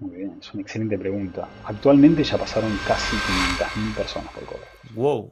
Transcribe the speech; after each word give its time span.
Muy 0.00 0.16
bien, 0.16 0.36
es 0.40 0.52
una 0.54 0.62
excelente 0.62 0.96
pregunta. 0.96 1.48
Actualmente 1.64 2.22
ya 2.22 2.38
pasaron 2.38 2.70
casi 2.86 3.16
500.000 3.16 3.94
personas 3.94 4.32
por 4.32 4.44
Coder. 4.44 4.68
Wow. 4.94 5.30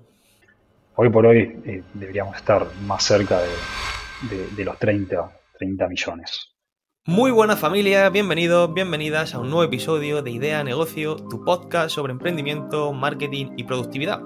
Hoy 0.96 1.10
por 1.10 1.26
hoy 1.26 1.60
eh, 1.64 1.82
deberíamos 1.94 2.36
estar 2.36 2.66
más 2.86 3.04
cerca 3.04 3.38
de, 3.40 4.46
de 4.56 4.64
los 4.64 4.78
30, 4.78 5.30
30 5.58 5.88
millones. 5.88 6.56
Muy 7.06 7.30
buenas 7.30 7.60
familias, 7.60 8.10
bienvenidos, 8.10 8.74
bienvenidas 8.74 9.34
a 9.34 9.38
un 9.38 9.50
nuevo 9.50 9.62
episodio 9.62 10.22
de 10.22 10.32
Idea 10.32 10.64
Negocio, 10.64 11.14
tu 11.14 11.44
podcast 11.44 11.94
sobre 11.94 12.12
emprendimiento, 12.12 12.92
marketing 12.92 13.52
y 13.56 13.62
productividad. 13.62 14.20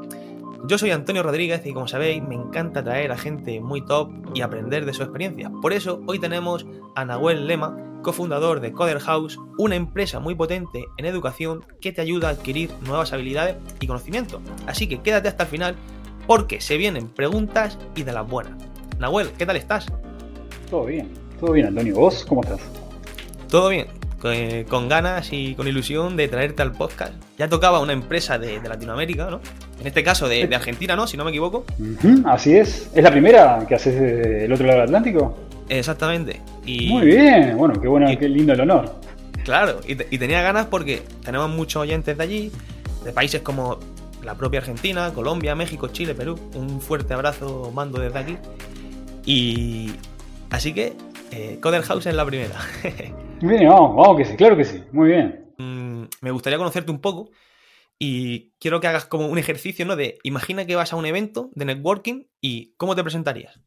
Yo 0.65 0.77
soy 0.77 0.91
Antonio 0.91 1.23
Rodríguez 1.23 1.65
y 1.65 1.73
como 1.73 1.89
sabéis 1.89 2.23
me 2.23 2.35
encanta 2.35 2.85
traer 2.85 3.13
a 3.13 3.17
gente 3.17 3.61
muy 3.61 3.85
top 3.85 4.11
y 4.35 4.43
aprender 4.43 4.85
de 4.85 4.93
su 4.93 5.03
experiencia. 5.03 5.51
Por 5.63 5.73
eso 5.73 6.03
hoy 6.07 6.19
tenemos 6.19 6.67
a 6.95 7.05
Nahuel 7.05 7.47
Lema, 7.47 7.77
cofundador 8.03 8.61
de 8.61 8.73
Coder 8.73 9.01
House, 9.01 9.39
una 9.59 9.75
empresa 9.75 10.21
muy 10.21 10.35
potente 10.35 10.85
en 10.99 11.07
educación 11.07 11.65
que 11.81 11.93
te 11.93 12.03
ayuda 12.03 12.29
a 12.29 12.33
adquirir 12.33 12.71
nuevas 12.83 13.13
habilidades 13.13 13.57
y 13.81 13.87
conocimientos. 13.87 14.43
Así 14.67 14.87
que 14.87 15.01
quédate 15.01 15.29
hasta 15.29 15.45
el 15.45 15.49
final 15.49 15.77
porque 16.27 16.61
se 16.61 16.77
vienen 16.77 17.09
preguntas 17.09 17.79
y 17.97 18.03
de 18.03 18.13
las 18.13 18.29
buenas. 18.29 18.53
Nahuel, 18.99 19.31
¿qué 19.33 19.47
tal 19.47 19.57
estás? 19.57 19.87
Todo 20.71 20.85
bien, 20.85 21.09
todo 21.41 21.53
bien 21.53 21.69
Antonio. 21.69 21.97
¿Vos 21.97 22.25
cómo 22.29 22.43
estás? 22.43 22.61
Todo 23.49 23.71
bien, 23.71 23.87
eh, 24.25 24.67
con 24.69 24.89
ganas 24.89 25.33
y 25.33 25.55
con 25.55 25.67
ilusión 25.67 26.17
de 26.17 26.29
traerte 26.29 26.63
al 26.63 26.73
podcast. 26.73 27.15
Ya 27.39 27.49
tocaba 27.49 27.81
una 27.81 27.93
empresa 27.93 28.39
de, 28.39 28.61
Latinoamérica, 28.61 29.31
¿no? 29.31 29.41
En 29.81 29.87
este 29.87 30.03
caso 30.03 30.29
de, 30.29 30.49
Argentina, 30.55 30.97
¿no? 30.97 31.07
Si 31.07 31.17
no 31.17 31.25
me 31.25 31.31
equivoco. 31.31 31.65
así 32.25 32.57
es. 32.57 32.91
¿Es 32.95 33.03
la 33.03 33.11
primera 33.11 33.65
que 33.67 33.75
haces 33.75 33.99
del 33.99 34.53
otro 34.53 34.67
lado 34.67 34.81
del 34.81 34.89
Atlántico? 34.89 35.39
Exactamente. 35.69 36.41
Muy 36.67 37.07
bien, 37.07 37.57
bueno, 37.57 37.81
qué 37.81 37.89
bueno, 37.89 38.07
qué 38.19 38.29
lindo 38.29 38.53
el 38.53 38.61
honor. 38.61 39.01
Claro, 39.45 39.81
y, 39.87 39.95
tenía 40.19 40.43
ganas 40.43 40.67
porque 40.67 41.03
tenemos 41.25 41.49
muchos 41.49 41.83
oyentes 41.83 42.17
de 42.17 42.23
allí, 42.23 42.53
de 43.05 43.13
países 43.13 43.41
como 43.41 43.79
la 44.23 44.35
propia 44.35 44.61
Argentina, 44.61 45.13
Colombia, 45.15 45.55
México, 45.55 45.89
Chile, 45.89 46.15
Perú. 46.15 46.39
Un 46.55 46.81
fuerte 46.81 47.15
abrazo 47.15 47.71
mando 47.75 48.01
desde 48.01 48.19
aquí. 48.19 48.37
Y 49.25 49.93
así 50.51 50.73
que 50.75 50.93
eh, 51.31 51.59
Coder 51.61 51.83
House 51.83 52.07
es 52.07 52.15
la 52.15 52.27
primera. 52.27 52.57
bien, 53.49 53.69
vamos, 53.69 53.97
vamos 53.97 54.17
que 54.17 54.25
sí, 54.25 54.37
claro 54.37 54.57
que 54.57 54.65
sí, 54.65 54.83
muy 54.93 55.09
bien. 55.09 55.53
Mm, 55.59 56.05
me 56.21 56.31
gustaría 56.31 56.59
conocerte 56.59 56.91
un 56.91 57.01
poco 57.01 57.31
y 57.99 58.53
quiero 58.59 58.81
que 58.81 58.87
hagas 58.87 59.05
como 59.05 59.27
un 59.27 59.39
ejercicio, 59.39 59.85
¿no? 59.85 59.95
De 59.95 60.19
imagina 60.23 60.67
que 60.67 60.75
vas 60.75 60.93
a 60.93 60.97
un 60.97 61.07
evento 61.07 61.51
de 61.55 61.67
networking 61.67 62.25
y 62.41 62.75
cómo 62.77 62.97
te 62.97 63.03
presentarías. 63.03 63.61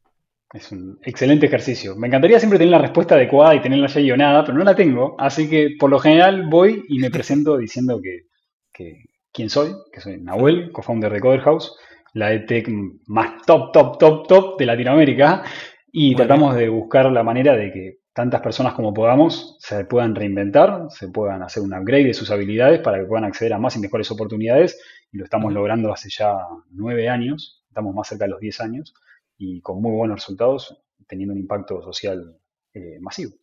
Es 0.53 0.71
un 0.71 0.99
excelente 1.03 1.45
ejercicio. 1.47 1.95
Me 1.95 2.07
encantaría 2.07 2.39
siempre 2.39 2.59
tener 2.59 2.71
la 2.71 2.79
respuesta 2.79 3.15
adecuada 3.15 3.55
y 3.55 3.61
tenerla 3.61 3.87
ya 3.87 4.01
guionada, 4.01 4.43
pero 4.43 4.57
no 4.57 4.63
la 4.63 4.75
tengo. 4.75 5.15
Así 5.19 5.49
que 5.49 5.75
por 5.79 5.89
lo 5.89 5.99
general 5.99 6.47
voy 6.47 6.83
y 6.89 6.99
me 6.99 7.09
presento 7.09 7.57
diciendo 7.59 7.99
que, 8.01 9.03
quién 9.31 9.49
soy, 9.49 9.73
que 9.91 10.01
soy 10.01 10.19
Nahuel, 10.19 10.71
co-founder 10.71 11.11
de 11.11 11.19
Coder 11.19 11.41
House, 11.41 11.75
la 12.13 12.33
EdTech 12.33 12.69
más 13.07 13.41
top, 13.45 13.71
top, 13.71 13.97
top, 13.97 14.27
top 14.27 14.59
de 14.59 14.65
Latinoamérica. 14.65 15.43
Y 15.91 16.15
tratamos 16.15 16.55
de 16.55 16.69
buscar 16.69 17.11
la 17.11 17.23
manera 17.23 17.55
de 17.55 17.71
que 17.71 18.02
tantas 18.13 18.41
personas 18.41 18.73
como 18.73 18.93
podamos 18.93 19.57
se 19.59 19.85
puedan 19.85 20.15
reinventar, 20.15 20.87
se 20.89 21.07
puedan 21.07 21.41
hacer 21.41 21.63
un 21.63 21.73
upgrade 21.73 22.05
de 22.05 22.13
sus 22.13 22.29
habilidades 22.29 22.79
para 22.81 22.99
que 22.99 23.05
puedan 23.05 23.25
acceder 23.25 23.53
a 23.53 23.59
más 23.59 23.75
y 23.75 23.79
mejores 23.79 24.09
oportunidades. 24.11 24.79
Y 25.11 25.17
lo 25.17 25.25
estamos 25.25 25.51
logrando 25.51 25.91
hace 25.91 26.09
ya 26.09 26.35
nueve 26.69 27.09
años, 27.09 27.63
estamos 27.67 27.93
más 27.93 28.07
cerca 28.07 28.25
de 28.25 28.31
los 28.31 28.39
diez 28.39 28.61
años 28.61 28.93
y 29.37 29.61
con 29.61 29.81
muy 29.81 29.91
buenos 29.91 30.21
resultados, 30.21 30.83
teniendo 31.07 31.33
un 31.33 31.39
impacto 31.39 31.81
social 31.81 32.37
eh, 32.73 32.97
masivo. 33.01 33.33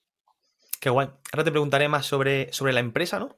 Qué 0.81 0.89
guay. 0.89 1.09
Ahora 1.33 1.45
te 1.45 1.51
preguntaré 1.51 1.89
más 1.89 2.07
sobre, 2.07 2.53
sobre 2.53 2.73
la 2.73 2.81
empresa, 2.81 3.19
¿no? 3.19 3.37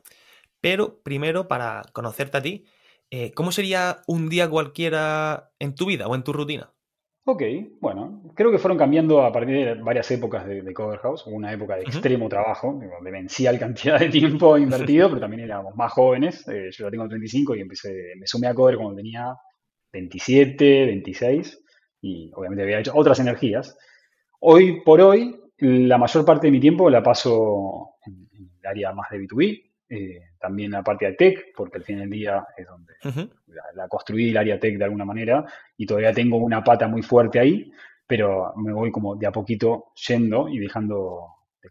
Pero 0.61 1.03
primero, 1.03 1.49
para 1.49 1.83
conocerte 1.93 2.37
a 2.39 2.43
ti, 2.43 2.67
eh, 3.11 3.33
¿cómo 3.33 3.53
sería 3.53 4.03
un 4.07 4.29
día 4.29 4.49
cualquiera 4.49 5.51
en 5.59 5.75
tu 5.75 5.87
vida 5.87 6.07
o 6.07 6.15
en 6.15 6.23
tu 6.23 6.33
rutina? 6.33 6.73
Ok, 7.25 7.43
bueno, 7.81 8.21
creo 8.35 8.51
que 8.51 8.59
fueron 8.59 8.77
cambiando 8.77 9.23
a 9.23 9.33
partir 9.33 9.55
de 9.55 9.75
varias 9.75 10.11
épocas 10.11 10.45
de, 10.45 10.75
Cover 10.75 10.99
House. 10.99 11.25
una 11.27 11.53
época 11.53 11.77
de 11.77 11.83
extremo 11.83 12.29
trabajo, 12.29 12.77
de 12.81 12.89
demencial 13.05 13.61
cantidad 13.61 14.01
de 14.01 14.09
tiempo 14.09 14.59
invertido, 14.59 15.09
pero 15.09 15.21
también 15.21 15.45
éramos 15.45 15.77
más 15.77 15.93
jóvenes. 15.93 16.47
Eh, 16.49 16.71
yo 16.73 16.87
ya 16.87 16.91
tengo 16.91 17.09
35 17.09 17.55
y 17.55 17.61
empecé, 17.61 18.15
me 18.19 18.27
sumé 18.27 18.49
a 18.49 18.55
Cover 18.55 18.77
cuando 18.77 18.97
tenía 18.97 19.37
27, 19.93 20.87
26 20.87 21.65
y 22.01 22.33
obviamente 22.35 22.65
había 22.65 22.81
hecho 22.81 22.93
otras 22.93 23.21
energías. 23.21 23.79
Hoy 24.41 24.83
por 24.83 25.01
hoy, 25.01 25.41
la 25.59 25.99
mayor 25.99 26.25
parte 26.25 26.49
de 26.49 26.51
mi 26.51 26.59
tiempo 26.59 26.91
la 26.91 27.05
paso 27.05 27.91
en, 28.05 28.29
el 28.35 28.67
área 28.67 28.93
más 28.93 29.09
de 29.11 29.19
B2B, 29.19 29.72
eh, 29.95 30.31
también 30.41 30.71
la 30.71 30.83
parte 30.83 31.05
de 31.05 31.13
tech, 31.13 31.53
porque 31.55 31.77
al 31.77 31.85
fin 31.85 31.99
del 31.99 32.09
día 32.09 32.47
es 32.57 32.67
donde 32.67 32.95
la, 33.75 33.89
construí 33.89 34.31
el 34.31 34.37
área 34.39 34.59
tech 34.59 34.79
de 34.79 34.85
alguna 34.85 35.05
manera, 35.05 35.45
y 35.77 35.85
todavía 35.85 36.15
tengo 36.15 36.39
una 36.39 36.65
pata 36.65 36.89
muy 36.89 37.03
fuerte 37.03 37.39
ahí, 37.39 37.71
pero 38.07 38.55
me 38.57 38.73
voy 38.73 38.91
como 38.91 39.17
de 39.17 39.27
a 39.27 39.33
poquito 39.33 39.93
yendo 40.09 40.49
y 40.49 40.59
dejando, 40.59 41.27
que 41.61 41.69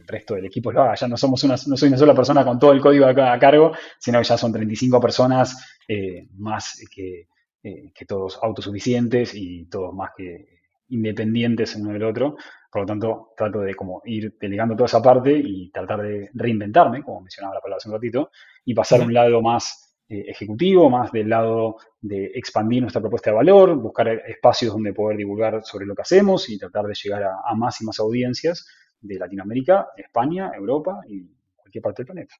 el 0.00 0.06
resto 0.06 0.34
del 0.34 0.46
equipo 0.46 0.70
lo 0.70 0.82
haga. 0.82 0.94
Ya 0.94 1.08
no, 1.08 1.16
somos 1.16 1.42
una, 1.42 1.56
no 1.66 1.76
soy 1.76 1.88
una 1.88 1.98
sola 1.98 2.14
persona 2.14 2.44
con 2.44 2.60
todo 2.60 2.72
el 2.72 2.80
código 2.80 3.06
a, 3.06 3.38
cargo, 3.38 3.72
sino 3.98 4.18
que 4.18 4.24
ya 4.24 4.38
son 4.38 4.52
35 4.52 5.00
personas 5.00 5.80
eh, 5.88 6.28
más 6.36 6.80
que 6.94 7.26
eh, 7.66 7.92
que 7.94 8.04
todos 8.04 8.38
autosuficientes 8.42 9.34
y 9.34 9.64
todos 9.70 9.94
más 9.94 10.10
que 10.14 10.60
independientes 10.90 11.74
uno 11.76 11.94
del 11.94 12.04
otro. 12.04 12.36
Por 12.74 12.82
lo 12.82 12.86
tanto, 12.86 13.28
trato 13.36 13.60
de 13.60 13.72
como 13.76 14.02
ir 14.04 14.36
delegando 14.36 14.74
toda 14.74 14.86
esa 14.86 15.00
parte 15.00 15.30
y 15.32 15.70
tratar 15.70 16.02
de 16.02 16.28
reinventarme, 16.34 17.04
como 17.04 17.20
mencionaba 17.20 17.54
la 17.54 17.60
palabra 17.60 17.76
hace 17.76 17.88
un 17.88 17.94
ratito, 17.94 18.32
y 18.64 18.74
pasar 18.74 19.00
a 19.00 19.04
un 19.04 19.14
lado 19.14 19.40
más 19.40 19.96
eh, 20.08 20.24
ejecutivo, 20.26 20.90
más 20.90 21.12
del 21.12 21.28
lado 21.28 21.76
de 22.00 22.32
expandir 22.34 22.82
nuestra 22.82 23.00
propuesta 23.00 23.30
de 23.30 23.36
valor, 23.36 23.76
buscar 23.76 24.08
espacios 24.08 24.72
donde 24.72 24.92
poder 24.92 25.16
divulgar 25.16 25.62
sobre 25.62 25.86
lo 25.86 25.94
que 25.94 26.02
hacemos 26.02 26.50
y 26.50 26.58
tratar 26.58 26.86
de 26.86 26.94
llegar 27.00 27.22
a, 27.22 27.36
a 27.46 27.54
más 27.54 27.80
y 27.80 27.84
más 27.84 28.00
audiencias 28.00 28.66
de 29.00 29.20
Latinoamérica, 29.20 29.90
España, 29.96 30.50
Europa 30.52 31.00
y 31.06 31.30
cualquier 31.54 31.80
parte 31.80 32.02
del 32.02 32.06
planeta. 32.06 32.34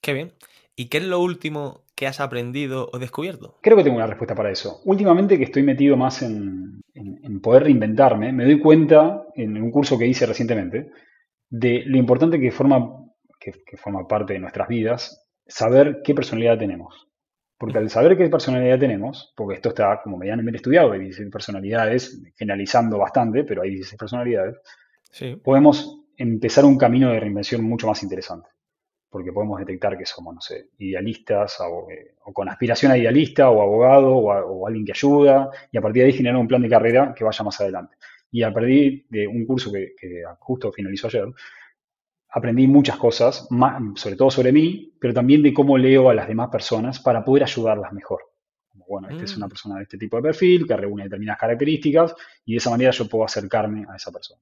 Qué 0.00 0.14
bien. 0.14 0.32
¿Y 0.74 0.86
qué 0.86 0.96
es 0.96 1.04
lo 1.04 1.20
último 1.20 1.84
que 1.96 2.06
has 2.06 2.20
aprendido 2.20 2.90
o 2.92 2.98
descubierto? 2.98 3.58
Creo 3.62 3.76
que 3.76 3.82
tengo 3.82 3.96
una 3.96 4.06
respuesta 4.06 4.34
para 4.34 4.50
eso. 4.50 4.82
Últimamente 4.84 5.38
que 5.38 5.44
estoy 5.44 5.62
metido 5.62 5.96
más 5.96 6.22
en, 6.22 6.82
poder 7.42 7.64
reinventarme, 7.64 8.32
me 8.32 8.44
doy 8.44 8.58
cuenta 8.60 9.24
en 9.34 9.60
un 9.60 9.70
curso 9.70 9.98
que 9.98 10.06
hice 10.06 10.26
recientemente 10.26 10.90
de 11.48 11.82
lo 11.86 11.96
importante 11.96 12.40
que 12.40 12.50
forma, 12.50 13.04
que, 13.38 13.52
forma 13.76 14.06
parte 14.06 14.34
de 14.34 14.40
nuestras 14.40 14.68
vidas 14.68 15.26
saber 15.46 16.00
qué 16.04 16.14
personalidad 16.14 16.58
tenemos. 16.58 17.08
Porque 17.58 17.78
al 17.78 17.88
saber 17.88 18.18
qué 18.18 18.28
personalidad 18.28 18.78
tenemos, 18.78 19.32
porque 19.36 19.54
esto 19.54 19.70
está 19.70 20.00
como 20.02 20.18
medianamente 20.18 20.56
estudiado, 20.56 20.92
hay 20.92 21.00
16 21.00 21.30
personalidades, 21.30 22.20
generalizando 22.36 22.98
bastante, 22.98 23.44
pero 23.44 23.62
hay 23.62 23.70
16 23.70 23.98
personalidades, 23.98 24.56
podemos 25.42 26.02
empezar 26.16 26.64
un 26.66 26.76
camino 26.76 27.10
de 27.10 27.20
reinvención 27.20 27.64
mucho 27.64 27.86
más 27.86 28.02
interesante 28.02 28.48
porque 29.10 29.32
podemos 29.32 29.58
detectar 29.58 29.96
que 29.96 30.04
somos, 30.04 30.34
no 30.34 30.40
sé, 30.40 30.70
idealistas 30.78 31.58
eh, 31.90 32.14
o, 32.24 32.32
con 32.32 32.48
aspiración 32.48 32.92
a 32.92 32.98
idealista 32.98 33.50
o 33.50 33.62
abogado 33.62 34.14
o, 34.14 34.66
alguien 34.66 34.84
que 34.84 34.92
ayuda 34.92 35.50
y 35.70 35.78
a 35.78 35.80
partir 35.80 36.02
de 36.02 36.08
ahí 36.08 36.12
generar 36.12 36.38
un 36.38 36.48
plan 36.48 36.62
de 36.62 36.68
carrera 36.68 37.14
que 37.16 37.24
vaya 37.24 37.44
más 37.44 37.60
adelante. 37.60 37.96
Y 38.30 38.42
a 38.42 38.52
partir 38.52 39.06
de 39.08 39.26
un 39.26 39.46
curso 39.46 39.72
que, 39.72 39.94
justo 40.40 40.72
finalizó 40.72 41.06
ayer, 41.06 41.26
aprendí 42.30 42.66
muchas 42.66 42.96
cosas, 42.96 43.48
sobre 43.94 44.16
todo 44.16 44.30
sobre 44.30 44.52
mí, 44.52 44.92
pero 45.00 45.14
también 45.14 45.42
de 45.42 45.54
cómo 45.54 45.78
leo 45.78 46.10
a 46.10 46.14
las 46.14 46.28
demás 46.28 46.50
personas 46.50 47.00
para 47.00 47.24
poder 47.24 47.44
ayudarlas 47.44 47.92
mejor. 47.92 48.20
bueno, 48.88 49.08
esta 49.08 49.24
es 49.24 49.36
una 49.36 49.46
mm. 49.46 49.48
persona 49.48 49.76
de 49.76 49.82
este 49.84 49.98
tipo 49.98 50.16
de 50.16 50.22
perfil 50.22 50.66
que 50.66 50.76
reúne 50.76 51.04
determinadas 51.04 51.40
características 51.40 52.14
y 52.44 52.52
de 52.52 52.58
esa 52.58 52.70
manera 52.70 52.90
yo 52.90 53.08
puedo 53.08 53.24
acercarme 53.24 53.86
a 53.88 53.96
esa 53.96 54.12
persona. 54.12 54.40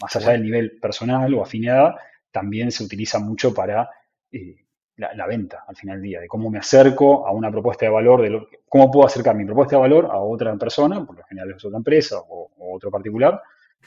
Más 0.00 0.16
allá 0.16 0.32
del 0.32 0.42
nivel 0.42 0.78
personal 0.80 1.32
o 1.34 1.42
afinidad, 1.42 1.94
también 2.36 2.70
se 2.70 2.84
utiliza 2.84 3.18
mucho 3.18 3.54
para 3.54 3.88
eh, 4.30 4.66
la, 4.96 5.26
venta 5.26 5.64
al 5.66 5.74
final 5.74 5.96
del 5.96 6.02
día, 6.02 6.20
de 6.20 6.28
cómo 6.28 6.50
me 6.50 6.58
acerco 6.58 7.26
a 7.26 7.32
una 7.32 7.50
propuesta 7.50 7.86
de 7.86 7.92
valor, 7.92 8.20
de 8.20 8.46
cómo 8.68 8.90
puedo 8.90 9.06
acercar 9.06 9.34
mi 9.34 9.46
propuesta 9.46 9.76
de 9.76 9.80
valor 9.80 10.04
a 10.12 10.18
otra 10.18 10.54
persona, 10.56 11.02
por 11.06 11.16
lo 11.16 11.24
general 11.24 11.52
es 11.56 11.64
otra 11.64 11.78
empresa 11.78 12.18
o, 12.18 12.50
otro 12.74 12.90
particular, 12.90 13.40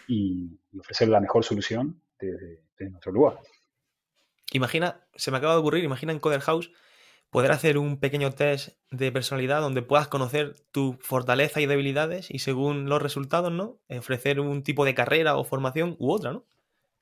y, 0.07 0.59
ofrecer 0.79 1.09
la 1.09 1.19
mejor 1.19 1.43
solución 1.43 2.01
desde, 2.19 2.89
nuestro 2.89 3.11
lugar. 3.11 3.37
Imagina, 4.51 5.05
se 5.13 5.29
me 5.29 5.37
acaba 5.37 5.53
de 5.53 5.59
ocurrir, 5.59 5.83
imagina 5.83 6.11
en 6.11 6.19
Coder 6.19 6.41
House 6.41 6.71
poder 7.29 7.51
hacer 7.51 7.77
un 7.77 7.99
pequeño 7.99 8.31
test 8.31 8.69
de 8.89 9.11
personalidad 9.11 9.61
donde 9.61 9.83
puedas 9.83 10.07
conocer 10.07 10.55
tu 10.71 10.97
fortaleza 11.01 11.61
y 11.61 11.67
debilidades 11.67 12.31
y 12.31 12.39
según 12.39 12.89
los 12.89 12.99
resultados, 12.99 13.51
¿no? 13.51 13.79
Ofrecer 13.89 14.39
un 14.39 14.63
tipo 14.63 14.85
de 14.85 14.95
carrera 14.95 15.37
o 15.37 15.43
formación 15.43 15.95
u 15.99 16.11
otra, 16.11 16.31
¿no? 16.31 16.45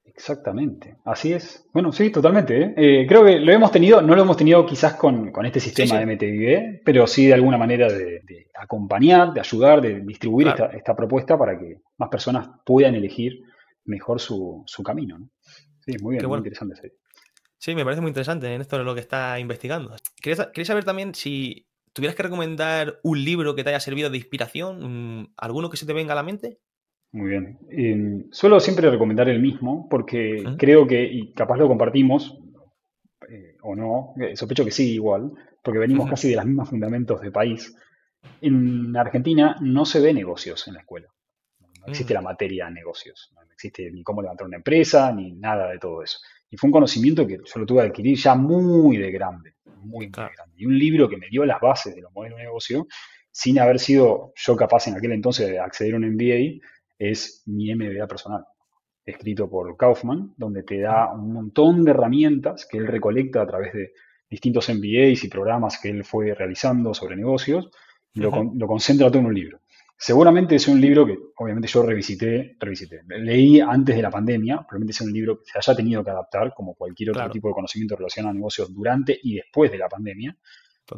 Exactamente, 0.07 0.95
así 1.05 1.33
es. 1.33 1.67
Bueno, 1.73 1.91
sí, 1.91 2.09
totalmente. 2.09 2.61
¿eh? 2.61 2.73
Eh, 2.75 3.05
creo 3.07 3.23
que 3.23 3.39
lo 3.39 3.51
hemos 3.51 3.71
tenido, 3.71 4.01
no 4.01 4.15
lo 4.15 4.21
hemos 4.23 4.37
tenido 4.37 4.65
quizás 4.65 4.95
con, 4.95 5.31
este 5.45 5.59
sistema 5.59 5.99
de 5.99 6.05
MTV, 6.05 6.81
pero 6.83 7.05
sí 7.05 7.27
de 7.27 7.33
alguna 7.33 7.57
manera 7.57 7.87
de, 7.87 8.47
acompañar, 8.55 9.33
de 9.33 9.39
ayudar, 9.39 9.81
de 9.81 10.01
distribuir 10.01 10.47
esta, 10.73 10.95
propuesta 10.95 11.37
para 11.37 11.59
que 11.59 11.81
más 11.97 12.09
personas 12.09 12.49
puedan 12.65 12.95
elegir 12.95 13.43
mejor 13.85 14.19
su, 14.19 14.65
camino. 14.83 15.29
Sí, 15.85 15.93
muy 16.01 16.15
bien, 16.15 16.27
muy 16.27 16.37
interesante. 16.37 16.93
Sí, 17.57 17.75
me 17.75 17.83
parece 17.83 18.01
muy 18.01 18.09
interesante 18.09 18.53
en 18.53 18.61
esto 18.61 18.81
lo 18.83 18.95
que 18.95 19.01
está 19.01 19.39
investigando. 19.39 19.95
Quería, 20.21 20.65
saber 20.65 20.83
también 20.83 21.13
si 21.13 21.67
tuvieras 21.93 22.15
que 22.15 22.23
recomendar 22.23 22.99
un 23.03 23.23
libro 23.23 23.55
que 23.55 23.63
te 23.63 23.69
haya 23.69 23.79
servido 23.79 24.09
de 24.09 24.17
inspiración, 24.17 25.31
alguno 25.37 25.69
que 25.69 25.77
se 25.77 25.85
te 25.85 25.93
venga 25.93 26.13
a 26.13 26.15
la 26.15 26.23
mente. 26.23 26.59
Muy 27.11 27.29
bien. 27.29 27.57
Em, 27.69 28.31
suelo 28.31 28.59
siempre 28.59 28.89
recomendar 28.89 29.29
el 29.29 29.41
mismo 29.41 29.87
porque 29.89 30.43
creo 30.57 30.85
que, 30.85 31.03
y 31.03 31.33
capaz 31.33 31.57
lo 31.57 31.67
compartimos, 31.67 32.37
eh, 33.29 33.55
o 33.61 33.75
no, 33.75 34.13
eh, 34.19 34.35
sospecho 34.35 34.65
que 34.65 34.71
sí 34.71 34.93
igual, 34.93 35.31
porque 35.63 35.79
venimos 35.79 36.09
casi 36.09 36.29
de 36.29 36.35
los 36.35 36.45
mismos 36.45 36.69
fundamentos 36.69 37.21
de 37.21 37.31
país. 37.31 37.75
En 38.41 38.95
Argentina 38.95 39.57
no 39.61 39.85
se 39.85 39.99
ve 39.99 40.13
negocios 40.13 40.67
en 40.67 40.75
la 40.75 40.81
escuela. 40.81 41.07
No 41.79 41.87
existe 41.87 42.13
la 42.13 42.21
materia 42.21 42.69
negocios. 42.69 43.31
No 43.33 43.41
existe 43.51 43.89
ni 43.91 44.03
cómo 44.03 44.21
levantar 44.21 44.47
una 44.47 44.57
empresa, 44.57 45.11
ni 45.11 45.31
nada 45.33 45.69
de 45.71 45.79
todo 45.79 46.03
eso. 46.03 46.19
Y 46.49 46.57
fue 46.57 46.67
un 46.67 46.73
conocimiento 46.73 47.25
que 47.25 47.37
yo 47.37 47.59
lo 47.59 47.65
tuve 47.65 47.81
que 47.81 47.87
adquirir 47.87 48.17
ya 48.17 48.35
muy 48.35 48.97
de 48.97 49.11
grande, 49.11 49.55
muy, 49.81 50.07
grande. 50.07 50.53
Y 50.55 50.65
un 50.65 50.77
libro 50.77 51.09
que 51.09 51.17
me 51.17 51.27
dio 51.29 51.45
las 51.45 51.59
bases 51.59 51.95
de 51.95 52.01
los 52.01 52.11
modelos 52.13 52.37
de 52.37 52.45
negocio, 52.45 52.87
sin 53.31 53.59
haber 53.59 53.79
sido 53.79 54.33
yo 54.35 54.55
capaz 54.55 54.87
en 54.87 54.95
aquel 54.95 55.11
entonces 55.11 55.47
de 55.49 55.59
acceder 55.59 55.93
a 55.93 55.97
un 55.97 56.09
MBA, 56.13 56.65
es 56.97 57.43
mi 57.45 57.73
MBA 57.73 58.07
personal, 58.07 58.45
escrito 59.05 59.49
por 59.49 59.75
Kaufman, 59.77 60.33
donde 60.37 60.63
te 60.63 60.79
da 60.81 61.13
un 61.13 61.33
montón 61.33 61.83
de 61.83 61.91
herramientas 61.91 62.67
que 62.69 62.77
él 62.77 62.87
recolecta 62.87 63.41
a 63.41 63.47
través 63.47 63.73
de 63.73 63.93
distintos 64.29 64.69
MBAs 64.69 65.23
y 65.23 65.29
programas 65.29 65.79
que 65.81 65.89
él 65.89 66.03
fue 66.03 66.33
realizando 66.33 66.93
sobre 66.93 67.15
negocios, 67.15 67.69
y 68.13 68.19
lo, 68.19 68.31
lo 68.55 68.67
concentra 68.67 69.07
todo 69.07 69.19
en 69.19 69.27
un 69.27 69.33
libro. 69.33 69.59
Seguramente 69.99 70.55
es 70.55 70.67
un 70.67 70.79
libro 70.79 71.07
que 71.07 71.17
obviamente 71.37 71.67
yo 71.67 71.81
revisité, 71.81 72.55
revisité. 72.59 73.01
Leí 73.07 73.59
antes 73.59 73.95
de 73.95 74.01
la 74.03 74.11
pandemia, 74.11 74.57
probablemente 74.57 74.91
es 74.91 75.01
un 75.01 75.11
libro 75.11 75.39
que 75.39 75.51
se 75.51 75.57
haya 75.57 75.75
tenido 75.75 76.03
que 76.03 76.11
adaptar, 76.11 76.53
como 76.53 76.75
cualquier 76.75 77.11
otro 77.11 77.27
tipo 77.31 77.47
de 77.47 77.55
conocimiento 77.55 77.95
relacionado 77.95 78.31
a 78.31 78.35
negocios 78.35 78.71
durante 78.71 79.19
y 79.23 79.35
después 79.35 79.71
de 79.71 79.79
la 79.79 79.89
pandemia, 79.89 80.37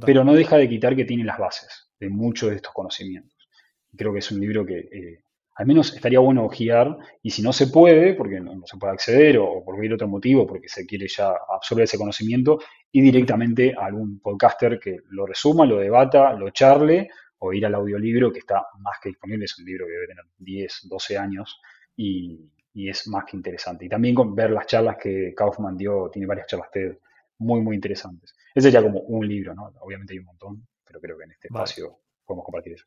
pero 0.06 0.25
no 0.25 0.34
deja 0.34 0.57
de 0.57 0.68
quitar 0.68 0.98
que 0.98 1.06
tiene 1.06 1.24
las 1.24 1.38
bases 1.38 1.90
de 1.98 2.10
muchos 2.10 2.50
de 2.50 2.57
estos 2.57 2.74
conocimientos. 2.74 3.48
Creo 3.95 4.12
que 4.12 4.19
es 4.19 4.31
un 4.31 4.42
libro 4.42 4.66
que 4.66 4.80
eh, 4.80 5.24
al 5.60 5.66
menos 5.66 5.94
estaría 5.94 6.20
bueno 6.20 6.46
ojear, 6.46 6.98
y 7.22 7.32
si 7.32 7.42
no 7.42 7.52
se 7.52 7.68
puede, 7.68 8.14
porque 8.14 8.40
no, 8.40 8.62
se 8.66 8.78
puede 8.78 8.94
acceder 8.94 9.40
o, 9.40 9.56
por 9.56 9.76
cualquier 9.76 9.94
otro 9.94 10.08
motivo, 10.08 10.48
porque 10.48 10.70
se 10.70 10.86
quiere 10.86 11.06
ya 11.10 11.34
absorber 11.54 11.84
ese 11.84 11.98
conocimiento, 11.98 12.60
y 12.94 13.02
directamente 13.02 13.76
a 13.78 13.88
algún 13.88 14.22
podcaster 14.22 14.80
que 14.80 15.00
lo 15.10 15.26
resuma, 15.26 15.66
lo 15.66 15.80
debata, 15.80 16.32
lo 16.32 16.50
charle 16.52 17.10
o 17.40 17.52
ir 17.52 17.66
al 17.66 17.76
audiolibro 17.76 18.32
que 18.32 18.40
está 18.40 18.68
más 18.80 19.00
que 19.04 19.10
disponible, 19.10 19.44
es 19.44 19.60
un 19.60 19.66
libro 19.66 19.86
que 19.86 19.92
debe 19.92 20.08
tener 20.08 20.24
10, 20.38 20.80
12 20.84 21.18
años 21.18 21.60
y, 21.94 22.40
es 22.74 23.06
más 23.10 23.26
que 23.26 23.36
interesante. 23.36 23.84
Y 23.84 23.90
también 23.90 24.16
con 24.16 24.34
ver 24.34 24.52
las 24.52 24.66
charlas 24.66 24.96
que 24.96 25.34
Kaufman 25.36 25.76
dio, 25.76 26.10
tiene 26.10 26.26
varias 26.26 26.48
charlas 26.48 26.72
TED 26.72 26.98
muy, 27.40 27.60
muy 27.60 27.76
interesantes. 27.76 28.34
Ese 28.56 28.72
sería 28.72 28.82
como 28.82 29.02
un 29.02 29.28
libro, 29.28 29.54
¿no? 29.54 29.74
Obviamente 29.82 30.14
hay 30.14 30.20
un 30.20 30.26
montón, 30.26 30.66
pero 30.86 31.02
creo 31.02 31.18
que 31.18 31.26
en 31.26 31.32
este 31.32 31.48
espacio 31.48 32.00
podemos 32.26 32.46
compartir 32.46 32.74
eso. 32.76 32.86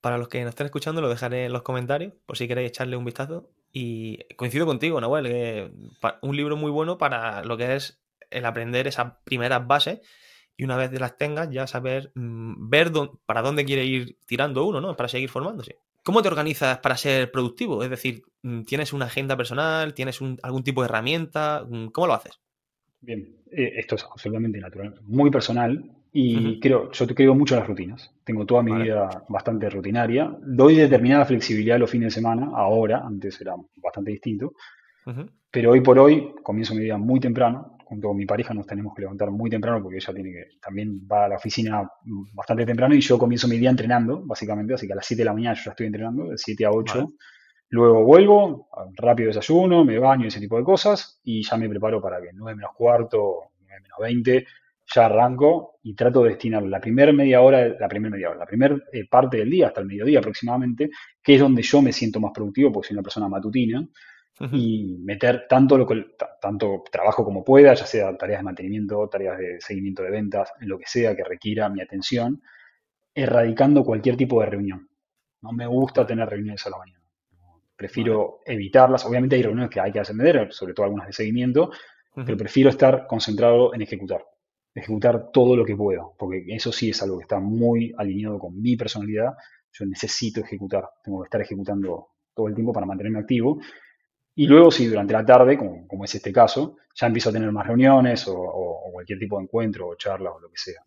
Para 0.00 0.18
los 0.18 0.28
que 0.28 0.40
nos 0.40 0.50
estén 0.50 0.66
escuchando, 0.66 1.00
lo 1.00 1.08
dejaré 1.08 1.46
en 1.46 1.52
los 1.52 1.62
comentarios, 1.62 2.14
por 2.26 2.36
si 2.36 2.48
queréis 2.48 2.70
echarle 2.70 2.96
un 2.96 3.04
vistazo. 3.04 3.50
Y 3.72 4.18
coincido 4.36 4.66
contigo, 4.66 5.00
Nahuel, 5.00 5.26
que 5.26 5.70
un 6.22 6.36
libro 6.36 6.56
muy 6.56 6.70
bueno 6.70 6.98
para 6.98 7.44
lo 7.44 7.56
que 7.56 7.76
es 7.76 8.02
el 8.30 8.44
aprender 8.44 8.86
esas 8.86 9.12
primeras 9.24 9.66
bases 9.66 10.00
y 10.56 10.64
una 10.64 10.76
vez 10.76 10.92
las 10.98 11.16
tengas 11.16 11.50
ya 11.50 11.66
saber 11.66 12.12
mm, 12.14 12.68
ver 12.68 12.92
para 13.26 13.42
dónde 13.42 13.64
quiere 13.64 13.84
ir 13.84 14.18
tirando 14.26 14.64
uno, 14.64 14.80
¿no? 14.80 14.96
Para 14.96 15.08
seguir 15.08 15.28
formándose. 15.28 15.78
¿Cómo 16.02 16.22
te 16.22 16.28
organizas 16.28 16.78
para 16.78 16.96
ser 16.96 17.30
productivo? 17.30 17.82
Es 17.82 17.90
decir, 17.90 18.22
mm, 18.42 18.62
¿tienes 18.62 18.92
una 18.92 19.06
agenda 19.06 19.36
personal? 19.36 19.94
¿Tienes 19.94 20.20
algún 20.42 20.64
tipo 20.64 20.82
de 20.82 20.86
herramienta? 20.86 21.64
Mm, 21.68 21.88
¿Cómo 21.88 22.06
lo 22.06 22.14
haces? 22.14 22.40
Bien, 23.00 23.36
eh, 23.50 23.72
esto 23.76 23.94
es 23.94 24.04
absolutamente 24.04 24.58
natural, 24.58 25.00
muy 25.04 25.30
personal 25.30 25.99
y 26.12 26.58
creo, 26.58 26.90
yo 26.90 27.06
te 27.06 27.14
creo 27.14 27.34
mucho 27.34 27.54
en 27.54 27.60
las 27.60 27.68
rutinas. 27.68 28.10
Tengo 28.24 28.44
toda 28.44 28.62
mi 28.62 28.72
vida 28.82 29.24
bastante 29.28 29.70
rutinaria. 29.70 30.36
Doy 30.42 30.76
determinada 30.76 31.24
flexibilidad 31.24 31.78
los 31.78 31.90
fines 31.90 32.06
de 32.06 32.20
semana, 32.20 32.50
ahora, 32.54 33.02
antes 33.06 33.40
era 33.40 33.54
bastante 33.76 34.10
distinto. 34.10 34.52
Pero 35.50 35.70
hoy 35.70 35.80
por 35.80 35.98
hoy 35.98 36.34
comienzo 36.42 36.74
mi 36.74 36.82
día 36.82 36.96
muy 36.96 37.20
temprano, 37.20 37.76
junto 37.84 38.08
con 38.08 38.16
mi 38.16 38.26
pareja 38.26 38.54
nos 38.54 38.66
tenemos 38.66 38.94
que 38.94 39.02
levantar 39.02 39.30
muy 39.30 39.50
temprano 39.50 39.82
porque 39.82 39.96
ella 39.96 40.14
tiene 40.14 40.30
que, 40.30 40.44
también 40.60 41.00
va 41.10 41.24
a 41.24 41.28
la 41.28 41.36
oficina 41.36 41.88
bastante 42.32 42.64
temprano 42.64 42.94
y 42.94 43.00
yo 43.00 43.18
comienzo 43.18 43.48
mi 43.48 43.58
día 43.58 43.70
entrenando, 43.70 44.22
básicamente, 44.24 44.74
así 44.74 44.86
que 44.86 44.92
a 44.92 44.96
las 44.96 45.06
7 45.06 45.22
de 45.22 45.24
la 45.24 45.32
mañana 45.32 45.54
yo 45.54 45.62
ya 45.64 45.70
estoy 45.72 45.86
entrenando, 45.86 46.28
de 46.28 46.38
7 46.38 46.64
a 46.66 46.70
8. 46.70 47.08
Luego 47.70 48.04
vuelvo, 48.04 48.68
rápido 48.96 49.28
desayuno, 49.28 49.84
me 49.84 49.98
baño 49.98 50.24
y 50.24 50.28
ese 50.28 50.40
tipo 50.40 50.56
de 50.56 50.64
cosas 50.64 51.20
y 51.24 51.42
ya 51.42 51.56
me 51.56 51.68
preparo 51.68 52.00
para 52.00 52.20
que 52.20 52.30
9 52.32 52.56
menos 52.56 52.72
cuarto, 52.76 53.50
9 53.60 53.80
menos 53.82 53.98
20, 54.00 54.46
ya 54.94 55.06
arranco 55.06 55.78
y 55.82 55.94
trato 55.94 56.22
de 56.22 56.30
destinar 56.30 56.62
la 56.62 56.80
primera 56.80 57.12
media 57.12 57.40
hora, 57.40 57.68
la 57.68 57.88
primera 57.88 58.12
media 58.12 58.30
hora, 58.30 58.38
la 58.40 58.46
primera 58.46 58.76
eh, 58.92 59.06
parte 59.08 59.38
del 59.38 59.50
día 59.50 59.68
hasta 59.68 59.80
el 59.80 59.86
mediodía 59.86 60.18
aproximadamente, 60.18 60.90
que 61.22 61.34
es 61.34 61.40
donde 61.40 61.62
yo 61.62 61.80
me 61.82 61.92
siento 61.92 62.20
más 62.20 62.32
productivo 62.34 62.72
porque 62.72 62.88
soy 62.88 62.94
una 62.94 63.02
persona 63.02 63.28
matutina 63.28 63.86
y 64.52 64.96
meter 65.00 65.46
tanto, 65.46 65.76
lo 65.76 65.86
que, 65.86 66.06
tanto 66.40 66.82
trabajo 66.90 67.24
como 67.24 67.44
pueda, 67.44 67.74
ya 67.74 67.84
sea 67.84 68.16
tareas 68.16 68.40
de 68.40 68.44
mantenimiento, 68.44 69.06
tareas 69.08 69.36
de 69.36 69.60
seguimiento 69.60 70.02
de 70.02 70.10
ventas, 70.10 70.50
en 70.60 70.68
lo 70.68 70.78
que 70.78 70.86
sea 70.86 71.14
que 71.14 71.22
requiera 71.24 71.68
mi 71.68 71.82
atención, 71.82 72.40
erradicando 73.14 73.84
cualquier 73.84 74.16
tipo 74.16 74.40
de 74.40 74.46
reunión. 74.46 74.88
No 75.42 75.52
me 75.52 75.66
gusta 75.66 76.06
tener 76.06 76.26
reuniones 76.26 76.66
a 76.66 76.70
la 76.70 76.78
mañana. 76.78 77.04
Prefiero 77.76 78.40
evitarlas. 78.46 79.04
Obviamente 79.04 79.36
hay 79.36 79.42
reuniones 79.42 79.70
que 79.70 79.80
hay 79.80 79.92
que 79.92 80.00
atender, 80.00 80.52
sobre 80.52 80.72
todo 80.72 80.84
algunas 80.84 81.06
de 81.06 81.12
seguimiento, 81.12 81.70
pero 82.14 82.36
prefiero 82.36 82.70
estar 82.70 83.06
concentrado 83.06 83.74
en 83.74 83.82
ejecutar. 83.82 84.24
Ejecutar 84.74 85.30
todo 85.32 85.56
lo 85.56 85.64
que 85.64 85.76
puedo, 85.76 86.14
porque 86.18 86.44
eso 86.48 86.70
sí 86.72 86.90
es 86.90 87.02
algo 87.02 87.18
que 87.18 87.24
está 87.24 87.40
muy 87.40 87.92
alineado 87.96 88.38
con 88.38 88.60
mi 88.60 88.76
personalidad. 88.76 89.34
Yo 89.72 89.84
necesito 89.86 90.40
ejecutar, 90.40 90.88
tengo 91.02 91.22
que 91.22 91.26
estar 91.26 91.40
ejecutando 91.40 92.08
todo 92.34 92.48
el 92.48 92.54
tiempo 92.54 92.72
para 92.72 92.86
mantenerme 92.86 93.18
activo 93.18 93.60
y 94.34 94.46
luego, 94.46 94.70
si 94.70 94.86
durante 94.86 95.12
la 95.12 95.24
tarde, 95.24 95.58
como, 95.58 96.04
es 96.04 96.14
este 96.14 96.32
caso, 96.32 96.78
ya 96.94 97.06
empiezo 97.06 97.30
a 97.30 97.32
tener 97.32 97.50
más 97.52 97.66
reuniones 97.66 98.26
o, 98.28 98.90
cualquier 98.92 99.18
tipo 99.18 99.36
de 99.36 99.44
encuentro 99.44 99.88
o 99.88 99.96
charla 99.96 100.30
o 100.32 100.40
lo 100.40 100.48
que 100.48 100.56
sea. 100.56 100.82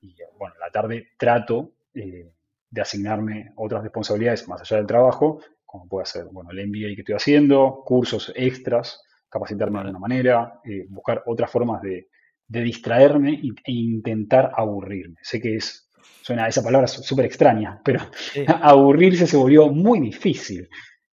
Y 0.00 0.16
bueno, 0.36 0.56
la 0.58 0.70
tarde 0.70 1.10
trato 1.16 1.74
eh, 1.94 2.32
de 2.70 2.80
asignarme 2.80 3.52
otras 3.54 3.82
responsabilidades 3.82 4.48
más 4.48 4.60
allá 4.62 4.78
del 4.78 4.86
trabajo, 4.86 5.40
como 5.64 5.88
puede 5.88 6.06
ser, 6.06 6.26
bueno, 6.26 6.50
el 6.50 6.66
MBA 6.66 6.94
que 6.94 7.02
estoy 7.02 7.14
haciendo, 7.14 7.82
cursos 7.84 8.32
extras, 8.34 9.02
capacitarme 9.28 9.78
de 9.78 9.80
alguna 9.86 9.98
manera, 10.00 10.60
eh, 10.64 10.86
buscar 10.88 11.22
otras 11.26 11.50
formas 11.50 11.80
de, 11.82 12.08
distraerme 12.48 13.40
e 13.64 13.72
intentar 13.72 14.52
aburrirme. 14.56 15.16
Sé 15.22 15.40
que 15.40 15.56
es, 15.56 15.90
suena 16.22 16.48
esa 16.48 16.62
palabra 16.62 16.86
súper 16.86 17.26
extraña, 17.26 17.80
pero 17.84 18.00
aburrirse 18.62 19.26
se 19.26 19.36
volvió 19.36 19.68
muy 19.68 20.00
difícil 20.00 20.68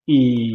y, 0.05 0.53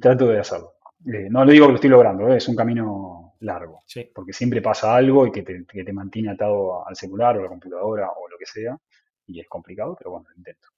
trato 0.00 0.28
de 0.28 0.40
hacerlo. 0.40 0.74
Eh, 1.06 1.28
no 1.30 1.44
le 1.44 1.52
digo 1.52 1.66
que 1.66 1.72
lo 1.72 1.76
estoy 1.76 1.90
logrando, 1.90 2.28
eh, 2.28 2.36
es 2.36 2.48
un 2.48 2.56
camino 2.56 3.34
largo, 3.40 3.82
porque 4.14 4.32
siempre 4.32 4.60
pasa 4.60 4.94
algo 4.94 5.26
y 5.26 5.32
que 5.32 5.42
te, 5.42 5.92
mantiene 5.92 6.30
atado 6.30 6.86
al 6.86 6.94
celular 6.94 7.36
o 7.36 7.40
a 7.40 7.42
la 7.44 7.48
computadora 7.48 8.08
o 8.10 8.28
lo 8.28 8.36
que 8.38 8.46
sea, 8.46 8.76
y 9.26 9.40
es 9.40 9.48
complicado, 9.48 9.96
pero 9.98 10.10
bueno, 10.10 10.26
lo 10.28 10.36
intento. 10.36 10.68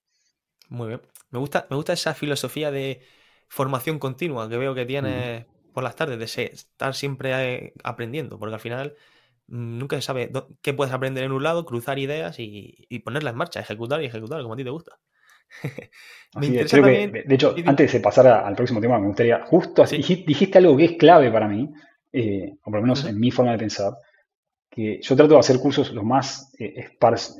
Muy 0.68 0.88
bien. 0.88 1.00
Me 1.30 1.38
gusta, 1.38 1.66
me 1.68 1.76
gusta 1.76 1.92
esa 1.92 2.14
filosofía 2.14 2.70
de 2.70 3.02
formación 3.48 3.98
continua 3.98 4.48
que 4.48 4.56
veo 4.56 4.74
que 4.74 4.86
tienes 4.86 5.44
por 5.72 5.82
las 5.82 5.96
tardes, 5.96 6.18
de 6.18 6.44
estar 6.44 6.94
siempre 6.94 7.54
eh, 7.54 7.72
aprendiendo, 7.82 8.38
porque 8.38 8.54
al 8.54 8.60
final 8.60 8.94
mm, 8.94 9.02
nunca 9.52 9.96
se 9.96 10.02
sabe 10.02 10.30
qué 10.62 10.74
puedes 10.74 10.92
aprender 10.92 11.24
en 11.24 11.32
un 11.32 11.42
lado, 11.42 11.64
cruzar 11.64 11.98
ideas 11.98 12.38
y, 12.38 12.86
y 12.88 13.00
ponerlas 13.00 13.32
en 13.32 13.38
marcha, 13.38 13.60
ejecutar 13.60 14.02
y 14.02 14.06
ejecutar 14.06 14.42
como 14.42 14.54
a 14.54 14.56
ti 14.56 14.64
te 14.64 14.70
gusta. 14.70 14.98
de, 16.40 17.34
hecho, 17.34 17.54
antes 17.66 17.92
de 17.92 18.00
pasar 18.00 18.26
al 18.26 18.54
próximo 18.54 18.80
tema, 18.80 18.98
me 18.98 19.08
gustaría, 19.08 19.44
justo 19.44 19.82
así, 19.82 19.96
dijiste, 19.96 20.58
algo 20.58 20.76
que 20.76 20.84
es 20.84 20.92
clave 20.92 21.30
para 21.30 21.48
mí, 21.48 21.70
eh, 22.12 22.54
o 22.62 22.64
por 22.64 22.76
lo 22.76 22.82
menos 22.82 23.04
en 23.04 23.18
mi 23.18 23.30
forma 23.30 23.52
de 23.52 23.58
pensar, 23.58 23.92
que 24.70 25.00
yo 25.02 25.16
trato 25.16 25.34
de 25.34 25.40
hacer 25.40 25.58
cursos 25.58 25.92
los 25.92 26.04
más, 26.04 26.54
eh, 26.58 26.74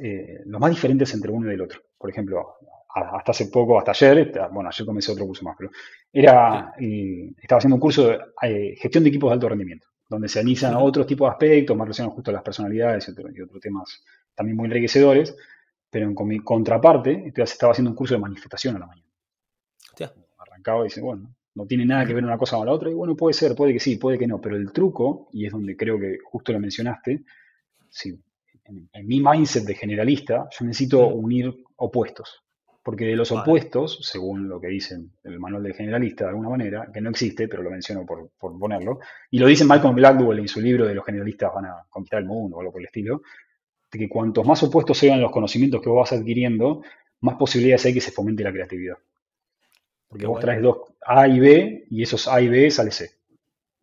eh, 0.03 0.39
los 0.45 0.61
más 0.61 0.71
diferentes 0.71 1.15
entre 1.15 1.31
uno 1.31 1.51
y 1.51 1.55
el 1.55 1.63
otro. 1.63 1.81
Por 1.97 2.11
ejemplo, 2.11 2.57
hasta 2.95 3.33
hace 3.33 3.47
poco, 3.47 3.79
hasta 3.79 3.93
ayer, 3.93 4.33
bueno, 4.53 4.69
ayer 4.69 4.87
comencé 4.87 5.13
otro 5.13 5.27
curso 5.27 5.45
más, 5.45 5.57
pero 5.57 5.71
era, 6.13 6.75
estaba 6.79 7.59
haciendo 7.59 7.77
un 7.77 7.81
curso 7.81 8.09
de 8.09 8.77
gestión 8.79 9.03
de 9.03 9.09
equipos 9.09 9.31
de 9.31 9.35
alto 9.35 9.49
rendimiento, 9.49 9.87
donde 10.13 10.29
se 10.29 10.41
analizan 10.41 10.75
otros 10.77 11.07
tipos 11.07 11.27
de 11.27 11.33
aspectos, 11.33 11.77
más 11.77 11.87
relacionados 11.87 12.15
justo 12.15 12.31
a 12.31 12.35
las 12.35 12.43
personalidades 12.43 13.09
y 13.09 13.41
otros 13.41 13.61
temas 13.61 14.05
también 14.35 14.57
muy 14.57 14.67
enriquecedores. 14.67 15.35
Pero 15.91 16.09
en 16.09 16.29
mi 16.29 16.39
contraparte, 16.39 17.33
estaba 17.37 17.73
haciendo 17.73 17.91
un 17.91 17.97
curso 17.97 18.15
de 18.15 18.21
manifestación 18.21 18.77
a 18.77 18.79
la 18.79 18.87
mañana. 18.87 19.09
Arrancaba 20.39 20.81
y 20.81 20.85
dice, 20.85 21.01
bueno, 21.01 21.35
no 21.55 21.67
tiene 21.67 21.85
nada 21.85 22.07
que 22.07 22.15
ver 22.15 22.25
una 22.25 22.39
cosa 22.39 22.57
con 22.57 22.67
la 22.67 22.73
otra. 22.73 22.91
Y 22.91 22.95
bueno, 22.95 23.15
puede 23.15 23.35
ser, 23.35 23.55
puede 23.55 23.75
que 23.75 23.81
sí, 23.81 23.97
puede 23.97 24.19
que 24.19 24.27
no. 24.27 24.41
Pero 24.41 24.57
el 24.57 24.73
truco, 24.73 25.29
y 25.33 25.47
es 25.47 25.53
donde 25.53 25.77
creo 25.77 25.99
que 25.99 26.19
justo 26.25 26.53
lo 26.53 26.61
mencionaste, 26.61 27.25
sí, 27.91 28.19
en, 28.65 29.07
mi 29.07 29.21
mindset 29.21 29.65
de 29.65 29.75
generalista, 29.75 30.49
yo 30.51 30.65
necesito 30.65 31.07
unir 31.09 31.65
opuestos. 31.77 32.43
Porque 32.83 33.05
de 33.05 33.15
los 33.15 33.31
opuestos, 33.31 34.01
según 34.03 34.49
lo 34.49 34.61
que 34.61 34.67
dicen 34.67 35.13
el 35.23 35.39
manual 35.39 35.63
del 35.63 35.75
generalista 35.75 36.25
de 36.25 36.31
alguna 36.31 36.49
manera, 36.49 36.89
que 36.93 37.01
no 37.01 37.11
existe, 37.11 37.47
pero 37.47 37.63
lo 37.63 37.71
menciono 37.71 38.05
por, 38.05 38.31
ponerlo, 38.39 38.99
y 39.31 39.39
lo 39.39 39.47
dice 39.47 39.65
Malcolm 39.65 39.95
Gladwell 39.95 40.41
en 40.41 40.49
su 40.49 40.61
libro 40.61 40.87
de 40.87 40.95
los 40.95 41.05
generalistas 41.05 41.53
van 41.55 41.67
a 41.67 41.87
conquistar 41.89 42.21
el 42.21 42.27
mundo 42.27 42.57
o 42.57 42.61
algo 42.61 42.73
por 42.73 42.81
el 42.81 42.87
estilo, 42.87 43.23
de 43.93 43.99
que 43.99 44.09
cuantos 44.09 44.45
más 44.45 44.63
opuestos 44.65 44.99
sean 44.99 45.21
los 45.21 45.31
conocimientos 45.31 45.81
que 45.81 45.89
vos 45.89 46.11
vas 46.11 46.19
adquiriendo, 46.19 46.83
más 47.21 47.37
posibilidades 47.37 47.87
hay 47.87 47.95
que 47.95 48.01
se 48.01 48.11
fomente 48.11 48.43
la 48.43 48.53
creatividad. 48.53 48.97
Porque 50.09 50.27
vos 50.27 50.41
traes 50.41 50.61
dos 50.61 50.79
A 51.07 51.29
y 51.29 51.39
B, 51.39 51.87
y 51.89 52.03
esos 52.03 52.27
A 52.27 52.41
y 52.41 52.49
B 52.49 52.71
sale 52.71 52.91
C. 52.91 53.11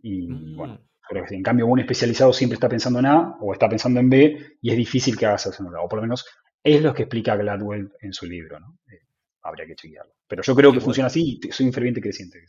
Y 0.01 0.27
mm. 0.27 0.58
bueno, 0.58 0.79
pero 1.10 1.25
en 1.27 1.41
cambio 1.41 1.65
un 1.65 1.79
especializado 1.79 2.34
siempre 2.34 2.56
está 2.56 2.70
pensando 2.70 3.00
en 3.00 3.06
A 3.06 3.38
o 3.39 3.53
está 3.53 3.70
pensando 3.70 4.00
en 4.00 4.10
B, 4.10 4.58
y 4.62 4.70
es 4.70 4.77
difícil 4.77 5.18
que 5.18 5.25
hagas 5.25 5.48
eso 5.48 5.63
en 5.63 5.74
O 5.74 5.88
por 5.88 5.98
lo 5.98 6.03
menos 6.03 6.25
es 6.63 6.81
lo 6.81 6.93
que 6.93 7.03
explica 7.03 7.35
Gladwell 7.35 7.91
en 8.01 8.13
su 8.13 8.25
libro, 8.25 8.59
¿no? 8.59 8.77
Eh, 8.91 9.01
habría 9.41 9.65
que 9.65 9.75
chequearlo. 9.75 10.13
Pero 10.27 10.43
yo 10.43 10.55
creo 10.55 10.71
que 10.71 10.81
funciona 10.81 11.07
así 11.07 11.39
y 11.41 11.51
soy 11.51 11.67
un 11.67 11.73
ferviente 11.73 12.01
creciente. 12.01 12.43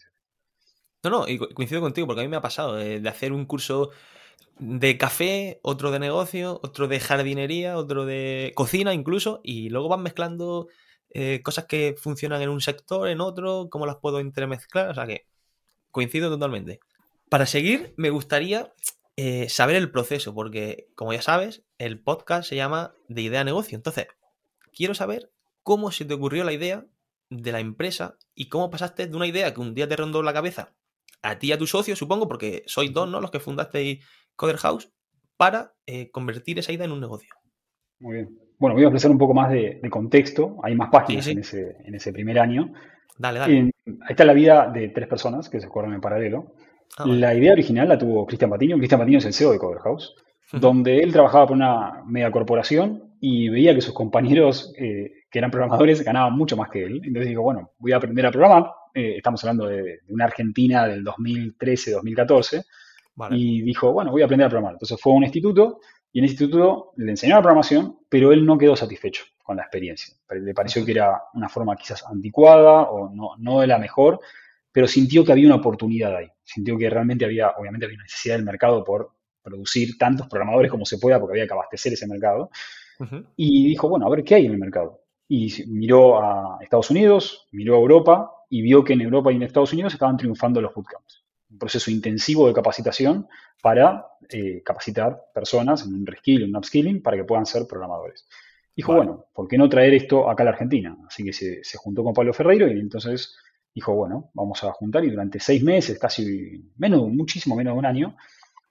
No, 1.02 1.10
no, 1.10 1.28
y 1.28 1.38
coincido 1.38 1.80
contigo, 1.80 2.06
porque 2.06 2.20
a 2.20 2.24
mí 2.24 2.28
me 2.28 2.36
ha 2.36 2.42
pasado 2.42 2.76
de, 2.76 3.08
hacer 3.08 3.32
un 3.32 3.46
curso 3.46 3.90
de 4.58 4.98
café, 4.98 5.58
otro 5.62 5.90
de 5.90 5.98
negocio, 5.98 6.60
otro 6.62 6.88
de 6.88 7.00
jardinería, 7.00 7.78
otro 7.78 8.04
de 8.04 8.52
cocina 8.54 8.92
incluso, 8.92 9.40
y 9.42 9.70
luego 9.70 9.88
van 9.88 10.02
mezclando 10.02 10.68
eh, 11.08 11.40
cosas 11.42 11.64
que 11.64 11.94
funcionan 11.96 12.42
en 12.42 12.50
un 12.50 12.60
sector, 12.60 13.08
en 13.08 13.22
otro, 13.22 13.68
cómo 13.70 13.86
las 13.86 13.96
puedo 13.96 14.20
entremezclar, 14.20 14.90
o 14.90 14.94
sea 14.94 15.06
que 15.06 15.26
coincido 15.90 16.28
totalmente. 16.28 16.80
Para 17.30 17.46
seguir, 17.46 17.94
me 17.96 18.10
gustaría 18.10 18.72
eh, 19.22 19.50
saber 19.50 19.76
el 19.76 19.90
proceso, 19.90 20.32
porque 20.32 20.88
como 20.94 21.12
ya 21.12 21.20
sabes, 21.20 21.62
el 21.76 22.02
podcast 22.02 22.48
se 22.48 22.56
llama 22.56 22.94
De 23.06 23.20
Idea 23.20 23.42
a 23.42 23.44
Negocio. 23.44 23.76
Entonces, 23.76 24.06
quiero 24.72 24.94
saber 24.94 25.30
cómo 25.62 25.90
se 25.90 26.06
te 26.06 26.14
ocurrió 26.14 26.42
la 26.42 26.54
idea 26.54 26.86
de 27.28 27.52
la 27.52 27.60
empresa 27.60 28.16
y 28.34 28.48
cómo 28.48 28.70
pasaste 28.70 29.08
de 29.08 29.14
una 29.14 29.26
idea 29.26 29.52
que 29.52 29.60
un 29.60 29.74
día 29.74 29.86
te 29.86 29.96
rondó 29.96 30.22
la 30.22 30.32
cabeza 30.32 30.72
a 31.20 31.38
ti 31.38 31.48
y 31.48 31.52
a 31.52 31.58
tu 31.58 31.66
socio, 31.66 31.96
supongo, 31.96 32.28
porque 32.28 32.62
sois 32.64 32.94
dos, 32.94 33.10
¿no? 33.10 33.20
Los 33.20 33.30
que 33.30 33.40
fundasteis 33.40 34.02
Coder 34.36 34.56
House, 34.56 34.90
para 35.36 35.74
eh, 35.84 36.10
convertir 36.10 36.58
esa 36.58 36.72
idea 36.72 36.86
en 36.86 36.92
un 36.92 37.00
negocio. 37.02 37.28
Muy 37.98 38.14
bien. 38.14 38.38
Bueno, 38.58 38.74
voy 38.74 38.84
a 38.84 38.88
ofrecer 38.88 39.10
un 39.10 39.18
poco 39.18 39.34
más 39.34 39.50
de, 39.50 39.82
contexto. 39.90 40.56
Hay 40.62 40.74
más 40.74 40.88
páginas 40.88 41.26
En, 41.26 41.40
ese, 41.40 42.12
primer 42.14 42.38
año. 42.38 42.72
Dale, 43.18 43.38
dale. 43.38 43.58
ahí 43.58 43.70
está 44.08 44.24
la 44.24 44.32
vida 44.32 44.70
de 44.72 44.88
tres 44.88 45.08
personas 45.08 45.50
que 45.50 45.60
se 45.60 45.68
corren 45.68 45.92
en 45.92 46.00
paralelo. 46.00 46.54
Ah, 46.97 47.06
la 47.06 47.35
idea 47.35 47.52
original 47.52 47.88
la 47.88 47.99
tuvo 47.99 48.26
Cristian 48.26 48.50
Patiño. 48.50 48.76
Cristian 48.76 49.00
Patiño 49.00 49.18
es 49.18 49.25
el 49.25 49.35
CEO 49.35 49.52
de 49.52 49.59
Cover 49.59 49.78
House, 49.78 50.14
donde 50.52 50.99
él 50.99 51.12
trabajaba 51.12 51.47
por 51.47 51.56
una 51.56 52.02
media 52.06 52.30
corporación 52.30 53.14
y 53.20 53.49
veía 53.49 53.75
que 53.75 53.80
sus 53.80 53.94
compañeros 53.94 54.73
eh, 54.78 55.12
que 55.30 55.38
eran 55.38 55.50
programadores 55.50 56.02
ganaban 56.02 56.37
mucho 56.37 56.56
más 56.56 56.70
que 56.70 56.85
él. 56.85 57.00
Entonces 57.04 57.28
dijo, 57.28 57.42
bueno, 57.42 57.73
voy 57.78 57.92
a 57.92 57.97
aprender 57.97 58.26
a 58.26 58.30
programar. 58.30 58.70
Eh, 58.94 59.16
estamos 59.16 59.42
hablando 59.44 59.66
de, 59.66 60.00
una 60.09 60.25
Argentina 60.25 60.87
del 60.87 61.04
2013-2014. 61.04 62.64
Y 63.32 63.61
dijo, 63.62 63.92
bueno, 63.92 64.12
voy 64.12 64.23
a 64.23 64.25
aprender 64.25 64.47
a 64.47 64.49
programar. 64.49 64.75
Entonces 64.75 64.99
fue 65.00 65.12
a 65.12 65.16
un 65.16 65.25
instituto 65.25 65.80
y 66.12 66.18
en 66.18 66.25
el 66.25 66.30
instituto 66.30 66.92
le 66.97 67.11
enseñó 67.11 67.37
la 67.37 67.42
programación, 67.42 67.99
pero 68.09 68.32
él 68.32 68.47
no 68.47 68.56
quedó 68.56 68.75
satisfecho 68.76 69.25
con 69.42 69.56
la 69.56 69.62
experiencia. 69.62 70.14
Le 70.30 70.54
pareció 70.54 70.85
que 70.85 70.92
era 70.92 71.23
una 71.35 71.49
forma 71.49 71.76
quizás 71.76 72.04
anticuada 72.06 72.82
o 72.82 73.11
no, 73.11 73.37
no 73.38 73.61
de 73.61 73.66
la 73.66 73.78
mejor 73.78 74.20
pero 74.72 74.86
sintió 74.86 75.24
que 75.24 75.32
había 75.32 75.46
una 75.46 75.56
oportunidad 75.56 76.16
ahí. 76.16 76.28
Sintió 76.44 76.76
que 76.78 76.88
realmente 76.88 77.24
había, 77.24 77.50
obviamente 77.50 77.86
había 77.86 77.96
una 77.96 78.04
necesidad 78.04 78.36
del 78.36 78.44
mercado 78.44 78.84
por 78.84 79.12
producir 79.42 79.96
tantos 79.98 80.28
programadores 80.28 80.70
como 80.70 80.84
se 80.84 80.98
pueda, 80.98 81.18
porque 81.18 81.34
había 81.34 81.46
que 81.46 81.54
abastecer 81.54 81.92
ese 81.92 82.06
mercado. 82.06 82.50
Y 83.34 83.66
dijo, 83.66 83.88
bueno, 83.88 84.06
a 84.06 84.10
ver 84.10 84.22
qué 84.22 84.34
hay 84.34 84.46
en 84.46 84.52
el 84.52 84.58
mercado. 84.58 85.04
Y 85.26 85.64
miró 85.68 86.22
a 86.22 86.58
Estados 86.60 86.90
Unidos, 86.90 87.48
miró 87.52 87.76
a 87.76 87.78
Europa 87.78 88.30
y 88.50 88.60
vio 88.60 88.84
que 88.84 88.92
en 88.92 89.00
Europa 89.00 89.32
y 89.32 89.36
en 89.36 89.42
Estados 89.44 89.72
Unidos 89.72 89.94
estaban 89.94 90.16
triunfando 90.16 90.60
los 90.60 90.74
bootcamps. 90.74 91.24
Un 91.50 91.58
proceso 91.58 91.90
intensivo 91.90 92.46
de 92.46 92.52
capacitación 92.52 93.26
para 93.62 94.06
eh, 94.28 94.62
capacitar 94.62 95.18
personas 95.32 95.86
en 95.86 95.94
un 95.94 96.06
reskill, 96.06 96.42
en 96.42 96.50
un 96.50 96.56
upskilling, 96.56 97.02
para 97.02 97.16
que 97.16 97.24
puedan 97.24 97.46
ser 97.46 97.66
programadores. 97.66 98.28
Dijo, 98.76 98.94
bueno, 98.94 99.26
¿por 99.32 99.48
qué 99.48 99.56
no 99.56 99.68
traer 99.68 99.94
esto 99.94 100.28
acá 100.28 100.42
a 100.42 100.46
la 100.46 100.50
Argentina? 100.52 100.96
Así 101.06 101.24
que 101.24 101.32
se, 101.32 101.64
se 101.64 101.78
juntó 101.78 102.04
con 102.04 102.12
Pablo 102.12 102.32
Ferreiro 102.32 102.68
y 102.68 102.78
entonces 102.78 103.36
dijo, 103.74 103.94
bueno, 103.94 104.30
vamos 104.34 104.62
a 104.64 104.72
juntar 104.72 105.04
y 105.04 105.10
durante 105.10 105.40
seis 105.40 105.62
meses, 105.62 105.98
casi 105.98 106.70
menos, 106.76 107.08
muchísimo 107.08 107.56
menos 107.56 107.74
de 107.74 107.78
un 107.78 107.86
año, 107.86 108.16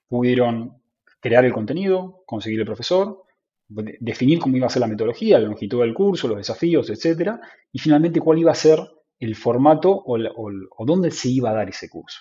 pudieron 0.08 0.82
crear 1.20 1.46
el 1.46 1.54
contenido, 1.54 2.24
conseguir 2.26 2.60
el 2.60 2.66
profesor, 2.66 3.24
definir 3.68 4.40
cómo 4.40 4.58
iba 4.58 4.68
a 4.68 4.70
ser 4.70 4.82
la 4.82 4.88
metodología, 4.88 5.40
la 5.40 5.48
longitud 5.48 5.82
del 5.82 5.94
curso, 5.94 6.28
los 6.28 6.38
desafíos, 6.38 6.90
etcétera, 6.90 7.40
y 7.72 7.80
finalmente 7.80 8.20
cuál 8.20 8.40
iba 8.40 8.52
a 8.52 8.56
ser 8.56 8.80
el 9.20 9.36
formato 9.36 10.04
o, 10.06 10.86
dónde 10.86 11.12
se 11.12 11.30
iba 11.30 11.52
a 11.52 11.54
dar 11.54 11.70
ese 11.70 11.90
curso. 11.90 12.20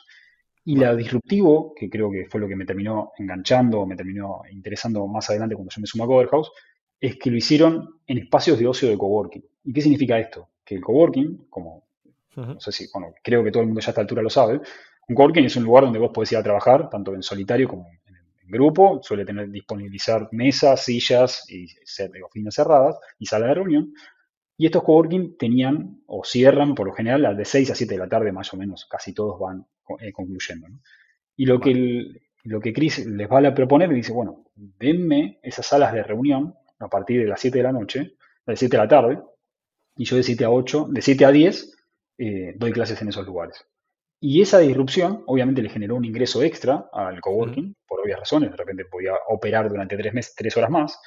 Y 0.65 0.77
lo 0.77 0.95
disruptivo, 0.95 1.73
que 1.75 1.89
creo 1.89 2.11
que 2.11 2.27
fue 2.27 2.41
lo 2.41 2.49
que 2.49 2.57
me 2.57 2.67
terminó 2.67 3.13
enganchando, 3.17 3.87
me 3.87 3.97
terminó 3.97 4.43
interesando 4.51 5.07
más 5.07 5.31
adelante 5.31 5.55
cuando 5.55 5.71
yo 5.75 5.81
me 5.81 5.87
sumo 5.87 6.05
a 6.05 6.07
Coverhouse, 6.07 6.51
es 7.01 7.17
que 7.17 7.31
lo 7.31 7.37
hicieron 7.37 8.01
en 8.07 8.19
espacios 8.19 8.59
de 8.59 8.67
ocio 8.67 8.89
de 8.89 8.99
coworking. 8.99 9.45
¿Y 9.65 9.73
qué 9.73 9.81
significa 9.81 10.19
esto? 10.19 10.51
Que 10.65 10.75
el 10.75 10.83
coworking, 10.83 11.47
como 11.49 11.88
no 12.47 12.61
sé 12.61 12.73
si, 12.73 12.87
bueno, 12.93 13.15
creo 13.23 13.43
que 13.43 13.51
todo 13.51 13.63
el 13.63 13.69
mundo 13.69 13.81
ya 13.81 13.89
a 13.89 13.91
esta 13.91 14.01
altura 14.01 14.23
lo 14.23 14.31
sabe. 14.31 14.61
Un 15.09 15.15
coworking 15.15 15.45
es 15.45 15.57
un 15.57 15.65
lugar 15.65 15.85
donde 15.85 15.99
vos 15.99 16.11
podés 16.13 16.33
ir 16.33 16.39
a 16.39 16.43
trabajar, 16.43 16.89
tanto 16.91 17.15
en 17.15 17.23
solitario 17.23 17.69
como 17.69 17.87
en, 17.89 17.99
grupo. 18.51 19.01
Suele 19.03 19.27
tener 19.27 19.51
disponibilizar 19.51 20.29
mesas, 20.33 20.83
sillas 20.83 21.45
y 21.51 21.67
oficinas 22.23 22.55
cerradas 22.55 22.99
y 23.19 23.27
sala 23.27 23.49
de 23.49 23.55
reunión. 23.55 23.93
Y 24.57 24.67
estos 24.67 24.83
coworking 24.83 25.37
tenían 25.37 26.01
o 26.07 26.25
cierran 26.25 26.75
por 26.75 26.87
lo 26.87 26.95
general 26.95 27.37
de 27.37 27.45
6 27.45 27.71
a 27.71 27.75
7 27.75 27.95
de 27.95 27.99
la 27.99 28.09
tarde, 28.09 28.33
más 28.33 28.53
o 28.55 28.57
menos. 28.57 28.87
Casi 28.87 29.13
todos 29.13 29.39
van 29.39 29.67
eh, 30.01 30.13
concluyendo. 30.13 30.67
Y 31.37 31.45
lo 31.45 31.61
que, 31.61 32.23
lo 32.45 32.61
que 32.61 32.73
Chris 32.73 33.07
les 33.07 33.31
va 33.31 33.47
a 33.47 33.55
proponer, 33.55 33.91
dice, 33.91 34.13
bueno, 34.13 34.47
denme 34.57 35.39
esas 35.43 35.67
salas 35.67 35.93
de 35.93 36.03
reunión 36.03 36.55
a 36.79 36.89
partir 36.89 37.21
de 37.21 37.29
las 37.29 37.41
7 37.41 37.59
de 37.59 37.65
la 37.65 37.73
noche, 37.73 38.17
de 38.47 38.57
7 38.57 38.77
de 38.77 38.83
la 38.83 38.89
tarde, 38.89 39.19
y 39.97 40.05
yo 40.05 40.17
de 40.17 40.23
7 40.23 40.45
a 40.45 40.51
8, 40.51 40.87
de 40.91 41.03
7 41.03 41.25
a 41.25 41.31
10, 41.31 41.78
eh, 42.19 42.55
doy 42.57 42.73
clases 42.73 43.01
en 43.01 43.09
esos 43.09 43.25
lugares. 43.25 43.65
Y 44.21 44.43
esa 44.43 44.59
disrupción 44.59 45.23
obviamente 45.27 45.63
le 45.63 45.69
generó 45.69 45.95
un 45.95 46.05
ingreso 46.05 46.43
extra 46.43 46.91
al 46.93 47.21
coworking, 47.21 47.77
por 47.87 48.01
obvias 48.01 48.19
razones, 48.19 48.51
de 48.51 48.57
repente 48.57 48.85
podía 48.85 49.13
operar 49.29 49.69
durante 49.69 49.97
tres 49.97 50.13
meses, 50.13 50.35
tres 50.37 50.57
horas 50.57 50.71
más, 50.71 51.01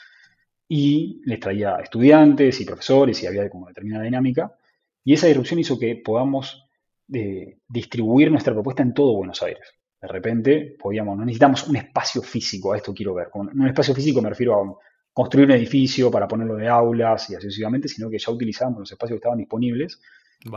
y 0.70 1.22
les 1.26 1.40
traía 1.42 1.76
estudiantes 1.76 2.62
y 2.62 2.66
profesores 2.66 3.22
y 3.22 3.28
había 3.28 3.50
como 3.50 3.68
determinada 3.68 4.06
dinámica. 4.06 4.56
Y 5.04 5.14
esa 5.14 5.28
disrupción 5.28 5.60
hizo 5.60 5.78
que 5.78 5.98
podamos 5.98 6.66
eh, 7.12 7.58
distribuir 7.68 8.32
nuestra 8.32 8.54
propuesta 8.54 8.82
en 8.82 8.94
todo 8.94 9.18
Buenos 9.18 9.44
Aires. 9.44 9.68
De 10.02 10.08
repente 10.08 10.78
podíamos, 10.80 11.18
no 11.18 11.26
necesitamos 11.26 11.68
un 11.68 11.76
espacio 11.76 12.22
físico, 12.22 12.72
a 12.72 12.78
esto 12.78 12.94
quiero 12.94 13.14
ver. 13.14 13.30
Con 13.30 13.50
un 13.50 13.68
espacio 13.68 13.94
físico 13.94 14.22
me 14.22 14.30
refiero 14.30 14.56
a 14.56 14.78
construir 15.12 15.48
un 15.48 15.56
edificio 15.56 16.10
para 16.10 16.28
ponerlo 16.30 16.56
de 16.56 16.70
aulas 16.70 17.30
y 17.30 17.36
así 17.36 17.48
sucesivamente, 17.48 17.90
sino 17.90 18.10
que 18.10 18.18
ya 18.18 18.32
utilizábamos 18.32 18.80
los 18.80 18.92
espacios 18.94 19.16
que 19.16 19.20
estaban 19.20 19.40
disponibles 19.40 20.00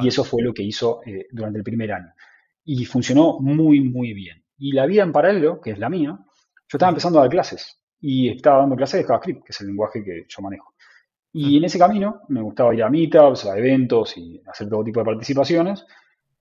y 0.00 0.08
eso 0.08 0.24
fue 0.24 0.42
lo 0.42 0.52
que 0.52 0.62
hizo 0.62 1.00
eh, 1.04 1.26
durante 1.30 1.58
el 1.58 1.64
primer 1.64 1.92
año. 1.92 2.12
Y 2.64 2.84
funcionó 2.84 3.38
muy, 3.40 3.80
muy 3.80 4.12
bien. 4.12 4.42
Y 4.58 4.72
la 4.72 4.86
vida 4.86 5.02
en 5.02 5.12
paralelo, 5.12 5.60
que 5.60 5.72
es 5.72 5.78
la 5.78 5.90
mía, 5.90 6.18
yo 6.18 6.76
estaba 6.76 6.90
empezando 6.90 7.18
a 7.18 7.22
dar 7.22 7.30
clases 7.30 7.80
y 8.00 8.28
estaba 8.28 8.58
dando 8.58 8.76
clases 8.76 9.00
de 9.00 9.06
JavaScript, 9.06 9.44
que 9.44 9.52
es 9.52 9.60
el 9.60 9.68
lenguaje 9.68 10.02
que 10.02 10.24
yo 10.28 10.42
manejo. 10.42 10.74
Y 11.32 11.56
en 11.56 11.64
ese 11.64 11.78
camino 11.78 12.20
me 12.28 12.40
gustaba 12.40 12.74
ir 12.74 12.82
a 12.82 12.88
meetups, 12.88 13.46
a 13.46 13.58
eventos 13.58 14.16
y 14.16 14.40
hacer 14.46 14.68
todo 14.68 14.84
tipo 14.84 15.00
de 15.00 15.06
participaciones. 15.06 15.84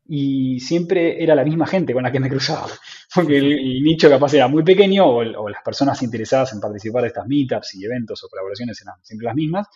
Y 0.06 0.60
siempre 0.60 1.24
era 1.24 1.34
la 1.34 1.44
misma 1.44 1.66
gente 1.66 1.94
con 1.94 2.04
la 2.04 2.12
que 2.12 2.20
me 2.20 2.30
cruzaba. 2.30 2.68
Porque 3.16 3.38
el, 3.38 3.82
nicho 3.82 4.10
capaz 4.10 4.34
era 4.34 4.48
muy 4.48 4.64
pequeño 4.64 5.06
o, 5.06 5.18
o, 5.20 5.50
las 5.50 5.64
personas 5.64 6.02
interesadas 6.04 6.54
en 6.54 6.60
participar 6.60 7.02
de 7.02 7.08
estas 7.08 7.28
meetups 7.28 7.76
y 7.76 7.86
eventos 7.86 8.24
o 8.24 8.28
colaboraciones 8.28 8.80
eran 8.82 8.96
siempre 9.02 9.26
las 9.26 9.36
mismas. 9.36 9.68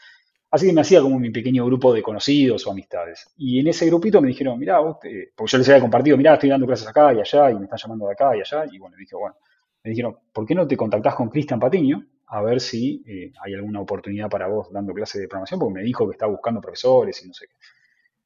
Así 0.57 0.65
que 0.65 0.73
me 0.73 0.81
hacía 0.81 1.01
como 1.01 1.19
mi 1.19 1.29
pequeño 1.29 1.63
grupo 1.67 1.93
de 1.93 2.01
conocidos 2.01 2.65
o 2.65 2.71
amistades. 2.71 3.29
Y 3.37 3.59
en 3.59 3.67
ese 3.67 3.85
grupito 3.85 4.19
me 4.19 4.29
dijeron, 4.29 4.57
mirá, 4.57 4.79
vos 4.79 4.97
porque 5.35 5.51
yo 5.51 5.57
les 5.59 5.69
había 5.69 5.81
compartido, 5.81 6.17
mirá, 6.17 6.33
estoy 6.33 6.49
dando 6.49 6.65
clases 6.65 6.87
acá 6.87 7.13
y 7.13 7.19
allá 7.19 7.51
y 7.51 7.59
me 7.59 7.65
están 7.65 7.77
llamando 7.77 8.07
de 8.07 8.13
acá 8.13 8.35
y 8.35 8.39
allá. 8.39 8.65
Y 8.71 8.79
bueno, 8.79 8.97
dije, 8.97 9.15
bueno, 9.15 9.35
me 9.83 9.91
dijeron, 9.91 10.17
¿por 10.33 10.47
qué 10.47 10.55
no 10.55 10.67
te 10.67 10.75
contactás 10.75 11.13
con 11.13 11.29
Cristian 11.29 11.59
Patiño? 11.59 12.03
A 12.25 12.41
ver 12.41 12.59
si 12.59 13.03
eh, 13.05 13.31
hay 13.39 13.53
alguna 13.53 13.81
oportunidad 13.81 14.31
para 14.31 14.47
vos 14.47 14.71
dando 14.71 14.95
clases 14.95 15.21
de 15.21 15.27
programación, 15.27 15.59
porque 15.59 15.75
me 15.75 15.83
dijo 15.83 16.07
que 16.07 16.13
está 16.13 16.25
buscando 16.25 16.59
profesores 16.59 17.23
y 17.23 17.27
no 17.27 17.35
sé 17.35 17.45
qué. 17.45 17.53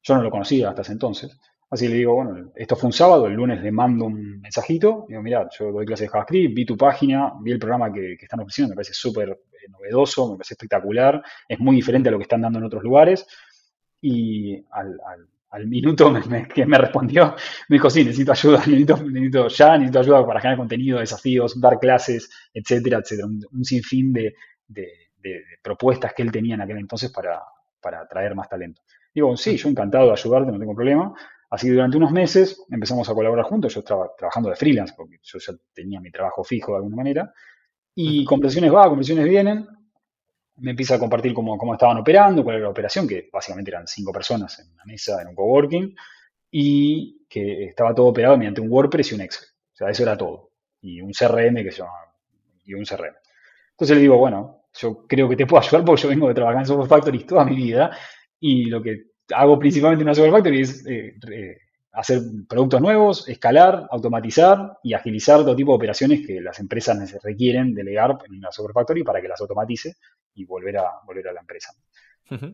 Yo 0.02 0.16
no 0.16 0.22
lo 0.22 0.30
conocía 0.30 0.70
hasta 0.70 0.80
ese 0.80 0.92
entonces. 0.92 1.38
Así 1.68 1.86
le 1.86 1.96
digo, 1.96 2.14
bueno, 2.14 2.50
esto 2.54 2.76
fue 2.76 2.86
un 2.86 2.92
sábado, 2.94 3.26
el 3.26 3.34
lunes 3.34 3.62
le 3.62 3.72
mando 3.72 4.06
un 4.06 4.40
mensajito, 4.40 5.04
digo, 5.06 5.20
mira, 5.20 5.48
yo 5.58 5.70
doy 5.70 5.84
clases 5.84 6.06
de 6.06 6.12
JavaScript, 6.12 6.54
vi 6.54 6.64
tu 6.64 6.78
página, 6.78 7.34
vi 7.42 7.52
el 7.52 7.58
programa 7.58 7.92
que, 7.92 8.14
están 8.14 8.40
ofreciendo, 8.40 8.72
me 8.72 8.76
parece 8.76 8.94
súper 8.94 9.38
novedoso, 9.68 10.30
me 10.30 10.36
parece 10.36 10.54
espectacular, 10.54 11.22
es 11.48 11.58
muy 11.58 11.76
diferente 11.76 12.08
a 12.08 12.12
lo 12.12 12.18
que 12.18 12.24
están 12.24 12.40
dando 12.40 12.58
en 12.58 12.64
otros 12.64 12.82
lugares. 12.82 13.26
Y 14.00 14.64
al, 14.70 15.66
minuto 15.66 16.12
que 16.54 16.66
me 16.66 16.78
respondió, 16.78 17.36
me 17.68 17.76
dijo, 17.76 17.90
sí, 17.90 18.04
necesito 18.04 18.32
ayuda, 18.32 18.58
necesito, 18.66 19.48
ya, 19.48 19.76
necesito 19.76 20.00
ayuda 20.00 20.26
para 20.26 20.40
generar 20.40 20.58
contenido, 20.58 20.98
desafíos, 20.98 21.60
dar 21.60 21.78
clases, 21.78 22.30
etcétera, 22.52 22.98
etcétera. 22.98 23.28
Un, 23.28 23.64
sinfín 23.64 24.12
de, 24.12 24.34
propuestas 25.62 26.14
que 26.14 26.22
él 26.22 26.32
tenía 26.32 26.54
en 26.54 26.62
aquel 26.62 26.78
entonces 26.78 27.10
para, 27.12 27.40
para 27.80 28.00
atraer 28.00 28.34
más 28.34 28.48
talento. 28.48 28.82
Digo, 29.14 29.36
sí, 29.36 29.56
yo 29.56 29.68
encantado 29.68 30.06
de 30.06 30.12
ayudarte, 30.12 30.50
no 30.50 30.58
tengo 30.58 30.74
problema. 30.74 31.14
Así 31.52 31.66
que 31.66 31.74
durante 31.74 31.98
unos 31.98 32.12
meses 32.12 32.64
empezamos 32.70 33.08
a 33.10 33.14
colaborar 33.14 33.44
juntos. 33.44 33.74
Yo 33.74 33.80
estaba 33.80 34.10
trabajando 34.16 34.48
de 34.48 34.56
freelance 34.56 34.94
porque 34.96 35.18
yo 35.22 35.38
ya 35.38 35.52
tenía 35.74 36.00
mi 36.00 36.10
trabajo 36.10 36.42
fijo 36.42 36.72
de 36.72 36.76
alguna 36.78 36.96
manera. 36.96 37.30
Y 37.94 38.24
conversaciones 38.24 38.72
va, 38.72 38.88
conversaciones 38.88 39.28
vienen. 39.28 39.66
Me 40.56 40.70
empieza 40.70 40.94
a 40.94 40.98
compartir 40.98 41.34
cómo, 41.34 41.56
cómo 41.58 41.74
estaban 41.74 41.98
operando, 41.98 42.44
cuál 42.44 42.56
era 42.56 42.64
la 42.64 42.70
operación, 42.70 43.08
que 43.08 43.28
básicamente 43.32 43.70
eran 43.70 43.86
cinco 43.86 44.12
personas 44.12 44.58
en 44.60 44.72
una 44.72 44.84
mesa, 44.84 45.20
en 45.20 45.28
un 45.28 45.34
coworking, 45.34 45.94
y 46.50 47.26
que 47.28 47.64
estaba 47.64 47.94
todo 47.94 48.06
operado 48.06 48.36
mediante 48.36 48.60
un 48.60 48.70
WordPress 48.70 49.12
y 49.12 49.14
un 49.14 49.20
Excel. 49.22 49.48
O 49.72 49.76
sea, 49.76 49.90
eso 49.90 50.02
era 50.02 50.16
todo. 50.16 50.50
Y 50.82 51.00
un 51.00 51.12
CRM 51.12 51.62
que 51.62 51.72
se 51.72 51.82
y 52.64 52.74
un 52.74 52.84
CRM. 52.84 53.14
Entonces 53.72 53.96
le 53.96 54.02
digo, 54.02 54.18
bueno, 54.18 54.64
yo 54.74 55.06
creo 55.06 55.28
que 55.28 55.36
te 55.36 55.46
puedo 55.46 55.62
ayudar 55.62 55.84
porque 55.84 56.02
yo 56.02 56.08
vengo 56.08 56.28
de 56.28 56.34
trabajar 56.34 56.60
en 56.60 56.66
Software 56.66 56.88
Factory 56.88 57.24
toda 57.24 57.44
mi 57.44 57.56
vida 57.56 57.96
y 58.38 58.66
lo 58.66 58.82
que 58.82 59.12
hago 59.34 59.58
principalmente 59.58 60.02
en 60.02 60.08
una 60.08 60.14
Software 60.14 60.32
Factory 60.32 60.60
es 60.60 60.86
eh, 60.86 61.16
hacer 61.92 62.22
productos 62.48 62.80
nuevos, 62.80 63.28
escalar, 63.28 63.86
automatizar 63.90 64.78
y 64.82 64.94
agilizar 64.94 65.40
todo 65.40 65.54
tipo 65.54 65.72
de 65.72 65.76
operaciones 65.76 66.26
que 66.26 66.40
las 66.40 66.58
empresas 66.58 67.22
requieren 67.22 67.74
delegar 67.74 68.18
en 68.26 68.36
una 68.36 68.50
Software 68.50 68.74
Factory 68.74 69.04
para 69.04 69.20
que 69.20 69.28
las 69.28 69.40
automatice 69.40 69.96
y 70.34 70.44
volver 70.44 70.78
a, 70.78 70.84
volver 71.06 71.28
a 71.28 71.32
la 71.32 71.40
empresa. 71.40 71.74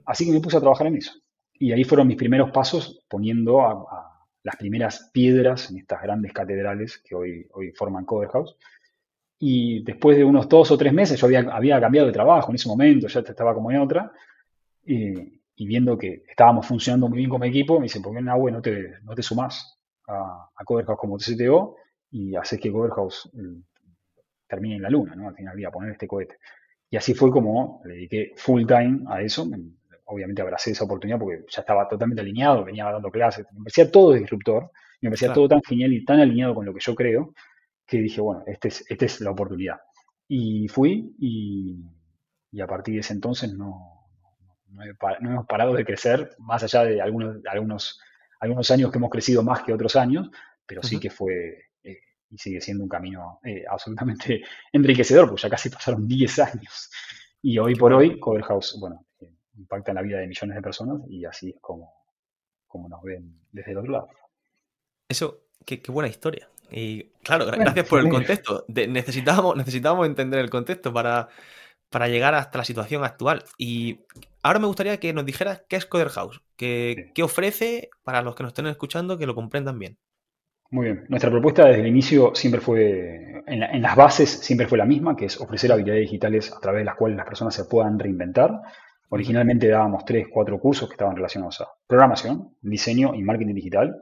Así 0.07 0.27
que 0.27 0.33
me 0.33 0.41
puse 0.41 0.57
a 0.57 0.61
trabajar 0.61 0.89
en 0.89 0.97
eso. 0.97 1.13
Y 1.55 1.71
ahí 1.73 1.85
fueron 1.85 2.09
mis 2.09 2.17
primeros 2.17 2.51
pasos 2.51 3.05
poniendo 3.09 3.61
a, 3.61 4.15
las 4.43 4.57
primeras 4.57 5.11
piedras 5.13 5.71
en 5.71 5.79
estas 5.79 6.01
grandes 6.01 6.33
catedrales 6.33 6.99
que 6.99 7.15
hoy, 7.15 7.47
hoy 7.53 7.73
forman 7.73 8.05
Coder 8.05 8.31
House. 8.31 8.57
Y 9.39 9.85
después 9.85 10.17
de 10.17 10.25
unos 10.25 10.49
dos 10.49 10.71
o 10.71 10.79
tres 10.79 10.93
meses, 10.93 11.21
yo 11.21 11.27
había, 11.27 11.41
había 11.41 11.81
cambiado 11.81 12.07
de 12.07 12.13
trabajo 12.13 12.51
en 12.51 12.55
ese 12.57 12.69
momento, 12.69 13.07
ya 13.09 13.21
estaba 13.21 13.55
como 13.55 13.71
en 13.71 13.79
otra. 13.79 14.11
Y, 14.85 15.38
y 15.61 15.67
viendo 15.67 15.99
que 15.99 16.23
estábamos 16.29 16.67
funcionando 16.67 17.09
muy 17.09 17.19
bien 17.19 17.31
como 17.31 17.45
equipo, 17.45 17.81
me 17.81 17.87
dice, 17.87 18.01
¿por 18.01 18.15
qué 18.15 18.23
Nahue 18.23 18.53
no 18.53 18.63
te, 18.63 19.01
no 19.03 19.13
te 19.13 19.23
sumás 19.23 19.77
a, 20.07 20.49
a 20.55 20.65
Coverhouse 20.65 20.99
como 20.99 21.19
CTO 21.19 21.75
y 22.13 22.37
haces 22.37 22.61
que 22.61 22.71
Coverhouse 22.71 23.29
eh, 23.35 23.61
termine 24.47 24.77
en 24.77 24.83
la 24.83 24.91
luna, 24.91 25.17
¿no? 25.17 25.29
Al 25.29 25.35
final 25.35 25.57
día, 25.57 25.73
poner 25.73 25.91
este 25.91 26.07
cohete. 26.07 26.37
Y 26.89 26.97
así 26.97 27.13
fue 27.13 27.33
como 27.33 27.83
le 27.85 27.95
dediqué 27.95 28.33
full 28.37 28.67
time 28.67 29.01
a 29.09 29.21
eso. 29.21 29.51
Obviamente 30.05 30.43
abracé 30.43 30.71
esa 30.71 30.85
oportunidad 30.85 31.19
porque 31.19 31.45
ya 31.49 31.63
estaba 31.63 31.89
totalmente 31.89 32.23
alineado, 32.23 32.65
venía 32.65 32.85
dando 32.85 33.11
clases, 33.11 33.45
me 33.53 33.65
parecía 33.65 33.91
todo 33.91 34.13
disruptor, 34.13 34.71
me 35.01 35.11
parecía 35.11 35.33
todo 35.33 35.49
tan 35.49 35.61
genial 35.63 35.93
y 35.93 36.05
tan 36.05 36.21
alineado 36.21 36.55
con 36.55 36.67
lo 36.67 36.73
que 36.73 36.81
yo 36.81 36.95
creo, 36.95 37.35
que 37.85 37.99
dije, 37.99 38.21
bueno, 38.21 38.45
esta 38.47 38.69
es, 38.69 38.85
este 38.89 39.07
es 39.07 39.21
la 39.23 39.33
oportunidad. 39.33 39.79
Y 40.29 40.69
fui 40.69 41.17
y, 41.19 41.83
y 42.53 42.61
a 42.61 42.67
partir 42.69 42.95
de 42.95 43.01
ese 43.01 43.13
entonces 43.13 43.53
no, 43.53 43.98
no, 44.71 44.83
hemos 45.21 45.47
parado 45.47 45.75
de 45.75 45.85
crecer, 45.85 46.35
más 46.39 46.63
allá 46.63 46.85
de 46.85 47.01
algunos, 47.01 47.37
algunos, 47.47 48.01
algunos 48.41 48.71
años 48.71 48.91
que 48.91 48.99
hemos 48.99 49.11
crecido 49.11 49.43
más 49.43 49.63
que 49.63 49.73
otros 49.73 49.97
años, 49.97 50.31
pero 50.67 50.83
sí 50.83 51.01
que 51.01 51.11
fue 51.11 51.69
eh, 51.83 51.99
y 52.31 52.39
sigue 52.39 52.61
siendo 52.61 52.85
un 52.85 52.89
camino 52.89 53.41
eh, 53.45 53.65
absolutamente 53.69 54.43
enriquecedor, 54.73 55.29
porque 55.29 55.43
ya 55.43 55.51
casi 55.51 55.71
pasaron 55.71 56.07
10 56.07 56.39
años. 56.41 56.91
Y 57.43 57.59
hoy 57.59 57.75
por 57.75 57.93
hoy, 57.93 58.19
Cover 58.19 58.43
House, 58.45 58.77
bueno, 58.81 59.07
eh, 59.21 59.33
impacta 59.57 59.93
en 59.93 59.97
la 59.97 60.03
vida 60.03 60.19
de 60.19 60.27
millones 60.27 60.57
de 60.57 60.63
personas 60.63 61.01
y 61.09 61.25
así 61.25 61.51
es 61.51 61.57
como, 61.61 61.93
como 62.67 62.89
nos 62.89 63.03
ven 63.03 63.41
desde 63.53 63.73
el 63.73 63.79
otro 63.79 63.93
lado. 63.93 64.09
Eso, 65.09 65.45
qué, 65.65 65.81
buena 65.89 66.09
historia. 66.09 66.49
Y 66.71 67.05
claro, 67.23 67.47
gracias 67.47 67.89
por 67.89 68.01
el 68.01 68.11
contexto. 68.11 68.67
necesitábamos, 68.69 69.57
necesitábamos 69.57 70.07
entender 70.07 70.41
el 70.41 70.51
contexto 70.51 70.93
para, 70.93 71.29
para 71.89 72.09
llegar 72.09 72.35
hasta 72.35 72.59
la 72.59 72.65
situación 72.65 73.05
actual. 73.05 73.43
Y 73.57 74.01
ahora 74.49 74.61
me 74.61 74.67
gustaría 74.67 74.99
que 74.99 75.13
nos 75.13 75.27
dijeras 75.27 75.63
qué 75.69 75.77
es 75.77 75.85
Coder 75.85 76.09
House, 76.09 76.41
qué, 76.57 77.13
ofrece 77.23 77.91
para 78.03 78.23
los 78.23 78.35
que 78.35 78.43
nos 78.43 78.51
estén 78.51 78.67
escuchando 78.67 79.19
que 79.19 79.27
lo 79.27 79.35
comprendan 79.35 79.79
bien. 79.79 79.99
Muy 80.71 80.87
bien. 80.87 81.05
Nuestra 81.09 81.31
propuesta 81.31 81.67
desde 81.67 81.83
el 81.83 81.87
inicio 81.87 82.35
siempre 82.35 82.63
fue, 82.63 83.43
en, 83.47 83.83
las 83.83 83.95
bases 83.95 84.31
siempre 84.31 84.67
fue 84.67 84.79
la 84.79 84.87
misma, 84.87 85.17
que 85.17 85.27
es 85.27 85.39
ofrecer 85.39 85.71
habilidades 85.71 86.03
digitales 86.03 86.51
a 86.51 86.61
través 86.61 86.81
de 86.81 86.87
las 86.87 86.95
cuales 86.95 87.19
las 87.19 87.27
personas 87.27 87.55
se 87.55 87.67
puedan 87.67 87.99
reinventar. 87.99 88.59
Originalmente 89.11 89.69
dábamos 89.69 90.07
tres, 90.07 90.29
cuatro 90.33 90.59
cursos 90.59 90.89
que 90.89 90.95
estaban 90.95 91.17
relacionados 91.17 91.61
a 91.61 91.69
programación, 91.87 92.55
diseño 92.63 93.15
y 93.15 93.23
marketing 93.23 93.55
digital. 93.55 94.01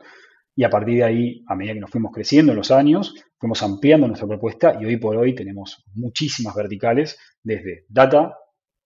Y 0.54 0.62
a 0.62 0.70
partir 0.70 0.98
de 0.98 1.04
ahí, 1.04 1.44
a 1.48 1.56
medida 1.56 1.74
que 1.74 1.80
nos 1.80 1.90
fuimos 1.90 2.12
creciendo 2.12 2.52
en 2.52 2.58
los 2.58 2.70
años, 2.70 3.14
fuimos 3.38 3.62
ampliando 3.64 4.06
nuestra 4.06 4.28
propuesta 4.28 4.78
y 4.80 4.84
hoy 4.84 4.96
por 4.96 5.16
hoy 5.16 5.34
tenemos 5.34 5.84
muchísimas 5.94 6.54
verticales 6.54 7.18
desde 7.42 7.84
data, 7.88 8.36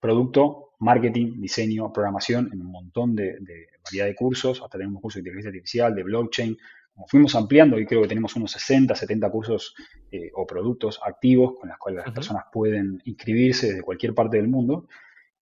producto, 0.00 0.69
marketing, 0.80 1.40
diseño, 1.40 1.92
programación, 1.92 2.50
en 2.52 2.60
un 2.60 2.70
montón 2.70 3.14
de, 3.14 3.38
variedad 3.84 4.06
de 4.06 4.14
cursos, 4.14 4.60
hasta 4.62 4.78
tenemos 4.78 5.00
cursos 5.00 5.16
de 5.16 5.20
inteligencia 5.20 5.50
artificial, 5.50 5.94
de 5.94 6.02
blockchain. 6.02 6.58
Como 6.94 7.06
fuimos 7.06 7.34
ampliando, 7.34 7.78
y 7.78 7.86
creo 7.86 8.02
que 8.02 8.08
tenemos 8.08 8.34
unos 8.36 8.50
60, 8.52 8.94
70 8.94 9.30
cursos 9.30 9.74
eh, 10.10 10.30
o 10.34 10.46
productos 10.46 11.00
activos 11.04 11.58
con 11.58 11.68
los 11.68 11.78
cuales 11.78 12.04
las 12.04 12.14
personas 12.14 12.44
pueden 12.52 13.00
inscribirse 13.04 13.68
desde 13.68 13.82
cualquier 13.82 14.14
parte 14.14 14.38
del 14.38 14.48
mundo. 14.48 14.88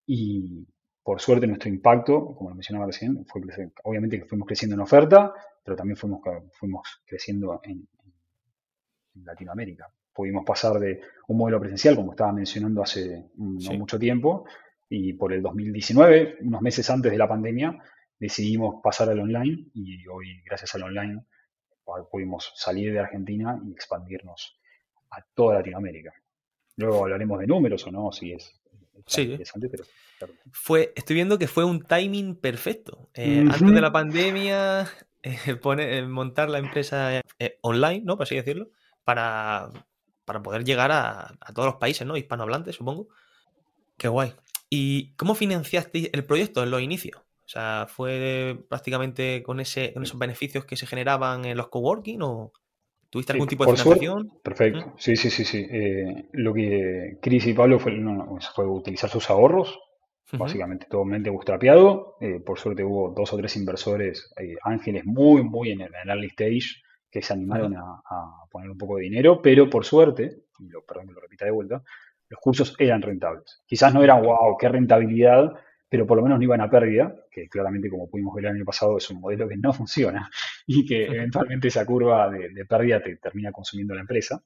Y 0.07 0.67
por 1.03 1.21
suerte 1.21 1.47
nuestro 1.47 1.69
impacto, 1.69 2.35
como 2.35 2.51
lo 2.51 2.57
mencionaba 2.57 2.87
recién, 2.87 3.25
fue 3.27 3.43
obviamente 3.85 4.19
que 4.19 4.25
fuimos 4.25 4.49
creciendo 4.49 4.75
en 4.75 4.81
oferta, 4.81 5.33
pero 5.63 5.77
también 5.77 5.97
fuimos, 5.97 6.21
fuimos 6.53 7.03
creciendo 7.07 7.61
en, 7.63 7.87
en 9.15 9.25
Latinoamérica 9.25 9.91
pudimos 10.17 10.47
pasar 10.47 10.81
de 10.81 11.03
un 11.29 11.37
modelo 11.37 11.61
presencial, 11.61 11.95
como 11.95 12.13
estaba 12.13 12.33
mencionando 12.33 12.83
hace 12.83 13.27
no 13.37 13.73
mucho 13.75 13.99
tiempo, 13.99 14.47
y 14.89 15.13
por 15.15 15.33
el 15.33 15.43
2019, 15.43 16.39
unos 16.43 16.63
meses 16.63 16.89
antes 16.91 17.13
de 17.13 17.19
la 17.19 17.29
pandemia, 17.29 17.83
decidimos 18.19 18.81
pasar 18.83 19.11
al 19.11 19.21
online 19.21 19.67
y 19.75 20.07
hoy, 20.07 20.43
gracias 20.45 20.75
al 20.75 20.85
online, 20.85 21.25
pudimos 22.11 22.53
salir 22.57 22.93
de 22.93 23.01
Argentina 23.01 23.61
y 23.65 23.73
expandirnos 23.73 24.59
a 25.11 25.23
toda 25.35 25.57
Latinoamérica. 25.57 26.13
Luego 26.77 27.05
hablaremos 27.05 27.39
de 27.41 27.47
números 27.47 27.87
o 27.87 27.91
no, 27.91 28.13
si 28.13 28.33
es, 28.33 28.61
interesante, 29.07 29.69
pero 29.69 29.85
fue, 30.51 30.93
estoy 30.97 31.15
viendo 31.15 31.39
que 31.39 31.49
fue 31.49 31.65
un 31.65 31.83
timing 31.83 32.37
perfecto. 32.37 33.11
Eh, 33.15 33.41
antes 33.41 33.73
de 33.73 33.81
la 33.81 33.93
pandemia, 33.93 34.89
eh, 35.23 36.03
montar 36.07 36.49
la 36.49 36.59
empresa 36.59 37.21
eh, 37.39 37.59
online, 37.63 38.03
¿no? 38.05 38.17
Por 38.17 38.25
así 38.25 38.37
decirlo, 38.37 38.71
para 39.05 39.71
para 40.27 40.43
poder 40.43 40.65
llegar 40.65 40.91
a, 40.93 41.39
todos 41.55 41.67
los 41.67 41.77
países, 41.77 42.07
¿no? 42.07 42.17
Hispanohablantes, 42.17 42.75
supongo. 42.75 43.09
Qué 43.97 44.09
guay. 44.09 44.35
¿Y 44.69 45.15
cómo 45.17 45.35
financiaste 45.35 46.11
el 46.13 46.25
proyecto 46.25 46.63
en 46.63 46.71
los 46.71 46.83
inicios? 46.83 47.19
O 47.19 47.49
sea, 47.49 47.87
¿fue 47.89 48.59
prácticamente 48.69 49.43
con, 49.45 49.61
ese, 49.61 49.95
esos 50.01 50.19
beneficios 50.19 50.65
que 50.65 50.77
se 50.77 50.87
generaban 50.87 51.45
en 51.45 51.57
los 51.57 51.69
coworking 51.69 52.21
o 52.23 52.53
tuviste 53.09 53.33
algún 53.33 53.47
tipo 53.47 53.65
de 53.65 53.77
financiación? 53.77 54.33
perfecto. 54.43 54.95
Sí, 54.99 55.15
sí, 55.17 55.31
sí, 55.31 55.45
sí. 55.45 55.65
Eh, 55.71 56.29
lo 56.33 56.53
que 56.53 57.19
Cris 57.23 57.47
y 57.47 57.55
Pablo 57.55 57.79
fue, 57.79 57.97
fue 58.55 58.67
utilizar 58.67 59.09
sus 59.09 59.31
ahorros, 59.31 59.79
básicamente 60.33 60.89
todo 60.91 61.05
mente 61.05 61.31
bootstrapeado. 61.31 62.17
Eh, 62.21 62.41
por 62.41 62.59
suerte 62.59 62.83
hubo 62.83 63.15
dos 63.17 63.33
o 63.33 63.37
tres 63.37 63.57
inversores, 63.57 64.33
eh, 64.37 64.57
ángeles 64.65 65.05
muy, 65.05 65.45
muy 65.45 65.71
en 65.71 65.83
el 65.83 65.93
early 66.05 66.27
stage, 66.27 66.83
que 67.09 67.23
se 67.23 67.33
animaron 67.33 67.77
a, 67.77 68.03
poner 68.51 68.71
un 68.71 68.79
poco 68.79 68.97
de 68.97 69.05
dinero, 69.05 69.41
pero 69.41 69.71
por 69.71 69.85
suerte, 69.85 70.47
y 70.59 70.69
lo, 70.69 70.85
perdón 70.85 71.07
que 71.07 71.13
lo 71.13 71.21
repita 71.21 71.45
de 71.45 71.53
vuelta, 71.53 71.85
los 72.29 72.41
cursos 72.41 72.75
eran 72.79 73.03
rentables. 73.03 73.63
Quizás 73.67 73.95
no 73.95 74.03
eran, 74.03 74.23
wow, 74.23 74.57
qué 74.59 74.69
rentabilidad, 74.69 75.53
pero 75.89 76.07
por 76.07 76.17
lo 76.17 76.23
menos 76.23 76.39
no 76.39 76.45
iban 76.45 76.61
a 76.61 76.71
pérdida, 76.71 77.15
que 77.31 77.49
claramente 77.49 77.89
como 77.89 78.09
pudimos 78.09 78.35
ver 78.35 78.47
el 78.47 78.57
año 78.57 78.65
pasado 78.65 78.99
es 78.99 79.09
un 79.11 79.21
modelo 79.21 79.49
que 79.49 79.57
no 79.57 79.73
funciona 79.73 80.31
y 80.67 80.85
que 80.85 81.07
eventualmente 81.07 81.69
esa 81.69 81.87
curva 81.87 82.31
de, 82.31 82.65
pérdida 82.67 83.03
te 83.03 83.17
termina 83.17 83.53
consumiendo 83.53 83.95
la 83.95 84.01
empresa. 84.01 84.43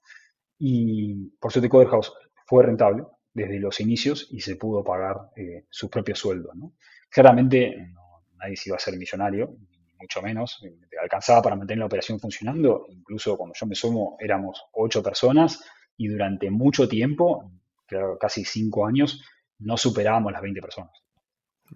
Y 0.59 1.31
por 1.41 1.53
suerte 1.53 1.69
Coder 1.69 1.89
House 1.89 2.13
fue 2.47 2.65
rentable 2.65 3.05
desde 3.33 3.59
los 3.59 3.81
inicios 3.81 4.29
y 4.31 4.41
se 4.41 4.57
pudo 4.57 4.85
pagar 4.85 5.17
eh, 5.37 5.65
sus 5.71 5.89
propios 5.89 6.19
sueldos. 6.19 6.55
¿no? 6.55 6.75
Claramente 7.09 7.95
nadie 8.37 8.57
se 8.57 8.71
iba 8.71 8.77
a 8.77 8.81
ser 8.81 8.97
millonario, 8.97 9.57
mucho 9.99 10.23
menos, 10.23 10.63
eh, 10.65 10.75
alcanzaba 11.01 11.43
para 11.43 11.57
mantener 11.57 11.81
la 11.81 11.87
operación 11.87 12.19
funcionando, 12.19 12.87
incluso 12.91 13.37
cuando 13.37 13.55
yo 13.59 13.67
me 13.67 13.75
sumo 13.75 14.17
éramos 14.19 14.65
ocho 14.73 15.03
personas 15.03 15.63
y 15.97 16.09
durante 16.09 16.51
mucho 16.51 16.89
tiempo, 16.89 17.53
casi 18.19 18.45
cinco 18.45 18.87
años, 18.87 19.23
no 19.59 19.77
superábamos 19.77 20.33
las 20.33 20.43
20 20.43 20.61
personas. 20.61 20.93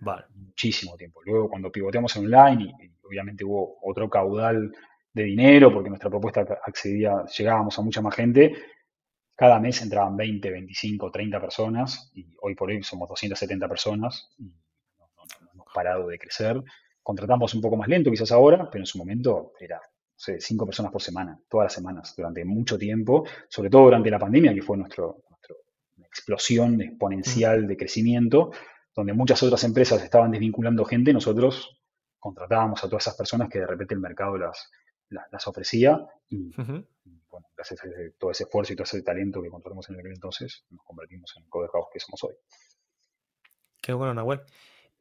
Vale. 0.00 0.24
Muchísimo 0.35 0.96
tiempo. 0.96 1.20
Luego 1.24 1.48
cuando 1.48 1.70
pivoteamos 1.70 2.16
online, 2.16 2.74
y, 2.81 3.07
obviamente 3.07 3.44
hubo 3.44 3.79
otro 3.83 4.09
caudal 4.09 4.72
de 5.12 5.22
dinero, 5.22 5.72
porque 5.72 5.88
nuestra 5.88 6.11
propuesta 6.11 6.44
accedía, 6.64 7.24
llegábamos 7.37 7.79
a 7.79 7.83
mucha 7.83 8.00
más 8.00 8.14
gente, 8.14 8.55
cada 9.37 9.61
mes 9.61 9.83
entraban 9.83 10.16
20, 10.16 10.50
25, 10.50 11.11
30 11.11 11.40
personas 11.40 12.11
y 12.14 12.35
hoy 12.40 12.55
por 12.55 12.70
hoy 12.70 12.83
somos 12.83 13.09
270 13.09 13.68
personas 13.68 14.33
y 14.38 14.44
no 14.44 15.50
hemos 15.53 15.66
parado 15.74 16.07
de 16.09 16.18
crecer 16.18 16.62
contratamos 17.05 17.55
un 17.55 17.61
poco 17.61 17.77
más 17.77 17.87
lento 17.87 18.11
quizás 18.11 18.33
ahora, 18.33 18.68
pero 18.68 18.83
en 18.83 18.87
su 18.87 18.98
momento 18.98 19.53
era 19.61 19.81
cinco 20.16 20.64
personas 20.64 20.90
por 20.90 21.03
semana, 21.03 21.38
todas 21.48 21.66
las 21.66 21.72
semanas, 21.74 22.14
durante 22.16 22.44
mucho 22.44 22.79
tiempo, 22.79 23.24
sobre 23.48 23.68
todo 23.68 23.85
durante 23.85 24.11
la 24.11 24.18
pandemia, 24.18 24.55
que 24.55 24.62
fue 24.62 24.79
nuestro, 24.79 25.18
explosión 26.14 26.81
exponencial 26.81 27.66
de 27.66 27.77
crecimiento, 27.77 28.53
donde 28.94 29.12
muchas 29.12 29.42
otras 29.42 29.64
empresas 29.64 30.03
estaban 30.03 30.31
desvinculando 30.31 30.85
gente, 30.85 31.12
nosotros 31.12 31.81
contratábamos 32.18 32.83
a 32.85 32.88
todas 32.88 33.03
esas 33.03 33.16
personas 33.16 33.48
que 33.48 33.59
de 33.59 33.66
repente 33.66 33.94
el 33.94 34.00
mercado 34.00 34.38
las, 34.38 34.70
las, 35.11 35.46
ofrecía 35.46 36.07
y, 36.29 36.55
bueno, 36.55 37.46
gracias 37.57 37.81
a 37.81 37.87
todo 38.18 38.31
ese 38.31 38.44
esfuerzo 38.44 38.72
y 38.72 38.77
todo 38.77 38.85
ese 38.85 39.03
talento 39.03 39.42
que 39.42 39.50
contratamos 39.50 39.88
en 39.90 39.98
aquel 39.98 40.12
entonces, 40.12 40.64
nos 40.70 40.85
convertimos 40.85 41.33
en 41.37 41.42
el 41.42 41.48
Coder 41.48 41.70
House 41.70 41.88
que 41.92 42.00
somos 42.00 42.22
hoy. 42.24 42.35
Qué 43.83 43.92
bueno, 43.92 44.14
Nahuel. 44.14 44.40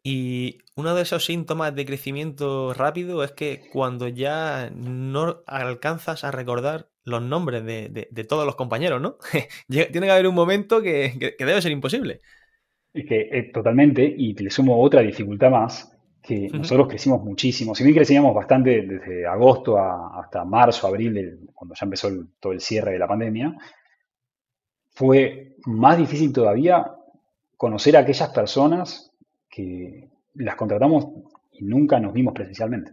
Y 0.03 0.59
uno 0.75 0.95
de 0.95 1.03
esos 1.03 1.25
síntomas 1.25 1.73
de 1.73 1.85
crecimiento 1.85 2.73
rápido 2.73 3.23
es 3.23 3.31
que 3.31 3.61
cuando 3.71 4.09
ya 4.09 4.69
no 4.75 5.43
alcanzas 5.47 6.25
a 6.25 6.31
recordar 6.31 6.89
los 7.05 7.21
nombres 7.21 7.63
de, 7.65 8.25
todos 8.27 8.45
los 8.45 8.57
compañeros, 8.57 9.01
¿no? 9.01 9.17
Tiene 9.69 9.89
que 9.89 10.11
haber 10.11 10.27
un 10.27 10.35
momento 10.35 10.81
que, 10.81 11.35
debe 11.39 11.61
ser 11.61 11.71
imposible. 11.71 12.19
Es 12.93 13.05
que 13.07 13.29
eh, 13.31 13.51
totalmente, 13.53 14.03
y 14.03 14.33
le 14.33 14.49
sumo 14.49 14.81
otra 14.81 15.01
dificultad 15.01 15.49
más, 15.49 15.89
que 16.21 16.49
nosotros 16.53 16.87
crecimos 16.87 17.21
muchísimo. 17.23 17.73
Si 17.73 17.83
bien 17.83 17.95
crecíamos 17.95 18.33
bastante 18.33 18.81
desde 18.81 19.25
agosto 19.25 19.77
hasta 19.77 20.45
marzo, 20.45 20.87
abril, 20.87 21.49
cuando 21.53 21.75
ya 21.75 21.85
empezó 21.85 22.09
todo 22.39 22.53
el 22.53 22.61
cierre 22.61 22.93
de 22.93 22.99
la 22.99 23.07
pandemia, 23.07 23.55
fue 24.91 25.55
más 25.65 25.97
difícil 25.97 26.31
todavía 26.31 26.93
conocer 27.57 27.97
a 27.97 28.01
aquellas 28.01 28.29
personas 28.29 29.12
que 29.53 30.09
las 30.35 30.55
contratamos 30.55 31.07
y 31.51 31.63
nunca 31.63 31.99
nos 31.99 32.13
vimos 32.13 32.33
presencialmente. 32.33 32.91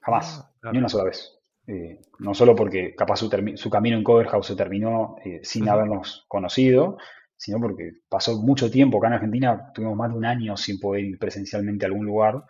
Jamás, 0.00 0.48
ah, 0.62 0.70
ni 0.72 0.78
una 0.78 0.88
sola 0.88 1.04
vez. 1.04 1.32
Eh, 1.66 2.00
no 2.18 2.34
solo 2.34 2.54
porque 2.54 2.94
capaz 2.94 3.16
su, 3.16 3.70
camino 3.70 3.96
en 3.96 4.04
Coverhouse 4.04 4.46
se 4.46 4.56
terminó 4.56 5.16
eh, 5.24 5.40
sin 5.42 5.68
habernos 5.68 6.26
conocido, 6.28 6.98
sino 7.36 7.58
porque 7.58 7.90
pasó 8.08 8.40
mucho 8.40 8.70
tiempo 8.70 8.98
acá 8.98 9.08
en 9.08 9.12
Argentina, 9.14 9.72
tuvimos 9.74 9.96
más 9.96 10.10
de 10.10 10.18
un 10.18 10.24
año 10.26 10.56
sin 10.56 10.78
poder 10.78 11.04
ir 11.04 11.18
presencialmente 11.18 11.84
a 11.84 11.88
algún 11.88 12.06
lugar, 12.06 12.44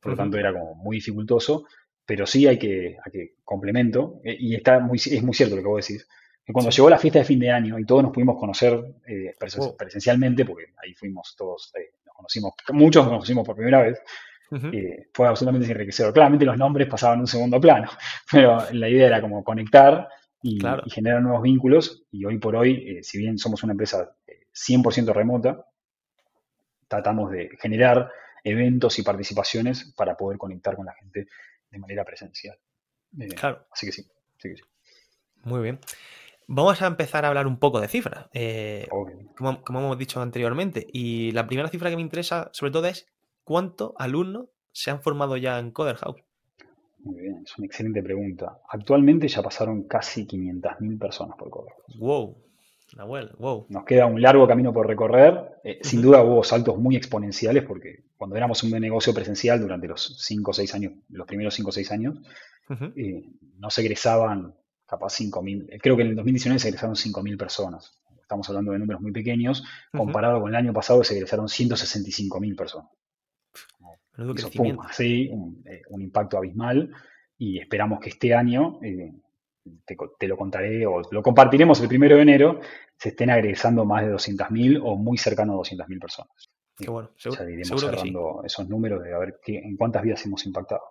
por 0.00 0.12
lo 0.12 0.16
tanto 0.16 0.36
era 0.36 0.52
como 0.52 0.74
muy 0.74 0.96
dificultoso, 0.96 1.64
pero 2.04 2.26
sí 2.26 2.46
hay 2.46 2.58
que, 2.58 2.98
que 3.10 3.36
complemento, 3.44 4.20
eh, 4.24 4.36
y 4.38 4.54
está 4.54 4.80
muy, 4.80 4.98
es 4.98 5.22
muy 5.22 5.32
cierto 5.32 5.56
lo 5.56 5.62
que 5.62 5.68
vos 5.68 5.86
decís, 5.86 6.06
que 6.44 6.52
cuando 6.52 6.70
llegó 6.70 6.90
la 6.90 6.98
fiesta 6.98 7.20
de 7.20 7.24
fin 7.24 7.38
de 7.38 7.50
año 7.50 7.78
y 7.78 7.86
todos 7.86 8.02
nos 8.02 8.12
pudimos 8.12 8.38
conocer 8.38 8.74
oh. 8.74 9.76
presencialmente, 9.76 10.44
porque 10.44 10.66
ahí 10.82 10.92
fuimos 10.92 11.34
todos, 11.36 11.72
conocimos, 12.16 12.54
muchos 12.72 13.04
nos 13.04 13.12
conocimos 13.12 13.46
por 13.46 13.56
primera 13.56 13.82
vez, 13.82 14.00
fue 15.12 15.26
absolutamente 15.26 15.70
enriquecedor. 15.70 16.12
Claramente 16.12 16.44
los 16.44 16.56
nombres 16.56 16.88
pasaban 16.88 17.20
un 17.20 17.26
segundo 17.26 17.60
plano, 17.60 17.90
pero 18.30 18.64
la 18.72 18.88
idea 18.88 19.06
era 19.08 19.20
como 19.20 19.42
conectar 19.44 20.08
y, 20.42 20.58
generar 20.88 21.22
nuevos 21.22 21.42
vínculos. 21.42 22.04
Y 22.10 22.24
hoy 22.24 22.38
por 22.38 22.56
hoy, 22.56 23.00
si 23.02 23.18
bien 23.18 23.38
somos 23.38 23.62
una 23.62 23.72
empresa 23.72 24.16
100% 24.54 25.12
remota, 25.12 25.66
tratamos 26.88 27.30
de 27.30 27.50
generar 27.60 28.10
eventos 28.44 28.98
y 28.98 29.02
participaciones 29.02 29.92
para 29.96 30.16
poder 30.16 30.38
conectar 30.38 30.76
con 30.76 30.86
la 30.86 30.94
gente 30.94 31.26
de 31.70 31.78
manera 31.78 32.04
presencial. 32.04 32.56
Eh, 33.18 33.28
claro. 33.28 33.66
Así 33.70 33.86
que, 33.86 33.92
sí, 33.92 34.04
Muy 35.42 35.62
bien. 35.62 35.80
Vamos 36.48 36.80
a 36.80 36.86
empezar 36.86 37.24
a 37.24 37.28
hablar 37.28 37.46
un 37.46 37.58
poco 37.58 37.80
de 37.80 37.88
cifras, 37.88 38.26
eh, 38.32 38.86
como, 39.36 39.60
hemos 39.66 39.98
dicho 39.98 40.20
anteriormente. 40.20 40.86
Y 40.92 41.32
la 41.32 41.46
primera 41.46 41.68
cifra 41.68 41.90
que 41.90 41.96
me 41.96 42.02
interesa, 42.02 42.50
sobre 42.52 42.72
todo, 42.72 42.86
es 42.86 43.08
cuántos 43.42 43.92
alumnos 43.98 44.46
se 44.70 44.90
han 44.90 45.00
formado 45.00 45.36
ya 45.36 45.58
en 45.58 45.72
Coder 45.72 45.96
House. 45.96 46.22
Muy 47.00 47.20
bien, 47.20 47.42
es 47.44 47.58
una 47.58 47.66
excelente 47.66 48.02
pregunta. 48.02 48.60
Actualmente 48.68 49.26
ya 49.26 49.42
pasaron 49.42 49.84
casi 49.84 50.26
500.000 50.26 50.98
personas 50.98 51.36
por 51.36 51.50
Coder 51.50 51.72
House. 51.72 51.98
¡Wow! 51.98 52.36
wow. 53.38 53.66
Nos 53.68 53.84
queda 53.84 54.06
un 54.06 54.22
largo 54.22 54.46
camino 54.46 54.72
por 54.72 54.86
recorrer. 54.86 55.58
Eh, 55.64 55.80
sin 55.82 56.00
duda 56.00 56.22
hubo 56.22 56.44
saltos 56.44 56.78
muy 56.78 56.96
exponenciales 56.96 57.64
porque 57.64 58.04
cuando 58.16 58.36
éramos 58.36 58.62
un 58.62 58.70
negocio 58.70 59.12
presencial 59.12 59.60
durante 59.60 59.88
los 59.88 60.16
5 60.24 60.50
o 60.50 60.54
6 60.54 60.74
años, 60.74 60.92
los 61.08 61.26
primeros 61.26 61.54
5 61.54 61.68
o 61.68 61.72
6 61.72 61.92
años, 61.92 62.18
eh, 62.94 63.24
no 63.58 63.70
se 63.70 63.80
egresaban 63.80 64.54
capaz 64.86 65.18
5.000. 65.20 65.66
Eh, 65.70 65.78
creo 65.80 65.96
que 65.96 66.02
en 66.02 66.08
el 66.08 66.16
2019 66.16 66.58
se 66.58 66.68
egresaron 66.68 66.94
5.000 66.94 67.36
personas. 67.36 68.00
Estamos 68.20 68.48
hablando 68.48 68.72
de 68.72 68.78
números 68.78 69.02
muy 69.02 69.12
pequeños. 69.12 69.64
Comparado 69.92 70.40
con 70.40 70.50
el 70.50 70.56
año 70.56 70.72
pasado 70.72 71.04
se 71.04 71.14
egresaron 71.14 71.46
165.000 71.46 72.56
personas. 72.56 72.90
Eso, 74.16 74.50
pum, 74.50 74.78
así, 74.80 75.28
un, 75.30 75.62
un, 75.90 76.02
impacto 76.02 76.38
abismal 76.38 76.90
y 77.36 77.58
esperamos 77.58 78.00
que 78.00 78.08
este 78.08 78.34
año 78.34 78.80
te, 80.18 80.26
lo 80.28 80.36
contaré 80.36 80.86
o 80.86 81.02
lo 81.10 81.22
compartiremos 81.22 81.80
el 81.80 81.88
primero 81.88 82.16
de 82.16 82.22
enero, 82.22 82.60
se 82.96 83.10
estén 83.10 83.30
agregando 83.30 83.84
más 83.84 84.04
de 84.04 84.12
200.000 84.12 84.80
o 84.82 84.96
muy 84.96 85.18
cercano 85.18 85.54
a 85.54 85.56
200.000 85.56 86.00
personas. 86.00 86.50
Qué 86.76 86.90
bueno, 86.90 87.10
seguro, 87.16 87.44
ya 87.44 87.50
iremos 87.50 87.80
cerrando 87.80 88.42
esos 88.44 88.68
números 88.68 89.02
de 89.02 89.14
a 89.14 89.18
ver 89.18 89.38
qué, 89.42 89.58
en 89.58 89.76
cuántas 89.76 90.02
vidas 90.02 90.24
hemos 90.26 90.44
impactado. 90.44 90.82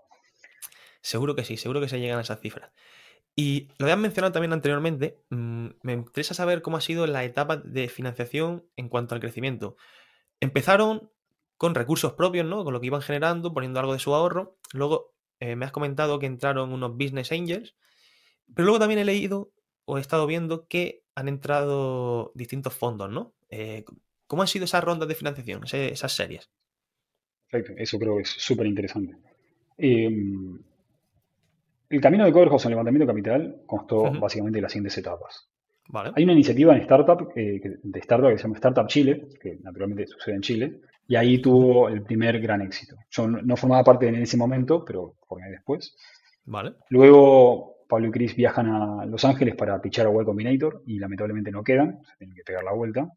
Seguro 1.02 1.36
que 1.36 1.44
sí, 1.44 1.58
seguro 1.58 1.80
que 1.80 1.88
se 1.88 2.00
llegan 2.00 2.18
a 2.18 2.22
esas 2.22 2.40
cifras. 2.40 2.72
Y 3.36 3.70
lo 3.78 3.86
habían 3.86 4.02
mencionado 4.02 4.32
también 4.32 4.54
anteriormente, 4.54 5.20
mm, 5.30 5.68
me 5.82 5.94
interesa 5.94 6.34
saber 6.34 6.62
cómo 6.62 6.78
ha 6.78 6.82
sido 6.82 7.06
la 7.06 7.24
etapa 7.24 7.58
de 7.58 7.90
financiación 7.90 8.66
en 8.78 8.88
cuanto 8.88 9.14
al 9.14 9.22
crecimiento. 9.22 9.76
Empezaron 10.40 11.12
con 11.58 11.76
recursos 11.76 12.14
propios, 12.14 12.46
¿no? 12.46 12.64
Con 12.64 12.74
lo 12.74 12.80
que 12.80 12.88
iban 12.88 13.02
generando, 13.02 13.54
poniendo 13.54 13.80
algo 13.80 13.94
de 13.94 14.00
su 14.00 14.14
ahorro. 14.14 14.58
Luego 14.74 15.16
eh, 15.40 15.56
me 15.56 15.66
has 15.66 15.72
comentado 15.72 16.20
que 16.20 16.26
entraron 16.26 16.72
unos 16.72 16.94
business 16.98 17.32
angels 17.32 17.76
pero 18.54 18.66
luego 18.66 18.80
también 18.80 19.00
he 19.00 19.06
leído 19.06 19.52
o 19.86 19.98
he 19.98 20.02
estado 20.02 20.28
viendo 20.28 20.68
que 20.68 21.04
han 21.16 21.28
entrado 21.28 22.32
distintos 22.36 22.74
fondos, 22.74 23.10
¿no? 23.10 23.34
Eh, 23.50 23.86
¿Cómo 24.28 24.42
han 24.42 24.48
sido 24.48 24.66
esas 24.66 24.84
rondas 24.84 25.08
de 25.08 25.16
financiación, 25.16 25.64
esas 25.72 26.16
series? 26.16 26.50
Perfecto, 27.50 27.82
eso 27.82 28.00
creo 28.00 28.16
que 28.18 28.24
es 28.24 28.30
súper 28.30 28.66
interesante. 28.66 29.16
Em, 29.78 30.60
el 31.96 32.02
camino 32.02 32.26
de 32.26 32.32
Coverhouse 32.32 32.66
en 32.66 32.72
levantamiento 32.72 33.06
de 33.06 33.14
capital 33.14 33.62
constó 33.66 34.12
básicamente 34.20 34.58
de 34.58 34.62
las 34.62 34.72
siguientes 34.72 34.98
etapas. 34.98 35.50
Hay 36.16 36.24
una 36.24 36.34
iniciativa 36.34 36.76
en 36.76 36.82
startup, 36.82 37.32
eh, 37.36 37.62
de 37.84 38.00
startup 38.00 38.30
que 38.30 38.38
se 38.38 38.44
llama 38.44 38.56
Startup 38.56 38.88
Chile, 38.88 39.28
que 39.40 39.58
naturalmente 39.62 40.08
sucede 40.08 40.36
en 40.36 40.42
Chile, 40.42 40.82
y 41.08 41.16
ahí 41.16 41.40
tuvo 41.40 41.90
el 41.90 42.02
primer 42.02 42.40
gran 42.40 42.62
éxito. 42.62 42.96
Yo 43.10 43.28
no 43.28 43.56
formaba 43.56 43.84
parte 43.84 44.08
en 44.08 44.16
ese 44.16 44.38
momento, 44.38 44.84
pero 44.84 45.16
formé 45.28 45.50
después. 45.52 45.96
Vale. 46.46 46.74
Luego 46.90 47.76
Pablo 47.88 48.08
y 48.08 48.12
Chris 48.12 48.36
viajan 48.36 48.68
a 48.68 49.06
Los 49.06 49.24
Ángeles 49.26 49.56
para 49.56 49.80
pichar 49.80 50.08
a 50.08 50.10
Y 50.10 50.26
Combinator 50.26 50.82
y 50.86 51.00
lamentablemente 51.00 51.52
no 51.52 51.64
quedan, 51.64 52.00
se 52.04 52.18
tienen 52.18 52.36
que 52.36 52.44
pegar 52.44 52.64
la 52.64 52.74
vuelta. 52.74 53.08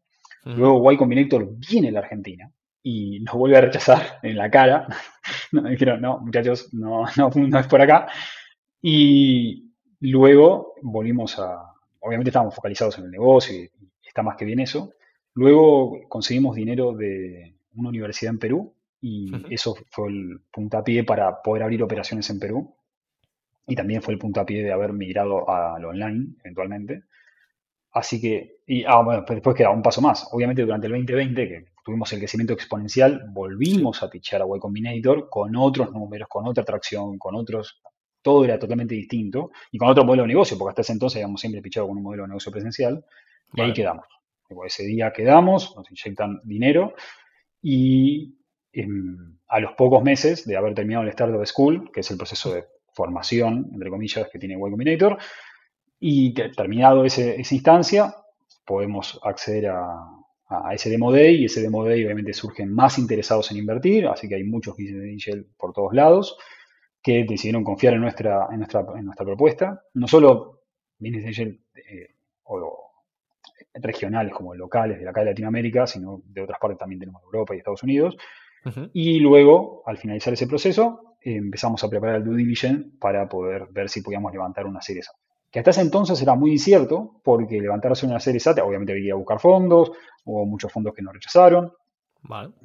Luego 0.45 0.91
Y 0.91 0.97
Combinator 0.97 1.49
viene 1.57 1.89
a 1.89 1.91
la 1.91 1.99
Argentina 1.99 2.49
y 2.81 3.19
nos 3.21 3.35
vuelve 3.35 3.57
a 3.57 3.61
rechazar 3.61 4.19
en 4.23 4.37
la 4.37 4.49
cara. 4.49 4.87
nos 5.51 5.69
dijeron, 5.69 6.01
no, 6.01 6.19
muchachos, 6.19 6.73
no, 6.73 7.05
no, 7.17 7.59
es 7.59 7.67
por 7.67 7.81
acá. 7.81 8.07
Y 8.81 9.71
luego 9.99 10.73
volvimos 10.81 11.37
a, 11.39 11.73
obviamente 11.99 12.29
estábamos 12.29 12.55
focalizados 12.55 12.97
en 12.97 13.05
el 13.05 13.11
negocio 13.11 13.55
y, 13.55 13.69
está 14.05 14.23
más 14.23 14.37
que 14.37 14.45
bien 14.45 14.59
eso. 14.59 14.93
Luego 15.35 15.99
conseguimos 16.09 16.55
dinero 16.55 16.93
de 16.93 17.55
una 17.75 17.89
universidad 17.89 18.33
en 18.33 18.39
Perú 18.39 18.73
y 18.99 19.31
eso 19.53 19.75
fue 19.91 20.09
el 20.09 20.41
puntapié 20.51 21.03
para 21.03 21.41
poder 21.41 21.63
abrir 21.63 21.83
operaciones 21.83 22.27
en 22.31 22.39
Perú 22.39 22.75
y 23.67 23.75
también 23.75 24.01
fue 24.01 24.15
el 24.15 24.19
puntapié 24.19 24.63
de 24.63 24.71
haber 24.71 24.93
migrado 24.93 25.47
al 25.49 25.85
online 25.85 26.35
eventualmente. 26.43 27.03
Así 27.91 28.19
que, 28.19 28.57
y 28.67 28.83
ah, 28.83 29.01
bueno, 29.01 29.23
después 29.27 29.55
queda 29.55 29.69
un 29.71 29.81
paso 29.81 30.01
más. 30.01 30.27
Obviamente 30.31 30.63
durante 30.63 30.87
el 30.87 30.93
2020, 30.93 31.47
que 31.47 31.65
tuvimos 31.83 32.11
el 32.13 32.19
crecimiento 32.19 32.53
exponencial, 32.53 33.25
volvimos 33.31 34.03
a 34.03 34.09
pichar 34.09 34.41
a 34.41 34.45
Y 34.45 34.59
Combinator 34.59 35.29
con 35.29 35.55
otros 35.55 35.91
números, 35.91 36.27
con 36.27 36.47
otra 36.47 36.63
atracción, 36.63 37.17
con 37.17 37.35
otros, 37.35 37.81
todo 38.21 38.43
era 38.43 38.59
totalmente 38.59 38.95
distinto 38.95 39.51
y 39.71 39.77
con 39.77 39.89
otro 39.89 40.03
modelo 40.03 40.23
de 40.23 40.29
negocio, 40.29 40.57
porque 40.57 40.69
hasta 40.71 40.81
ese 40.81 40.93
entonces 40.93 41.17
habíamos 41.17 41.41
siempre 41.41 41.61
pichado 41.61 41.87
con 41.87 41.97
un 41.97 42.03
modelo 42.03 42.23
de 42.23 42.29
negocio 42.29 42.51
presencial 42.51 43.05
y 43.53 43.61
ahí 43.61 43.73
quedamos. 43.73 44.05
Ese 44.65 44.83
día 44.83 45.13
quedamos, 45.13 45.75
nos 45.75 45.89
inyectan 45.91 46.41
dinero 46.43 46.93
y 47.61 48.35
em, 48.73 49.37
a 49.47 49.59
los 49.59 49.73
pocos 49.73 50.03
meses 50.03 50.45
de 50.45 50.57
haber 50.57 50.73
terminado 50.73 51.03
el 51.03 51.09
Startup 51.09 51.45
School, 51.45 51.91
que 51.91 51.99
es 51.99 52.11
el 52.11 52.17
proceso 52.17 52.53
de 52.53 52.65
formación, 52.93 53.69
entre 53.73 53.89
comillas, 53.89 54.27
que 54.31 54.39
tiene 54.39 54.55
Y 54.55 54.59
Combinator. 54.59 55.17
Y 55.99 56.33
terminado 56.33 57.05
esa 57.05 57.35
instancia, 57.35 58.15
podemos 58.65 59.19
acceder 59.23 59.67
a, 59.67 60.15
ese 60.73 60.89
Demo 60.89 61.11
Day 61.11 61.41
y 61.41 61.45
ese 61.45 61.61
Demo 61.61 61.85
Day 61.85 62.03
obviamente 62.03 62.33
surgen 62.33 62.73
más 62.73 62.97
interesados 62.97 63.51
en 63.51 63.57
invertir, 63.57 64.07
así 64.07 64.27
que 64.27 64.33
hay 64.33 64.43
muchos 64.43 64.75
business 64.75 65.03
angel 65.03 65.45
por 65.57 65.73
todos 65.73 65.93
lados 65.93 66.37
que 67.01 67.23
decidieron 67.23 67.63
confiar 67.63 67.93
en 67.93 68.01
nuestra, 68.01 68.47
en 68.51 68.57
nuestra, 68.57 68.85
en 68.95 69.05
nuestra 69.05 69.25
propuesta. 69.25 69.81
No 69.93 70.07
solo 70.07 70.63
business 70.99 71.25
angel 71.25 71.61
eh, 71.75 72.15
regionales 73.75 74.33
como 74.33 74.53
locales 74.55 74.99
de 74.99 75.07
acá 75.07 75.21
de 75.21 75.27
Latinoamérica, 75.27 75.87
sino 75.87 76.21
de 76.25 76.41
otras 76.41 76.59
partes 76.59 76.77
también 76.77 76.99
tenemos 76.99 77.23
Europa 77.23 77.55
y 77.55 77.59
Estados 77.59 77.83
Unidos. 77.83 78.17
Y 78.93 79.19
luego, 79.19 79.83
al 79.85 79.97
finalizar 79.97 80.33
ese 80.33 80.45
proceso, 80.45 81.15
empezamos 81.21 81.83
a 81.83 81.89
preparar 81.89 82.17
el 82.17 82.25
due 82.25 82.35
diligence 82.35 82.89
para 82.99 83.27
poder 83.29 83.67
ver 83.71 83.89
si 83.89 84.01
podíamos 84.01 84.33
levantar 84.33 84.65
una 84.65 84.81
serie 84.81 85.01
A. 85.01 85.15
Que 85.49 85.59
hasta 85.59 85.71
ese 85.71 85.81
entonces 85.81 86.21
era 86.21 86.35
muy 86.35 86.51
incierto, 86.51 87.21
porque 87.23 87.59
levantarse 87.61 88.05
una 88.05 88.19
serie 88.19 88.41
A, 88.45 88.63
obviamente 88.63 88.91
había 88.91 89.11
que 89.11 89.13
buscar 89.13 89.39
fondos, 89.39 89.91
hubo 90.25 90.45
muchos 90.45 90.71
fondos 90.71 90.93
que 90.93 91.01
nos 91.01 91.13
rechazaron, 91.13 91.71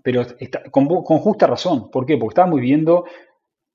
pero 0.02 0.26
con, 0.70 0.86
justa 0.86 1.46
razón. 1.46 1.90
¿Por 1.90 2.04
qué? 2.04 2.16
Porque 2.16 2.32
estábamos 2.32 2.60
viviendo 2.60 3.04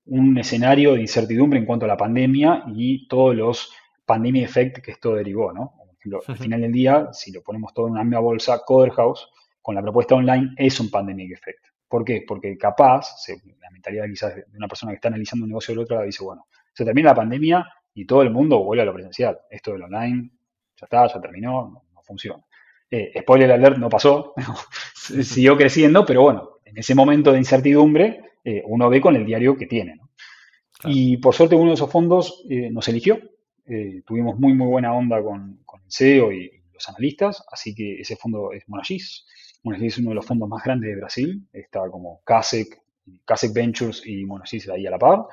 un 0.09 0.37
escenario 0.37 0.93
de 0.93 1.01
incertidumbre 1.01 1.59
en 1.59 1.65
cuanto 1.65 1.85
a 1.85 1.87
la 1.87 1.97
pandemia 1.97 2.63
y 2.67 3.07
todos 3.07 3.35
los 3.35 3.71
pandemic 4.05 4.43
effect 4.43 4.79
que 4.79 4.91
esto 4.91 5.13
derivó, 5.13 5.53
¿no? 5.53 5.75
Por 5.77 5.95
ejemplo, 5.95 6.21
al 6.27 6.37
final 6.37 6.61
del 6.61 6.71
día, 6.71 7.09
si 7.11 7.31
lo 7.31 7.43
ponemos 7.43 7.73
todo 7.73 7.87
en 7.87 7.93
una 7.93 8.03
misma 8.03 8.19
bolsa, 8.19 8.61
Coder 8.65 8.91
House, 8.91 9.29
con 9.61 9.75
la 9.75 9.81
propuesta 9.81 10.15
online, 10.15 10.53
es 10.57 10.79
un 10.79 10.89
pandemic 10.89 11.33
effect. 11.33 11.67
¿Por 11.87 12.03
qué? 12.03 12.23
Porque 12.27 12.57
capaz, 12.57 13.27
la 13.27 13.69
mentalidad 13.69 14.05
quizás 14.07 14.35
de 14.35 14.45
una 14.55 14.67
persona 14.67 14.91
que 14.91 14.95
está 14.95 15.09
analizando 15.09 15.43
un 15.43 15.49
negocio 15.49 15.73
del 15.73 15.83
otro 15.83 16.01
dice, 16.01 16.23
bueno, 16.23 16.47
se 16.73 16.85
termina 16.85 17.09
la 17.09 17.15
pandemia 17.15 17.67
y 17.93 18.05
todo 18.05 18.23
el 18.23 18.31
mundo 18.31 18.63
vuelve 18.63 18.81
a 18.81 18.85
lo 18.85 18.93
presencial. 18.93 19.39
Esto 19.49 19.73
del 19.73 19.83
online, 19.83 20.31
ya 20.75 20.85
está, 20.85 21.07
ya 21.07 21.21
terminó, 21.21 21.83
no, 21.93 22.01
funciona. 22.01 22.43
Eh, 22.89 23.11
spoiler 23.21 23.51
alert, 23.51 23.77
no 23.77 23.89
pasó, 23.89 24.33
siguió 24.95 25.55
creciendo, 25.55 26.03
pero 26.05 26.23
bueno, 26.23 26.59
en 26.65 26.77
ese 26.79 26.95
momento 26.95 27.31
de 27.31 27.37
incertidumbre, 27.37 28.28
eh, 28.43 28.63
uno 28.65 28.89
ve 28.89 29.01
con 29.01 29.15
el 29.15 29.25
diario 29.25 29.55
que 29.55 29.67
tiene. 29.67 29.99
Y 30.85 31.17
por 31.17 31.35
suerte 31.35 31.55
uno 31.55 31.69
de 31.69 31.73
esos 31.73 31.91
fondos 31.91 32.45
eh, 32.49 32.69
nos 32.71 32.87
eligió. 32.87 33.19
tuvimos 34.05 34.39
muy, 34.39 34.53
muy 34.53 34.67
buena 34.67 34.93
onda 34.93 35.21
con, 35.21 35.59
el 35.73 35.91
CEO 35.91 36.31
y, 36.31 36.51
los 36.73 36.87
analistas, 36.87 37.43
así 37.51 37.75
que 37.75 37.99
ese 37.99 38.15
fondo 38.15 38.53
es 38.53 38.63
Monagis. 38.69 39.25
Monagis 39.63 39.93
es 39.93 39.99
uno 39.99 40.09
de 40.11 40.15
los 40.15 40.25
fondos 40.25 40.47
más 40.47 40.63
grandes 40.63 40.89
de 40.89 40.95
Brasil. 40.95 41.45
Está 41.51 41.81
como 41.91 42.21
CASEC, 42.23 42.81
CASEC 43.25 43.53
Ventures 43.53 44.01
y 44.05 44.23
Monagis 44.23 44.69
ahí 44.69 44.87
a 44.87 44.91
la 44.91 44.97
par. 44.97 45.25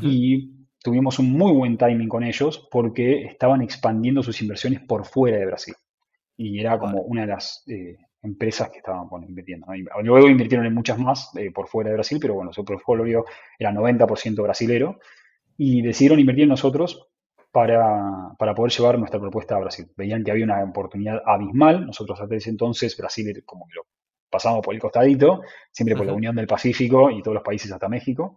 Y 0.00 0.52
tuvimos 0.82 1.18
un 1.18 1.32
muy 1.32 1.52
buen 1.52 1.76
timing 1.76 2.08
con 2.08 2.22
ellos 2.22 2.68
porque 2.70 3.24
estaban 3.24 3.62
expandiendo 3.62 4.22
sus 4.22 4.40
inversiones 4.40 4.80
por 4.80 5.04
fuera 5.04 5.38
de 5.38 5.46
Brasil. 5.46 5.74
Y 6.36 6.60
era 6.60 6.78
como 6.78 7.02
una 7.02 7.22
de 7.22 7.26
las 7.26 7.64
eh, 7.66 7.96
empresas 8.22 8.70
que 8.70 8.78
estaban 8.78 9.08
invirtiendo. 9.26 9.66
Luego 10.02 10.28
invirtieron 10.28 10.66
en 10.66 10.74
muchas 10.74 10.98
más 10.98 11.30
eh, 11.36 11.50
por 11.50 11.68
fuera 11.68 11.90
de 11.90 11.96
Brasil, 11.96 12.18
pero 12.20 12.34
bueno, 12.34 12.52
su 12.52 12.64
portfolio 12.64 13.24
era 13.58 13.72
90% 13.72 14.42
brasilero. 14.42 14.98
Y 15.56 15.82
decidieron 15.82 16.20
invertir 16.20 16.44
en 16.44 16.50
nosotros 16.50 17.08
para, 17.50 18.54
poder 18.54 18.72
llevar 18.72 18.98
nuestra 18.98 19.18
propuesta 19.18 19.56
a 19.56 19.60
Brasil. 19.60 19.86
Veían 19.96 20.22
que 20.22 20.30
había 20.30 20.44
una 20.44 20.62
oportunidad 20.62 21.20
abismal. 21.26 21.86
Nosotros 21.86 22.20
hasta 22.20 22.36
ese 22.36 22.50
entonces 22.50 22.96
Brasil 22.96 23.42
como 23.44 23.66
que 23.66 23.74
lo 23.74 23.82
pasamos 24.30 24.64
por 24.64 24.74
el 24.74 24.80
costadito, 24.80 25.40
siempre 25.72 25.96
por 25.96 26.06
la 26.06 26.12
Unión 26.12 26.36
del 26.36 26.46
Pacífico 26.46 27.10
y 27.10 27.22
todos 27.22 27.34
los 27.34 27.42
países 27.42 27.72
hasta 27.72 27.88
México 27.88 28.36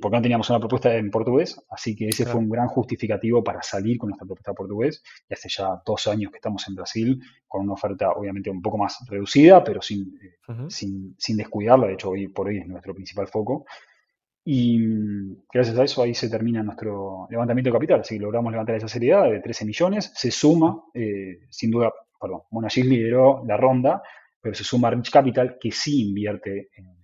porque 0.00 0.16
no 0.16 0.22
teníamos 0.22 0.50
una 0.50 0.58
propuesta 0.58 0.92
en 0.96 1.08
portugués, 1.08 1.64
así 1.70 1.94
que 1.94 2.08
ese 2.08 2.26
fue 2.26 2.40
un 2.40 2.48
gran 2.48 2.66
justificativo 2.66 3.44
para 3.44 3.62
salir 3.62 3.96
con 3.96 4.08
nuestra 4.08 4.26
propuesta 4.26 4.50
en 4.50 4.54
portugués. 4.56 5.02
Y 5.28 5.34
hace 5.34 5.48
ya 5.48 5.80
dos 5.86 6.08
años 6.08 6.32
que 6.32 6.38
estamos 6.38 6.66
en 6.66 6.74
Brasil 6.74 7.22
con 7.46 7.62
una 7.62 7.74
oferta 7.74 8.10
obviamente 8.10 8.50
un 8.50 8.60
poco 8.60 8.76
más 8.76 8.98
reducida, 9.08 9.62
pero 9.62 9.80
sin, 9.80 10.18
eh, 10.20 10.66
sin, 10.68 11.14
sin, 11.16 11.36
descuidarla. 11.36 11.86
De 11.86 11.92
hecho, 11.92 12.10
hoy 12.10 12.26
por 12.26 12.48
hoy 12.48 12.58
es 12.58 12.66
nuestro 12.66 12.92
principal 12.92 13.28
foco. 13.28 13.66
Y 14.44 14.78
mm, 14.78 15.44
gracias 15.52 15.78
a 15.78 15.84
eso 15.84 16.02
ahí 16.02 16.14
se 16.14 16.28
termina 16.28 16.62
nuestro 16.62 17.28
levantamiento 17.30 17.68
de 17.68 17.74
capital. 17.74 18.00
Así 18.00 18.16
que 18.16 18.22
logramos 18.22 18.50
levantar 18.50 18.74
esa 18.74 18.88
seriedad 18.88 19.30
de 19.30 19.40
13 19.40 19.64
millones. 19.64 20.10
Se 20.12 20.32
suma, 20.32 20.82
eh, 20.92 21.40
sin 21.50 21.70
duda, 21.70 21.92
perdón, 22.20 22.40
Monagis 22.50 22.84
lideró 22.84 23.44
la 23.46 23.56
ronda, 23.56 24.02
pero 24.40 24.56
se 24.56 24.64
suma 24.64 24.90
Rich 24.90 25.10
Capital, 25.10 25.56
que 25.60 25.70
sí 25.70 26.08
invierte 26.08 26.70
en 26.74 26.97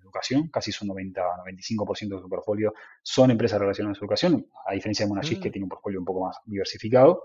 casi 0.51 0.73
su 0.73 0.87
90-95% 0.87 2.17
de 2.17 2.21
su 2.21 2.29
portfolio 2.29 2.75
son 3.03 3.31
empresas 3.31 3.61
relacionadas 3.61 3.97
a 3.97 3.99
su 3.99 4.05
educación, 4.05 4.47
a 4.67 4.73
diferencia 4.73 5.05
de 5.05 5.11
Monagis, 5.11 5.39
que 5.39 5.49
mm. 5.49 5.53
tiene 5.53 5.65
un 5.65 5.69
portfolio 5.69 5.99
un 5.99 6.05
poco 6.05 6.27
más 6.27 6.39
diversificado. 6.45 7.25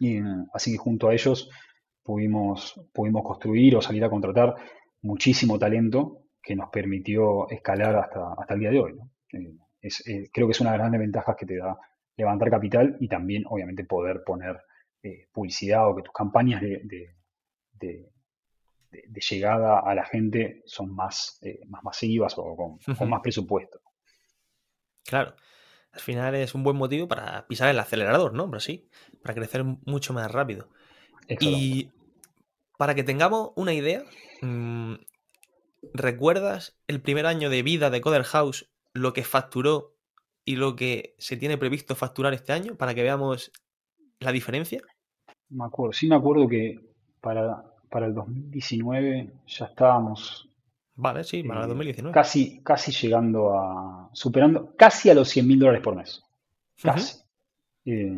Y 0.00 0.20
así 0.52 0.72
que 0.72 0.78
junto 0.78 1.08
a 1.08 1.12
ellos 1.12 1.50
pudimos, 2.02 2.80
pudimos 2.92 3.22
construir 3.24 3.76
o 3.76 3.82
salir 3.82 4.04
a 4.04 4.10
contratar 4.10 4.54
muchísimo 5.02 5.58
talento 5.58 6.22
que 6.42 6.56
nos 6.56 6.70
permitió 6.70 7.48
escalar 7.50 7.96
hasta, 7.96 8.32
hasta 8.38 8.54
el 8.54 8.60
día 8.60 8.70
de 8.70 8.80
hoy. 8.80 8.94
Eh, 9.32 9.88
eh, 10.06 10.30
creo 10.32 10.46
que 10.46 10.52
es 10.52 10.60
una 10.60 10.72
de 10.72 10.78
las 10.78 10.84
grandes 10.84 11.00
ventajas 11.00 11.36
que 11.36 11.46
te 11.46 11.56
da 11.56 11.76
levantar 12.16 12.50
capital 12.50 12.96
y 13.00 13.08
también, 13.08 13.44
obviamente, 13.46 13.84
poder 13.84 14.22
poner 14.24 14.56
eh, 15.02 15.26
publicidad 15.32 15.88
o 15.88 15.96
que 15.96 16.02
tus 16.02 16.12
campañas 16.12 16.60
de, 16.60 16.82
de, 17.74 18.10
llegada 18.90 19.80
a 19.80 19.94
la 19.94 20.04
gente 20.04 20.62
son 20.66 20.94
más, 20.94 21.38
eh, 21.42 21.60
más 21.66 21.82
masivas 21.84 22.34
o 22.36 22.56
con, 22.56 23.08
más 23.08 23.20
presupuesto. 23.20 23.80
Claro. 25.04 25.34
Al 25.92 26.00
final 26.00 26.34
es 26.34 26.54
un 26.54 26.62
buen 26.62 26.76
motivo 26.76 27.08
para 27.08 27.46
pisar 27.46 27.68
el 27.68 27.78
acelerador, 27.78 28.34
¿no? 28.34 28.48
Pero 28.50 28.60
sí, 28.60 28.88
para 29.22 29.34
crecer 29.34 29.64
mucho 29.64 30.12
más 30.12 30.30
rápido. 30.30 30.68
Y 31.40 31.90
para 32.76 32.94
que 32.94 33.04
tengamos 33.04 33.50
una 33.56 33.72
idea, 33.72 34.04
mm, 34.42 34.94
¿recuerdas 35.94 36.78
el 36.86 37.00
primer 37.00 37.26
año 37.26 37.50
de 37.50 37.62
vida 37.62 37.90
de 37.90 38.00
Coder 38.00 38.24
House, 38.24 38.70
lo 38.92 39.12
que 39.12 39.24
facturó 39.24 39.96
y 40.44 40.56
lo 40.56 40.76
que 40.76 41.14
se 41.18 41.36
tiene 41.36 41.58
previsto 41.58 41.96
facturar 41.96 42.34
este 42.34 42.52
año, 42.52 42.76
para 42.76 42.94
que 42.94 43.02
veamos 43.02 43.50
la 44.20 44.32
diferencia? 44.32 44.80
Me 45.48 45.64
acuerdo, 45.64 45.92
sí 45.92 46.06
me 46.06 46.16
acuerdo 46.16 46.46
que 46.48 46.78
para 47.20 47.64
para 47.88 48.06
el 48.06 48.14
2019 48.14 49.30
ya 49.46 49.64
estábamos. 49.66 50.48
Vale, 50.94 51.24
sí, 51.24 51.42
para 51.42 51.62
el 51.62 51.68
2019. 51.68 52.10
Eh, 52.10 52.14
casi, 52.14 52.62
casi 52.62 52.92
llegando 52.92 53.58
a. 53.58 54.10
superando 54.12 54.74
casi 54.76 55.10
a 55.10 55.14
los 55.14 55.28
100 55.28 55.46
mil 55.46 55.58
dólares 55.58 55.82
por 55.82 55.96
mes. 55.96 56.22
Casi. 56.82 57.18
Eh, 57.84 58.12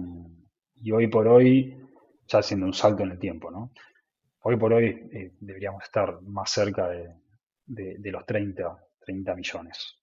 y 0.83 0.93
hoy 0.93 1.07
por 1.09 1.29
hoy, 1.29 1.77
ya 2.27 2.39
haciendo 2.39 2.67
un 2.67 2.73
salto 2.73 3.03
en 3.03 3.13
el 3.13 3.19
tiempo, 3.19 3.51
¿no? 3.51 3.71
Hoy 4.43 4.57
por 4.57 4.73
hoy 4.73 4.87
eh, 5.13 5.33
deberíamos 5.41 5.85
estar 5.85 6.23
más 6.23 6.51
cerca 6.51 6.89
de, 6.89 8.11
los 8.11 8.25
30, 8.25 8.79
30 9.05 9.35
millones. 9.35 9.97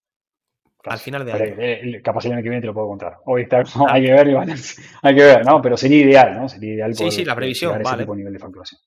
Al 0.85 0.99
final 0.99 1.25
de 1.25 1.33
año. 1.33 1.99
capaz 2.03 2.25
el 2.25 2.33
año 2.33 2.43
que 2.43 2.49
viene 2.49 2.61
te 2.61 2.67
lo 2.67 2.73
puedo 2.73 2.87
contar. 2.87 3.17
Hoy 3.25 3.41
está, 3.43 3.63
hay 3.89 4.05
que 4.05 4.11
ver, 4.11 4.37
hay 5.01 5.15
que 5.15 5.23
ver, 5.23 5.45
¿no? 5.45 5.61
Pero 5.61 5.75
sería 5.75 6.03
ideal, 6.03 6.39
¿no? 6.39 6.47
Sería 6.47 6.73
ideal 6.75 6.95
sí, 6.95 7.11
sí, 7.11 7.25
la 7.25 7.35
previsión, 7.35 7.81
vale. 7.81 8.03
ese 8.03 8.15
nivel 8.15 8.33
de 8.33 8.39
facturación 8.39 8.79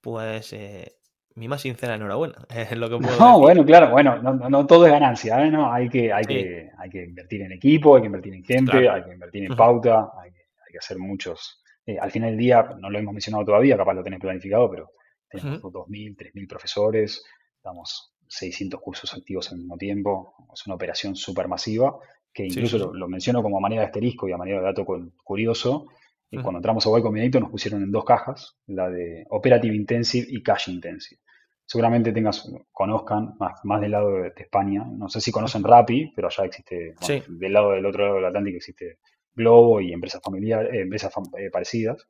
pues 0.00 0.52
eh, 0.52 0.98
mi 1.34 1.48
más 1.48 1.62
sincera 1.62 1.94
enhorabuena. 1.94 2.34
Es 2.54 2.76
lo 2.76 2.88
que 2.88 2.98
puedo 2.98 3.18
no, 3.18 3.38
bueno, 3.38 3.64
claro, 3.64 3.90
bueno, 3.90 4.20
no, 4.20 4.66
todo 4.66 4.86
es 4.86 4.92
ganancia, 4.92 5.44
¿eh? 5.44 5.50
¿no? 5.50 5.72
Hay 5.72 5.88
que, 5.88 6.12
hay, 6.12 6.24
que, 6.24 6.70
hay 6.76 6.90
que 6.90 7.04
invertir 7.04 7.42
en 7.42 7.52
equipo, 7.52 7.96
hay 7.96 8.02
que 8.02 8.06
invertir 8.06 8.34
en 8.34 8.44
gente, 8.44 8.88
hay 8.88 9.04
que 9.04 9.12
invertir 9.12 9.44
en 9.44 9.56
pauta, 9.56 10.10
hay 10.20 10.30
que, 10.32 10.38
hay 10.38 10.72
que 10.72 10.78
hacer 10.78 10.98
muchos. 10.98 11.62
Eh, 11.86 11.98
al 11.98 12.10
final 12.10 12.30
del 12.30 12.38
día, 12.38 12.68
no 12.78 12.90
lo 12.90 12.98
hemos 12.98 13.14
mencionado 13.14 13.44
todavía, 13.44 13.76
capaz 13.76 13.94
lo 13.94 14.02
tenés 14.02 14.20
planificado, 14.20 14.70
pero 14.70 14.90
tenemos 15.30 15.62
2.000, 15.62 16.16
3.000 16.16 16.48
profesores, 16.48 17.24
damos 17.62 18.12
600 18.28 18.80
cursos 18.80 19.14
activos 19.14 19.50
al 19.52 19.58
mismo 19.58 19.76
tiempo, 19.76 20.34
es 20.52 20.66
una 20.66 20.74
operación 20.74 21.16
súper 21.16 21.48
masiva, 21.48 21.96
que 22.32 22.44
incluso 22.44 22.78
Lo, 22.78 22.92
lo, 22.92 23.08
menciono 23.08 23.42
como 23.42 23.60
manera 23.60 23.82
de 23.82 23.86
asterisco 23.86 24.28
y 24.28 24.32
a 24.32 24.36
manera 24.36 24.58
de 24.58 24.66
dato 24.66 24.84
curioso, 25.24 25.86
y 26.30 26.40
cuando 26.42 26.58
entramos 26.58 26.86
a 26.86 26.98
Y 26.98 27.02
Combinator 27.02 27.40
nos 27.40 27.50
pusieron 27.50 27.82
en 27.82 27.90
dos 27.90 28.04
cajas, 28.04 28.56
la 28.66 28.90
de 28.90 29.24
Operative 29.30 29.74
Intensive 29.74 30.26
y 30.28 30.42
Cash 30.42 30.68
Intensive. 30.68 31.20
Seguramente 31.64 32.12
tengas, 32.12 32.50
conozcan, 32.72 33.34
más, 33.38 33.60
más 33.64 33.80
del 33.80 33.92
lado 33.92 34.22
de, 34.22 34.32
España, 34.36 34.84
no 34.90 35.08
sé 35.08 35.20
si 35.20 35.30
conocen 35.30 35.64
Rappi, 35.64 36.12
pero 36.14 36.28
allá 36.28 36.44
existe, 36.44 36.94
del 37.28 37.52
lado 37.52 37.72
del 37.72 37.84
otro 37.84 38.04
lado 38.04 38.16
del 38.16 38.24
Atlántico 38.26 38.56
existe 38.56 38.98
Globo 39.34 39.80
y 39.80 39.92
empresas 39.92 40.20
familiares, 40.22 40.72
eh, 40.72 40.80
empresas 40.80 41.12
eh, 41.38 41.50
parecidas, 41.50 42.08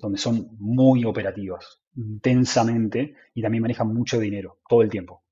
donde 0.00 0.18
son 0.18 0.48
muy 0.58 1.04
operativas, 1.04 1.82
intensamente, 1.94 3.14
y 3.34 3.42
también 3.42 3.62
manejan 3.62 3.92
mucho 3.92 4.18
dinero, 4.18 4.58
todo 4.66 4.82
el 4.82 4.90
tiempo. 4.90 5.22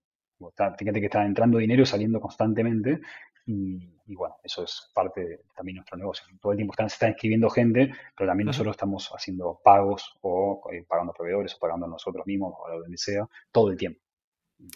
Fíjate 0.78 1.00
que 1.00 1.06
está 1.06 1.24
entrando 1.24 1.56
dinero 1.58 1.82
y 1.82 1.86
saliendo 1.86 2.20
constantemente, 2.20 3.00
y, 3.48 4.14
bueno, 4.14 4.36
eso 4.42 4.64
es 4.64 4.90
parte 4.92 5.24
de 5.24 5.40
también 5.54 5.76
nuestro 5.76 5.96
negocio. 5.96 6.26
Todo 6.40 6.52
el 6.52 6.56
tiempo 6.56 6.72
están, 6.72 6.90
se 6.90 6.94
están 6.94 7.10
escribiendo 7.10 7.48
gente, 7.48 7.92
pero 8.16 8.28
también 8.28 8.46
nosotros 8.46 8.74
estamos 8.74 9.08
haciendo 9.14 9.60
pagos 9.62 10.18
o 10.22 10.68
eh, 10.72 10.84
pagando 10.86 11.12
proveedores 11.12 11.54
o 11.54 11.58
pagando 11.58 11.86
a 11.86 11.88
nosotros 11.88 12.26
mismos 12.26 12.54
o 12.58 12.66
a 12.66 12.76
donde 12.76 12.98
sea, 12.98 13.24
todo 13.52 13.70
el 13.70 13.76
tiempo. 13.76 14.00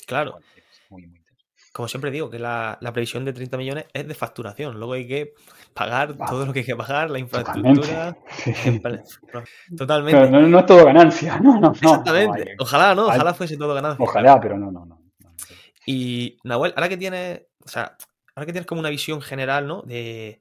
Claro. 0.06 0.38
Como 1.72 1.88
siempre 1.88 2.12
digo, 2.12 2.30
que 2.30 2.38
la, 2.38 2.78
previsión 2.92 3.24
de 3.24 3.33
30 3.33 3.56
millones 3.56 3.87
es 3.92 4.06
de 4.06 4.14
facturación. 4.14 4.78
Luego 4.78 4.92
hay 4.92 5.06
que 5.06 5.35
pagar 5.74 6.16
todo 6.16 6.46
lo 6.46 6.52
que 6.52 6.61
hay 6.61 6.66
que 6.66 6.76
pagar, 6.76 7.11
la 7.11 7.18
infraestructura. 7.18 8.16
Totalmente. 9.76 10.30
no, 10.48 10.59
es 10.59 10.66
todo 10.66 10.85
ganancia. 10.85 11.38
No, 11.42 11.59
no, 11.59 11.72
Exactamente. 11.72 12.54
ojalá, 12.59 12.94
¿no? 12.94 13.06
Ojalá 13.06 13.35
fuese 13.35 13.56
todo 13.56 13.74
ganancia. 13.74 14.04
Ojalá, 14.04 14.40
pero 14.40 14.59
no, 14.59 14.70
no, 14.70 14.85
no. 14.87 15.00
Y 15.87 16.38
Nahuel, 16.44 16.72
ahora 16.76 16.88
que 16.88 16.96
tienes, 16.96 17.42
o 17.64 17.68
sea, 17.68 17.96
ahora 18.40 18.46
que 18.46 18.53
tienes 18.53 18.66
como 18.66 18.81
una 18.81 18.88
visión 18.88 19.20
general, 19.20 19.66
¿no? 19.66 19.83
De, 19.83 20.40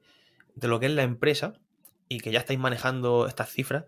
lo 0.62 0.80
que 0.80 0.86
es 0.86 0.92
la 0.92 1.02
empresa 1.02 1.60
y 2.08 2.20
que 2.20 2.32
ya 2.32 2.38
estáis 2.38 2.58
manejando 2.58 3.26
estas 3.26 3.50
cifras, 3.50 3.84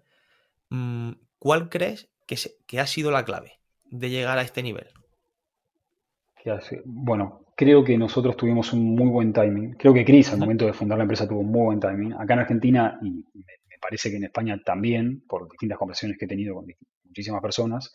mm, 0.69 1.13
¿cuál 1.39 1.71
crees 1.71 2.11
que, 2.27 2.37
que 2.67 2.79
ha 2.79 2.87
sido 2.87 3.11
la 3.11 3.25
clave 3.25 3.59
de 3.87 4.11
llegar 4.11 4.37
a 4.39 4.43
este 4.43 4.63
nivel? 4.63 4.89
Bueno, 6.85 7.47
creo 7.57 7.85
que 7.85 7.97
nosotros 7.97 8.37
tuvimos 8.37 8.75
un 8.75 8.95
muy 8.95 9.09
buen 9.09 9.33
timing. 9.33 9.77
Creo 9.79 9.95
que 9.95 10.05
Cris 10.05 10.31
al 10.33 10.41
momento 10.41 10.67
de 10.67 10.75
fundar 10.75 10.99
la 10.99 11.05
empresa 11.05 11.27
tuvo 11.27 11.41
un 11.41 11.51
muy 11.51 11.65
buen 11.65 11.81
timing. 11.81 12.13
Acá 12.13 12.35
en 12.35 12.41
Argentina, 12.41 12.99
y 13.01 13.11
me 13.35 13.79
parece 13.81 14.11
que 14.11 14.17
en 14.17 14.25
España 14.25 14.61
también, 14.63 15.23
por 15.27 15.49
distintas 15.49 15.79
conversaciones 15.79 16.19
que 16.19 16.27
he 16.27 16.29
tenido 16.29 16.57
con 16.57 16.67
muchísimas 17.05 17.41
personas, 17.41 17.95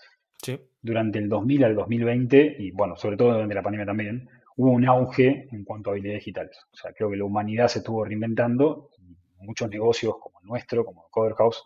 durante 0.81 1.19
el 1.19 1.29
2000 1.29 1.63
al 1.63 1.75
2020, 1.75 2.55
y 2.57 2.71
bueno, 2.71 2.95
sobre 2.95 3.17
todo 3.17 3.33
durante 3.33 3.53
la 3.53 3.61
pandemia 3.61 3.85
también, 3.85 4.29
hubo 4.57 4.71
un 4.71 4.85
auge 4.85 5.47
en 5.51 5.63
cuanto 5.63 5.89
a 5.89 5.93
habilidades 5.93 6.21
digitales. 6.21 6.57
O 6.73 6.75
sea, 6.75 6.91
creo 6.93 7.09
que 7.09 7.17
la 7.17 7.25
humanidad 7.25 7.67
se 7.67 7.79
estuvo 7.79 8.03
reinventando 8.03 8.89
muchos 9.39 9.69
negocios 9.69 10.15
como 10.19 10.39
el 10.41 10.47
nuestro, 10.47 10.83
como 10.83 11.07
Cover 11.09 11.33
House, 11.35 11.63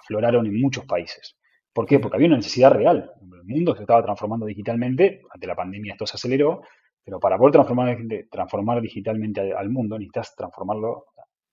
afloraron 0.00 0.46
en 0.46 0.60
muchos 0.60 0.84
países. 0.84 1.36
¿Por 1.72 1.86
qué? 1.86 1.98
Porque 1.98 2.16
había 2.16 2.28
una 2.28 2.36
necesidad 2.36 2.70
real. 2.70 3.10
El 3.20 3.44
mundo 3.44 3.74
se 3.74 3.82
estaba 3.82 4.02
transformando 4.02 4.46
digitalmente, 4.46 5.22
ante 5.32 5.46
la 5.46 5.56
pandemia 5.56 5.92
esto 5.92 6.06
se 6.06 6.16
aceleró, 6.16 6.62
pero 7.02 7.18
para 7.18 7.36
poder 7.36 7.52
transformar, 7.52 7.98
transformar 8.30 8.80
digitalmente 8.80 9.52
al 9.52 9.70
mundo 9.70 9.98
necesitas 9.98 10.36
transformarlo 10.36 11.06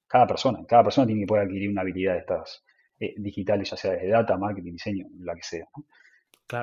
cada 0.08 0.28
persona. 0.28 0.60
Cada 0.68 0.84
persona 0.84 1.08
tiene 1.08 1.22
que 1.22 1.28
poder 1.28 1.46
adquirir 1.46 1.70
una 1.70 1.82
habilidad 1.82 2.14
de 2.14 2.20
estas 2.20 2.64
eh, 3.00 3.14
digitales, 3.18 3.70
ya 3.70 3.78
sea 3.78 3.92
de 3.94 4.08
data, 4.08 4.38
marketing, 4.38 4.74
diseño, 4.74 5.08
la 5.20 5.36
que 5.36 5.44
sea. 5.44 5.68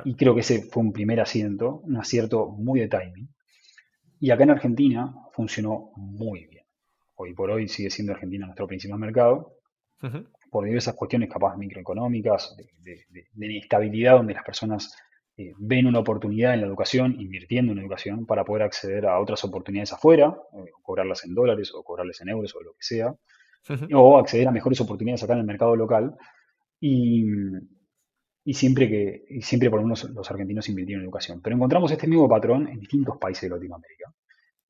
Y 0.05 0.15
creo 0.17 0.35
que 0.35 0.41
ese 0.41 0.63
fue 0.63 0.83
un 0.83 0.93
primer 0.93 1.19
asiento, 1.19 1.81
un 1.85 1.97
acierto 1.97 2.49
muy 2.51 2.81
de 2.81 2.89
timing. 2.89 3.29
Y 4.21 4.31
acá 4.31 4.45
en 4.45 4.51
Argentina 4.51 5.15
funcionó 5.33 5.93
muy 5.97 6.47
bien. 6.47 6.65
Hoy 7.17 7.35
por 7.35 7.51
hoy 7.51 7.69
sigue 7.69 7.91
siendo 7.91 8.13
Argentina 8.13 8.47
nuestro 8.47 8.67
principal 8.67 8.99
mercado, 8.99 9.55
por 10.51 10.65
diversas 10.65 10.95
cuestiones 10.95 11.29
capaz 11.29 11.57
microeconómicas, 11.57 12.57
de, 12.57 13.05
de, 13.11 13.47
inestabilidad, 13.47 14.17
donde 14.17 14.35
las 14.35 14.45
personas 14.45 14.97
eh, 15.37 15.53
ven 15.59 15.87
una 15.87 16.01
oportunidad 16.01 16.55
en 16.55 16.61
la 16.61 16.67
educación, 16.67 17.17
invirtiendo 17.21 17.73
en 17.73 17.79
educación, 17.79 18.27
para 18.27 18.45
poder 18.45 18.63
acceder 18.63 19.07
a 19.07 19.21
otras 19.21 19.45
oportunidades 19.45 19.93
afuera, 19.93 20.37
eh, 20.55 20.71
cobrarlas 20.83 21.25
en 21.25 21.35
dólares 21.35 21.73
o 21.75 21.83
cobrarles 21.83 22.21
en 22.21 22.29
euros 22.29 22.55
o 22.55 22.63
lo 22.63 22.73
que 22.73 22.83
sea, 22.83 23.15
o 23.95 24.19
acceder 24.19 24.49
a 24.49 24.53
mejores 24.53 24.81
oportunidades 24.81 25.23
acá 25.23 25.35
en 25.35 25.41
el 25.41 25.47
mercado 25.47 25.77
local. 25.77 26.15
Y, 26.81 27.25
y 28.49 28.55
siempre 28.55 28.89
que 28.89 29.27
y 29.29 29.43
siempre 29.43 29.69
por 29.69 29.79
lo 29.79 29.85
menos 29.85 30.05
los 30.05 30.31
argentinos 30.31 30.67
invirtieron 30.71 31.03
en 31.03 31.09
educación. 31.09 31.43
Pero 31.43 31.55
encontramos 31.55 31.93
este 31.93 32.07
mismo 32.07 32.27
patrón 32.27 32.67
en 32.67 32.81
distintos 32.81 33.19
países 33.19 33.43
de 33.43 33.55
Latinoamérica 33.55 34.11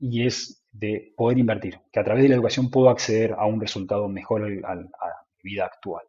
y 0.00 0.26
es 0.26 0.64
de 0.72 1.14
poder 1.16 1.38
invertir, 1.38 1.78
que 1.92 2.00
a 2.00 2.02
través 2.02 2.24
de 2.24 2.28
la 2.30 2.34
educación 2.34 2.72
puedo 2.72 2.90
acceder 2.90 3.36
a 3.38 3.46
un 3.46 3.60
resultado 3.60 4.08
mejor 4.08 4.42
a, 4.64 4.74
la 4.74 4.90
vida 5.44 5.66
actual. 5.66 6.02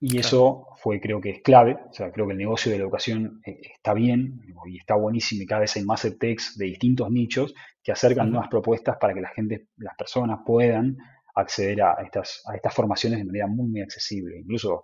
Y 0.00 0.18
eso 0.18 0.66
fue, 0.82 1.00
creo 1.00 1.20
que 1.20 1.30
es 1.30 1.42
clave. 1.42 1.78
O 1.88 1.92
sea, 1.92 2.10
creo 2.10 2.26
que 2.26 2.32
el 2.32 2.38
negocio 2.38 2.72
de 2.72 2.78
la 2.78 2.84
educación 2.84 3.42
eh, 3.46 3.60
está 3.76 3.94
bien 3.94 4.40
y 4.66 4.78
está 4.78 4.96
buenísimo 4.96 5.42
y 5.42 5.46
cada 5.46 5.60
vez 5.60 5.76
hay 5.76 5.84
más 5.84 6.04
edtechs 6.04 6.58
de 6.58 6.64
distintos 6.64 7.08
nichos 7.12 7.54
que 7.80 7.92
acercan 7.92 8.28
nuevas 8.28 8.48
propuestas 8.48 8.96
para 9.00 9.14
que 9.14 9.20
la 9.20 9.28
gente, 9.28 9.68
las 9.76 9.94
personas 9.94 10.40
puedan 10.44 10.96
acceder 11.36 11.80
a 11.80 11.94
estas, 12.04 12.42
a 12.46 12.56
estas 12.56 12.74
formaciones 12.74 13.20
de 13.20 13.24
manera 13.24 13.46
muy, 13.46 13.68
muy 13.68 13.82
accesible. 13.82 14.40
Incluso, 14.40 14.82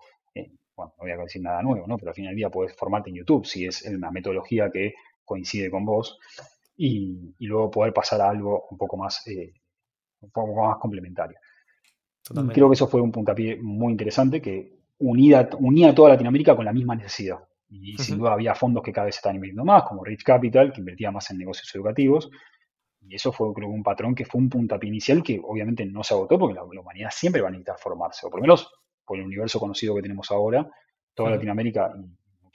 bueno, 0.77 0.93
no 0.99 1.05
voy 1.05 1.11
a 1.11 1.17
decir 1.17 1.43
nada 1.43 1.63
nuevo, 1.63 1.87
¿no? 1.87 1.97
Pero 1.97 2.11
al 2.11 2.15
final 2.15 2.31
del 2.31 2.37
día 2.37 2.51
puedes 2.51 2.75
formarte 2.77 3.11
en 3.11 3.17
YouTube 3.17 3.47
si 3.47 3.67
es 3.67 3.83
una 3.87 4.11
metodología 4.11 4.71
que 4.71 4.95
coincide 5.25 5.71
con 5.71 5.85
vos 5.85 6.19
y, 6.77 7.35
luego 7.41 7.71
poder 7.71 7.93
pasar 7.93 8.21
a 8.21 8.31
algo 8.31 8.67
un 8.71 8.77
poco 8.77 8.97
más, 8.97 9.27
eh, 9.27 9.53
un 10.21 10.31
poco 10.31 10.67
más 10.67 10.77
complementario. 10.79 11.39
creo 12.53 12.69
que 12.69 12.75
eso 12.75 12.89
fue 12.89 13.01
un 13.01 13.13
puntapié 13.13 13.57
muy 13.61 13.93
interesante 13.93 14.41
que 14.41 14.85
unida, 14.99 15.49
unía 15.59 15.91
a 15.91 15.95
toda 15.95 16.11
Latinoamérica 16.11 16.57
con 16.57 16.65
la 16.65 16.73
misma 16.73 16.95
necesidad. 16.95 17.39
Y 17.69 17.97
sin 17.99 18.19
duda 18.19 18.33
había 18.33 18.55
fondos 18.55 18.83
que 18.83 18.93
cada 18.93 19.07
vez 19.07 19.17
estaban 19.17 19.37
invirtiendo 19.37 19.65
más, 19.65 19.83
como 19.83 20.05
Rich 20.05 20.23
Capital, 20.23 20.73
que 20.73 20.81
invertía 20.81 21.11
más 21.11 21.31
en 21.31 21.39
negocios 21.39 21.75
educativos. 21.75 22.31
Y 23.01 23.17
eso 23.17 23.33
fue, 23.33 23.53
creo, 23.53 23.69
un 23.69 23.83
patrón 23.83 24.15
que 24.15 24.25
fue 24.25 24.41
un 24.41 24.49
puntapié 24.49 24.89
inicial 24.89 25.23
que 25.23 25.41
obviamente 25.43 25.85
no 25.85 26.05
se 26.05 26.15
agotó 26.15 26.39
porque 26.39 26.55
la, 26.55 26.63
humanidad 26.63 27.11
siempre 27.11 27.43
va 27.43 27.49
a 27.49 27.51
necesitar 27.51 27.77
formarse, 27.79 28.27
o 28.27 28.31
por 28.31 28.39
lo 28.39 28.43
menos 28.43 28.73
por 29.07 29.19
el 29.19 29.25
universo 29.25 29.61
conocido 29.61 29.95
que 29.95 30.03
tenemos 30.03 30.31
ahora, 30.31 30.69
toda 31.15 31.31
Latinoamérica 31.31 31.93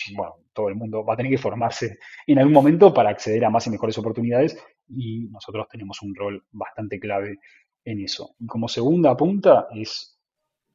y 0.07 0.15
bueno, 0.15 0.35
todo 0.53 0.69
el 0.69 0.75
mundo 0.75 1.03
va 1.03 1.13
a 1.13 1.17
tener 1.17 1.31
que 1.31 1.37
formarse 1.37 1.99
en 2.25 2.39
algún 2.39 2.53
momento 2.53 2.93
para 2.93 3.09
acceder 3.09 3.43
a 3.45 3.49
más 3.49 3.67
y 3.67 3.69
mejores 3.69 3.97
oportunidades 3.97 4.57
y 4.87 5.27
nosotros 5.29 5.67
tenemos 5.69 6.01
un 6.01 6.15
rol 6.15 6.43
bastante 6.51 6.99
clave 6.99 7.39
en 7.83 8.01
eso. 8.01 8.35
Y 8.39 8.47
como 8.47 8.67
segunda 8.67 9.15
punta 9.15 9.67
es 9.73 10.17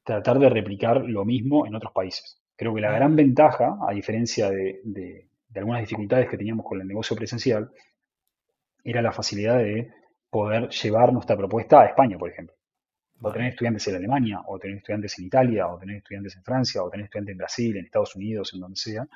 tratar 0.02 0.38
de 0.38 0.48
replicar 0.48 1.02
lo 1.02 1.24
mismo 1.24 1.66
en 1.66 1.74
otros 1.74 1.92
países. 1.92 2.40
Creo 2.56 2.74
que 2.74 2.80
la 2.80 2.92
gran 2.92 3.16
ventaja, 3.16 3.78
a 3.86 3.92
diferencia 3.92 4.50
de, 4.50 5.28
algunas 5.54 5.80
dificultades 5.80 6.28
que 6.28 6.36
teníamos 6.36 6.66
con 6.66 6.80
el 6.80 6.86
negocio 6.86 7.16
presencial, 7.16 7.70
era 8.84 9.00
la 9.00 9.12
facilidad 9.12 9.58
de 9.58 9.90
poder 10.30 10.68
llevar 10.68 11.12
nuestra 11.12 11.36
propuesta 11.36 11.80
a 11.80 11.86
España, 11.86 12.18
por 12.18 12.30
ejemplo. 12.30 12.53
O 13.28 13.32
tener 13.32 13.50
estudiantes 13.50 13.86
en 13.88 13.96
Alemania, 13.96 14.42
o 14.46 14.58
tener 14.58 14.76
estudiantes 14.78 15.18
en 15.18 15.26
Italia, 15.26 15.68
o 15.68 15.78
tener 15.78 15.96
estudiantes 15.96 16.36
en 16.36 16.44
Francia, 16.44 16.82
o 16.82 16.90
tener 16.90 17.04
estudiantes 17.04 17.32
en 17.32 17.38
Brasil, 17.38 17.76
en 17.76 17.84
Estados 17.84 18.16
Unidos, 18.16 18.52
en 18.54 18.60
donde 18.60 18.76
sea, 18.76 19.08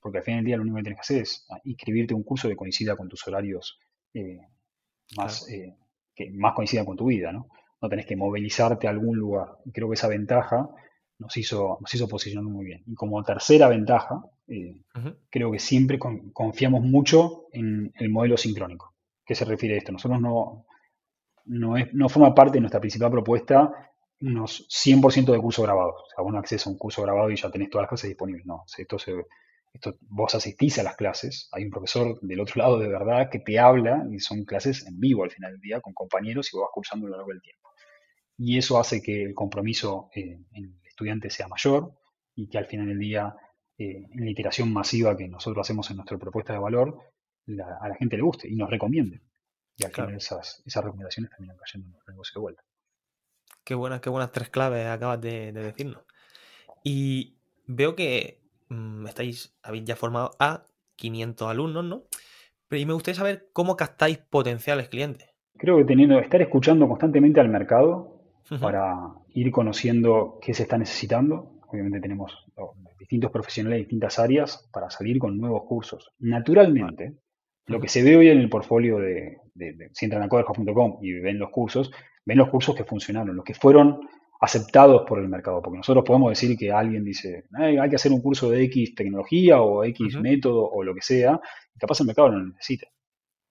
porque 0.00 0.18
al 0.18 0.24
final 0.24 0.38
del 0.40 0.46
día 0.46 0.56
lo 0.56 0.62
único 0.62 0.76
que 0.76 0.82
tienes 0.82 0.98
que 0.98 1.00
hacer 1.00 1.22
es 1.22 1.46
ah, 1.50 1.60
inscribirte 1.64 2.14
a 2.14 2.16
un 2.16 2.22
curso 2.22 2.48
que 2.48 2.56
coincida 2.56 2.96
con 2.96 3.08
tus 3.08 3.26
horarios 3.26 3.78
eh, 4.14 4.40
más, 5.16 5.48
eh, 5.50 5.76
que 6.14 6.30
más 6.30 6.54
coincida 6.54 6.84
con 6.84 6.96
tu 6.96 7.06
vida, 7.06 7.32
¿no? 7.32 7.48
no 7.80 7.88
tenés 7.88 8.06
que 8.06 8.16
movilizarte 8.16 8.86
a 8.86 8.90
algún 8.90 9.16
lugar. 9.16 9.58
Y 9.64 9.72
creo 9.72 9.88
que 9.88 9.94
esa 9.94 10.08
ventaja 10.08 10.68
nos 11.18 11.36
hizo, 11.36 11.78
nos 11.80 11.94
hizo 11.94 12.08
posicionar 12.08 12.44
muy 12.44 12.64
bien. 12.64 12.82
Y 12.86 12.94
como 12.94 13.22
tercera 13.22 13.68
ventaja, 13.68 14.22
eh, 14.48 14.82
creo 15.30 15.50
que 15.50 15.58
siempre 15.58 15.98
confiamos 15.98 16.82
mucho 16.82 17.46
en 17.52 17.92
el 17.96 18.10
modelo 18.10 18.36
sincrónico. 18.36 18.94
¿Qué 19.24 19.34
se 19.34 19.44
refiere 19.44 19.74
a 19.74 19.78
esto? 19.78 19.92
Nosotros 19.92 20.20
no, 20.20 20.66
no, 21.46 21.76
es, 21.76 21.92
no 21.94 22.08
forma 22.08 22.34
parte 22.34 22.54
de 22.54 22.60
nuestra 22.60 22.80
principal 22.80 23.10
propuesta 23.10 23.92
unos 24.20 24.66
100% 24.68 25.32
de 25.32 25.38
cursos 25.38 25.64
grabados. 25.64 25.94
O 25.94 26.06
sea, 26.14 26.24
uno 26.24 26.38
accesa 26.38 26.70
a 26.70 26.72
un 26.72 26.78
curso 26.78 27.02
grabado 27.02 27.30
y 27.30 27.36
ya 27.36 27.50
tenés 27.50 27.70
todas 27.70 27.84
las 27.84 27.90
clases 27.90 28.08
disponibles. 28.08 28.46
No, 28.46 28.64
esto 28.78 28.98
se, 28.98 29.12
esto, 29.74 29.96
vos 30.08 30.34
asistís 30.34 30.78
a 30.78 30.82
las 30.82 30.96
clases, 30.96 31.48
hay 31.52 31.64
un 31.64 31.70
profesor 31.70 32.18
del 32.22 32.40
otro 32.40 32.62
lado 32.62 32.78
de 32.78 32.88
verdad 32.88 33.28
que 33.30 33.40
te 33.40 33.58
habla 33.58 34.06
y 34.10 34.20
son 34.20 34.44
clases 34.44 34.86
en 34.86 34.98
vivo 34.98 35.24
al 35.24 35.30
final 35.30 35.52
del 35.52 35.60
día 35.60 35.80
con 35.80 35.92
compañeros 35.92 36.52
y 36.52 36.56
vos 36.56 36.64
vas 36.64 36.70
cursando 36.72 37.06
a 37.06 37.10
lo 37.10 37.16
largo 37.16 37.32
del 37.32 37.42
tiempo 37.42 37.66
y 38.38 38.58
eso 38.58 38.78
hace 38.78 39.02
que 39.02 39.22
el 39.22 39.34
compromiso 39.34 40.10
eh, 40.14 40.38
en 40.52 40.64
el 40.64 40.80
estudiante 40.84 41.30
sea 41.30 41.48
mayor 41.48 41.92
y 42.34 42.48
que 42.48 42.58
al 42.58 42.66
final 42.66 42.88
del 42.88 42.98
día, 42.98 43.34
eh, 43.78 44.06
la 44.14 44.30
iteración 44.30 44.72
masiva 44.72 45.16
que 45.16 45.28
nosotros 45.28 45.66
hacemos 45.66 45.90
en 45.90 45.96
nuestra 45.96 46.18
propuesta 46.18 46.52
de 46.52 46.58
valor, 46.58 46.98
a 47.80 47.88
la 47.88 47.94
gente 47.94 48.16
le 48.16 48.22
guste 48.22 48.48
y 48.48 48.56
nos 48.56 48.68
recomiende. 48.68 49.20
Y 49.76 49.84
al 49.84 49.92
final 49.92 50.14
esas, 50.14 50.62
esas 50.64 50.84
recomendaciones 50.84 51.30
terminan 51.30 51.56
cayendo 51.56 51.86
en 51.86 51.92
nuestro 51.92 52.12
negocio 52.12 52.32
de 52.34 52.40
vuelta. 52.40 52.62
Qué 53.64 53.74
buenas, 53.74 54.00
qué 54.00 54.10
buenas 54.10 54.32
tres 54.32 54.48
claves 54.48 54.86
acabas 54.86 55.20
de, 55.20 55.52
decirnos. 55.52 56.02
Y 56.84 57.36
veo 57.66 57.96
que 57.96 58.40
mm, 58.68 59.06
estáis, 59.06 59.54
habéis 59.62 59.84
ya 59.84 59.96
formado 59.96 60.30
a 60.38 60.64
500 60.96 61.50
alumnos, 61.50 61.84
¿no? 61.84 62.04
Pero 62.68 62.80
y 62.80 62.86
me 62.86 62.94
gustaría 62.94 63.18
saber 63.18 63.48
cómo 63.52 63.76
captáis 63.76 64.18
potenciales 64.18 64.88
clientes. 64.88 65.28
Creo 65.58 65.78
que 65.78 65.84
teniendo, 65.84 66.18
estar 66.18 66.40
escuchando 66.40 66.88
constantemente 66.88 67.40
al 67.40 67.48
mercado 67.48 68.20
para 68.60 68.94
ir 69.34 69.50
conociendo 69.50 70.38
qué 70.40 70.54
se 70.54 70.62
está 70.62 70.78
necesitando. 70.78 71.52
Obviamente 71.68 72.00
tenemos 72.00 72.46
distintos 72.98 73.30
profesionales 73.30 73.76
de 73.76 73.80
distintas 73.80 74.18
áreas 74.18 74.68
para 74.72 74.90
salir 74.90 75.18
con 75.18 75.38
nuevos 75.38 75.64
cursos. 75.64 76.12
Naturalmente, 76.18 77.16
lo 77.66 77.80
que 77.80 77.88
se 77.88 78.02
ve 78.02 78.16
hoy 78.16 78.28
en 78.28 78.38
el 78.38 78.48
portfolio 78.48 78.98
de, 78.98 79.38
si 79.92 80.04
entran 80.04 80.22
a 80.22 80.28
coderhouse.com 80.28 80.98
y 81.02 81.12
ven 81.14 81.38
los 81.38 81.50
cursos, 81.50 81.90
ven 82.24 82.38
los 82.38 82.48
cursos 82.48 82.74
que 82.74 82.84
funcionaron, 82.84 83.36
los 83.36 83.44
que 83.44 83.54
fueron 83.54 84.08
aceptados 84.40 85.02
por 85.08 85.18
el 85.18 85.28
mercado, 85.28 85.62
porque 85.62 85.78
nosotros 85.78 86.04
podemos 86.04 86.30
decir 86.30 86.56
que 86.56 86.70
alguien 86.70 87.04
dice, 87.04 87.44
hay 87.58 87.88
que 87.88 87.96
hacer 87.96 88.12
un 88.12 88.20
curso 88.20 88.50
de 88.50 88.62
X 88.64 88.94
tecnología 88.94 89.62
o 89.62 89.82
X 89.84 90.16
método 90.20 90.68
o 90.68 90.82
lo 90.84 90.94
que 90.94 91.00
sea, 91.00 91.40
y 91.74 91.78
capaz 91.78 92.00
el 92.00 92.06
mercado 92.06 92.30
no 92.30 92.38
lo 92.38 92.46
necesita. 92.48 92.86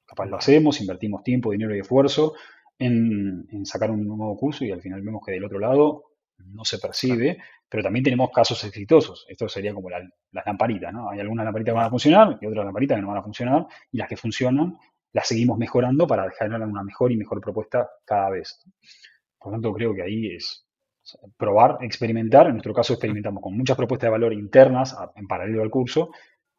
Capaz 0.06 0.28
lo 0.28 0.38
hacemos, 0.38 0.80
invertimos 0.80 1.23
tiempo, 1.23 1.51
dinero 1.51 1.75
y 1.75 1.80
esfuerzo, 1.80 2.34
en, 2.78 3.65
sacar 3.65 3.91
un 3.91 4.06
nuevo 4.06 4.38
curso 4.38 4.65
y 4.65 4.71
al 4.71 4.82
final 4.82 5.01
vemos 5.01 5.21
que 5.25 5.32
del 5.32 5.45
otro 5.45 5.60
lado 5.60 6.04
no 6.38 6.63
se 6.65 6.78
percibe, 6.78 7.39
pero 7.69 7.84
también 7.84 8.04
tenemos 8.04 8.30
casos 8.32 8.63
exitosos. 8.63 9.25
Esto 9.28 9.49
sería 9.49 9.73
como 9.73 9.89
las 9.89 10.04
lamparitas, 10.45 10.93
¿no? 10.93 11.10
Hay 11.10 11.19
algunas 11.19 11.45
lamparitas 11.45 11.73
que 11.73 11.78
van 11.78 11.88
a 11.88 11.89
funcionar 11.89 12.38
y 12.41 12.45
otras 12.45 12.65
lamparitas 12.65 12.97
que 12.97 13.01
no 13.01 13.08
van 13.08 13.17
a 13.17 13.23
funcionar 13.23 13.65
y 13.91 13.97
las 13.97 14.08
que 14.08 14.17
funcionan 14.17 14.78
las 15.12 15.28
seguimos 15.28 15.58
mejorando 15.58 16.06
para 16.06 16.30
generar 16.32 16.67
una 16.67 16.84
mejor 16.84 17.12
y 17.12 17.17
mejor 17.17 17.39
propuesta 17.39 17.89
cada 18.04 18.30
vez. 18.30 18.62
Por 19.39 19.51
lo 19.51 19.56
tanto, 19.56 19.73
creo 19.73 19.93
que 19.93 20.02
ahí 20.02 20.35
es 20.35 20.65
probar, 21.37 21.77
experimentar. 21.81 22.48
En 22.48 22.54
nuestro 22.54 22.73
caso 22.73 22.94
experimentamos 22.94 23.42
con 23.42 23.56
muchas 23.56 23.77
propuestas 23.77 24.08
de 24.08 24.12
valor 24.12 24.33
internas 24.33 24.96
en 25.15 25.27
paralelo 25.27 25.62
al 25.62 25.69
curso, 25.69 26.12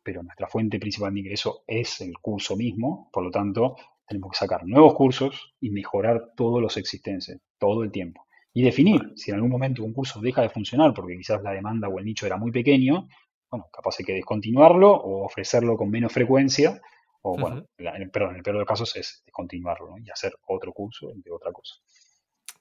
pero 0.02 0.22
nuestra 0.22 0.48
fuente 0.48 0.78
principal 0.78 1.12
de 1.12 1.20
ingreso 1.20 1.64
es 1.66 2.00
el 2.00 2.14
curso 2.18 2.56
mismo. 2.56 3.10
Por 3.12 3.24
lo 3.24 3.30
tanto, 3.30 3.76
tenemos 4.06 4.30
que 4.30 4.38
sacar 4.38 4.64
nuevos 4.64 4.94
cursos 4.94 5.54
y 5.60 5.70
mejorar 5.70 6.32
todos 6.36 6.62
los 6.62 6.76
existentes, 6.76 7.38
todo 7.58 7.82
el 7.82 7.90
tiempo. 7.90 8.25
Y 8.56 8.62
definir 8.62 9.12
si 9.16 9.30
en 9.30 9.34
algún 9.34 9.50
momento 9.50 9.84
un 9.84 9.92
curso 9.92 10.18
deja 10.18 10.40
de 10.40 10.48
funcionar 10.48 10.94
porque 10.94 11.14
quizás 11.14 11.42
la 11.42 11.50
demanda 11.50 11.88
o 11.88 11.98
el 11.98 12.06
nicho 12.06 12.24
era 12.24 12.38
muy 12.38 12.50
pequeño, 12.50 13.06
bueno, 13.50 13.68
capaz 13.70 13.96
hay 13.98 14.06
que 14.06 14.14
descontinuarlo 14.14 14.90
o 14.90 15.26
ofrecerlo 15.26 15.76
con 15.76 15.90
menos 15.90 16.10
frecuencia, 16.10 16.80
o 17.20 17.36
bueno, 17.36 17.66
perdón, 17.76 17.96
en 18.30 18.36
el 18.36 18.42
peor 18.42 18.54
de 18.54 18.60
los 18.60 18.66
casos 18.66 18.96
es 18.96 19.22
descontinuarlo 19.26 19.98
y 20.02 20.08
hacer 20.08 20.32
otro 20.46 20.72
curso 20.72 21.12
de 21.14 21.30
otra 21.30 21.52
cosa. 21.52 21.74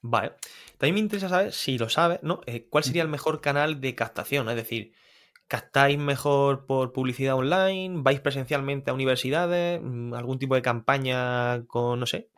Vale. 0.02 0.34
También 0.78 0.96
me 0.96 1.00
interesa 1.00 1.30
saber, 1.30 1.54
si 1.54 1.78
lo 1.78 1.88
sabes, 1.88 2.20
¿no? 2.24 2.42
Eh, 2.46 2.68
¿Cuál 2.70 2.84
sería 2.84 3.02
el 3.02 3.08
mejor 3.08 3.40
canal 3.40 3.80
de 3.80 3.96
captación? 3.96 4.50
Es 4.50 4.58
decir, 4.58 4.92
¿Captáis 5.48 5.98
mejor 5.98 6.66
por 6.66 6.92
publicidad 6.92 7.36
online? 7.36 8.02
¿Vais 8.02 8.20
presencialmente 8.20 8.90
a 8.90 8.94
universidades? 8.94 9.80
Mm, 9.82 10.14
¿Algún 10.14 10.40
tipo 10.40 10.56
de 10.56 10.62
campaña 10.62 11.66
con, 11.68 12.02
no 12.02 12.06
sé? 12.06 12.32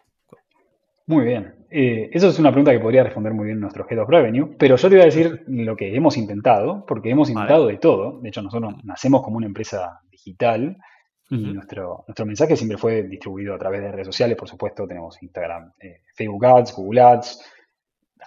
Muy 1.08 1.24
bien. 1.24 1.56
Eh, 1.70 2.10
eso 2.12 2.30
es 2.30 2.38
una 2.38 2.52
pregunta 2.52 2.72
que 2.72 2.80
podría 2.80 3.04
responder 3.04 3.34
muy 3.34 3.46
bien 3.46 3.60
nuestro 3.60 3.86
Head 3.90 4.02
of 4.02 4.10
Revenue, 4.10 4.56
pero 4.58 4.76
yo 4.76 4.90
te 4.90 4.96
voy 4.96 5.02
a 5.02 5.06
decir 5.06 5.44
lo 5.48 5.76
que 5.76 5.96
hemos 5.96 6.18
intentado, 6.18 6.86
porque 6.86 7.10
hemos 7.10 7.30
intentado 7.30 7.68
de 7.68 7.78
todo. 7.78 8.20
De 8.20 8.30
hecho, 8.30 8.42
nosotros 8.42 8.76
nacemos 8.84 9.24
como 9.24 9.38
una 9.38 9.48
empresa 9.48 10.02
digital 10.12 10.78
y 11.30 11.54
nuestro, 11.54 12.06
nuestro 12.08 12.26
mensaje 12.26 12.56
siempre 12.56 12.78
fue 12.78 13.04
distribuido 13.04 13.54
a 13.54 13.58
través 13.58 13.82
de 13.82 13.92
redes 13.92 14.08
sociales, 14.08 14.38
por 14.38 14.48
supuesto, 14.48 14.88
tenemos 14.88 15.22
Instagram, 15.22 15.74
eh, 15.80 16.04
Facebook 16.16 16.46
Ads, 16.46 16.74
Google 16.74 17.02
Ads, 17.02 17.42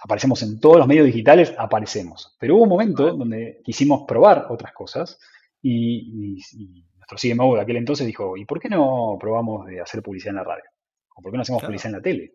aparecemos 0.03 0.41
en 0.43 0.59
todos 0.59 0.77
los 0.77 0.87
medios 0.87 1.05
digitales, 1.05 1.53
aparecemos. 1.57 2.35
Pero 2.39 2.55
hubo 2.55 2.63
un 2.63 2.69
momento 2.69 3.11
donde 3.15 3.61
quisimos 3.63 4.03
probar 4.07 4.47
otras 4.49 4.71
cosas 4.73 5.19
y, 5.61 6.39
nuestro 6.95 7.17
CMO 7.17 7.55
de 7.55 7.61
aquel 7.61 7.77
entonces 7.77 8.05
dijo, 8.05 8.37
¿y 8.37 8.45
por 8.45 8.59
qué 8.59 8.69
no 8.69 9.17
probamos 9.19 9.65
de 9.65 9.81
hacer 9.81 10.01
publicidad 10.01 10.31
en 10.31 10.37
la 10.37 10.43
radio? 10.43 10.63
¿O 11.15 11.21
por 11.21 11.31
qué 11.31 11.37
no 11.37 11.41
hacemos 11.41 11.63
publicidad 11.63 11.91
en 11.91 11.97
la 11.97 12.01
tele? 12.01 12.33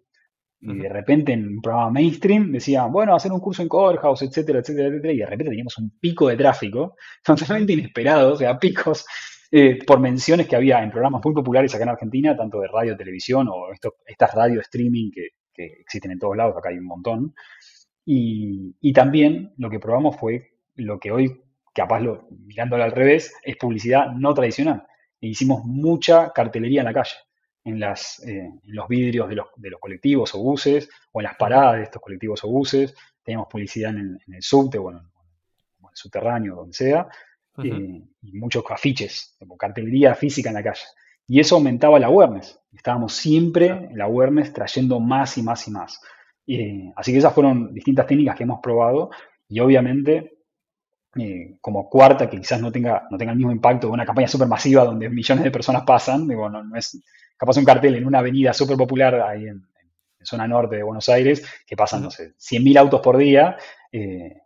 Y 0.61 0.79
de 0.79 0.89
repente 0.89 1.33
en 1.33 1.47
un 1.47 1.61
programa 1.61 1.91
mainstream 1.91 2.51
decían, 2.51 2.91
bueno, 2.91 3.15
hacer 3.15 3.31
un 3.31 3.41
curso 3.41 3.63
en 3.63 3.69
Coverhouse, 3.69 4.23
etcétera, 4.23 4.61
etcétera, 4.61 4.89
etcétera. 4.89 5.13
Y 5.13 5.19
de 5.19 5.27
repente 5.27 5.51
teníamos 5.51 5.79
un 5.79 5.91
pico 6.01 6.29
de 6.29 6.37
tráfico, 6.37 6.97
totalmente 7.25 7.75
inesperado, 7.75 8.33
o 8.33 8.37
sea, 8.37 8.59
picos 8.59 9.05
eh, 9.51 9.79
por 9.87 10.01
menciones 10.01 10.49
que 10.49 10.57
había 10.57 10.83
en 10.83 10.91
programas 10.91 11.23
muy 11.25 11.35
populares 11.35 11.75
acá 11.75 11.85
en 11.85 11.91
Argentina, 11.91 12.37
tanto 12.37 12.61
de 12.61 12.69
radio, 12.69 12.97
televisión 12.97 13.49
o 13.49 13.69
estas 14.07 14.35
radio 14.35 14.61
streaming 14.61 15.11
que, 15.13 15.29
existen 15.59 16.11
en 16.11 16.19
todos 16.19 16.37
lados, 16.37 16.55
acá 16.57 16.69
hay 16.71 16.79
un 16.79 16.87
montón. 16.87 17.35
Y, 18.05 18.93
también 18.93 19.53
lo 19.57 19.71
que 19.71 19.81
probamos 19.81 20.17
fue 20.17 20.51
lo 20.75 20.99
que 20.99 21.11
hoy, 21.11 21.43
capaz 21.75 22.01
lo, 22.01 22.29
mirándolo 22.31 22.85
al 22.85 22.93
revés, 22.93 23.35
es 23.43 23.57
publicidad 23.57 24.13
no 24.13 24.35
tradicional. 24.35 24.87
E 25.21 25.29
hicimos 25.29 25.65
mucha 25.65 26.31
cartelería 26.33 26.81
en 26.81 26.87
la 26.87 26.93
calle 26.93 27.17
en, 27.67 27.81
las, 27.81 28.23
eh, 28.27 28.51
los 28.65 28.89
vidrios 28.89 29.29
de 29.29 29.35
los, 29.35 29.49
de 29.57 29.71
los, 29.71 29.81
colectivos 29.81 30.35
o 30.35 30.39
buses, 30.39 30.89
o 31.13 31.21
en 31.21 31.25
las 31.25 31.37
paradas 31.37 31.77
de 31.77 31.83
estos 31.83 32.01
colectivos 32.01 32.43
o 32.45 32.49
buses. 32.49 32.95
Teníamos 33.23 33.49
publicidad 33.51 33.91
en, 33.91 34.19
el 34.27 34.43
subte 34.43 34.79
o 34.79 34.91
en, 34.91 34.97
el 34.97 35.03
subterráneo, 35.93 36.55
donde 36.55 36.73
sea, 36.73 37.09
eh, 37.63 38.03
y 38.23 38.33
muchos 38.39 38.65
afiches, 38.71 39.37
como 39.39 39.57
cartelería 39.57 40.15
física 40.15 40.51
en 40.51 40.55
la 40.55 40.63
calle. 40.63 40.85
Y 41.27 41.41
eso 41.41 41.57
aumentaba 41.57 41.99
la 41.99 42.07
awareness. 42.07 42.59
Estábamos 42.73 43.15
siempre 43.15 43.67
en 43.67 43.99
la 43.99 44.05
awareness 44.05 44.53
trayendo 44.53 45.01
más 45.01 45.37
y 45.37 45.43
más 45.43 45.67
y 45.67 45.71
más. 45.73 46.01
así 46.95 47.13
que 47.13 47.19
esas 47.19 47.35
fueron 47.35 47.75
distintas 47.75 48.07
técnicas 48.07 48.37
que 48.37 48.45
hemos 48.45 48.61
probado 48.61 49.11
y 49.49 49.59
obviamente 49.61 50.36
eh, 51.19 51.57
como 51.61 51.89
cuarta, 51.89 52.29
que 52.29 52.39
quizás 52.39 52.61
no 52.61 52.71
tenga, 52.71 53.07
no 53.11 53.19
tenga 53.19 53.33
el 53.33 53.39
mismo 53.39 53.53
impacto 53.53 53.87
de 53.87 53.93
una 53.93 54.07
campaña 54.07 54.29
súper 54.29 54.49
masiva 54.49 54.85
donde 54.85 55.09
millones 55.09 55.45
de 55.45 55.51
personas 55.51 55.83
pasan, 55.87 56.27
digo, 56.29 56.49
no, 56.49 56.77
es 56.77 57.03
capaz 57.37 57.57
un 57.57 57.65
cartel 57.65 57.95
en 57.97 58.07
una 58.07 58.21
avenida 58.21 58.53
súper 58.53 58.77
popular 58.77 59.21
ahí 59.21 59.47
en, 59.47 59.63
zona 60.23 60.49
norte 60.49 60.75
de 60.75 60.83
Buenos 60.83 61.09
Aires, 61.09 61.47
que 61.65 61.77
pasan, 61.77 62.03
no 62.03 62.11
sé, 62.11 62.35
100.000 62.37 62.79
autos 62.79 63.01
por 63.01 63.17
día, 63.17 63.57
eh, 63.93 64.43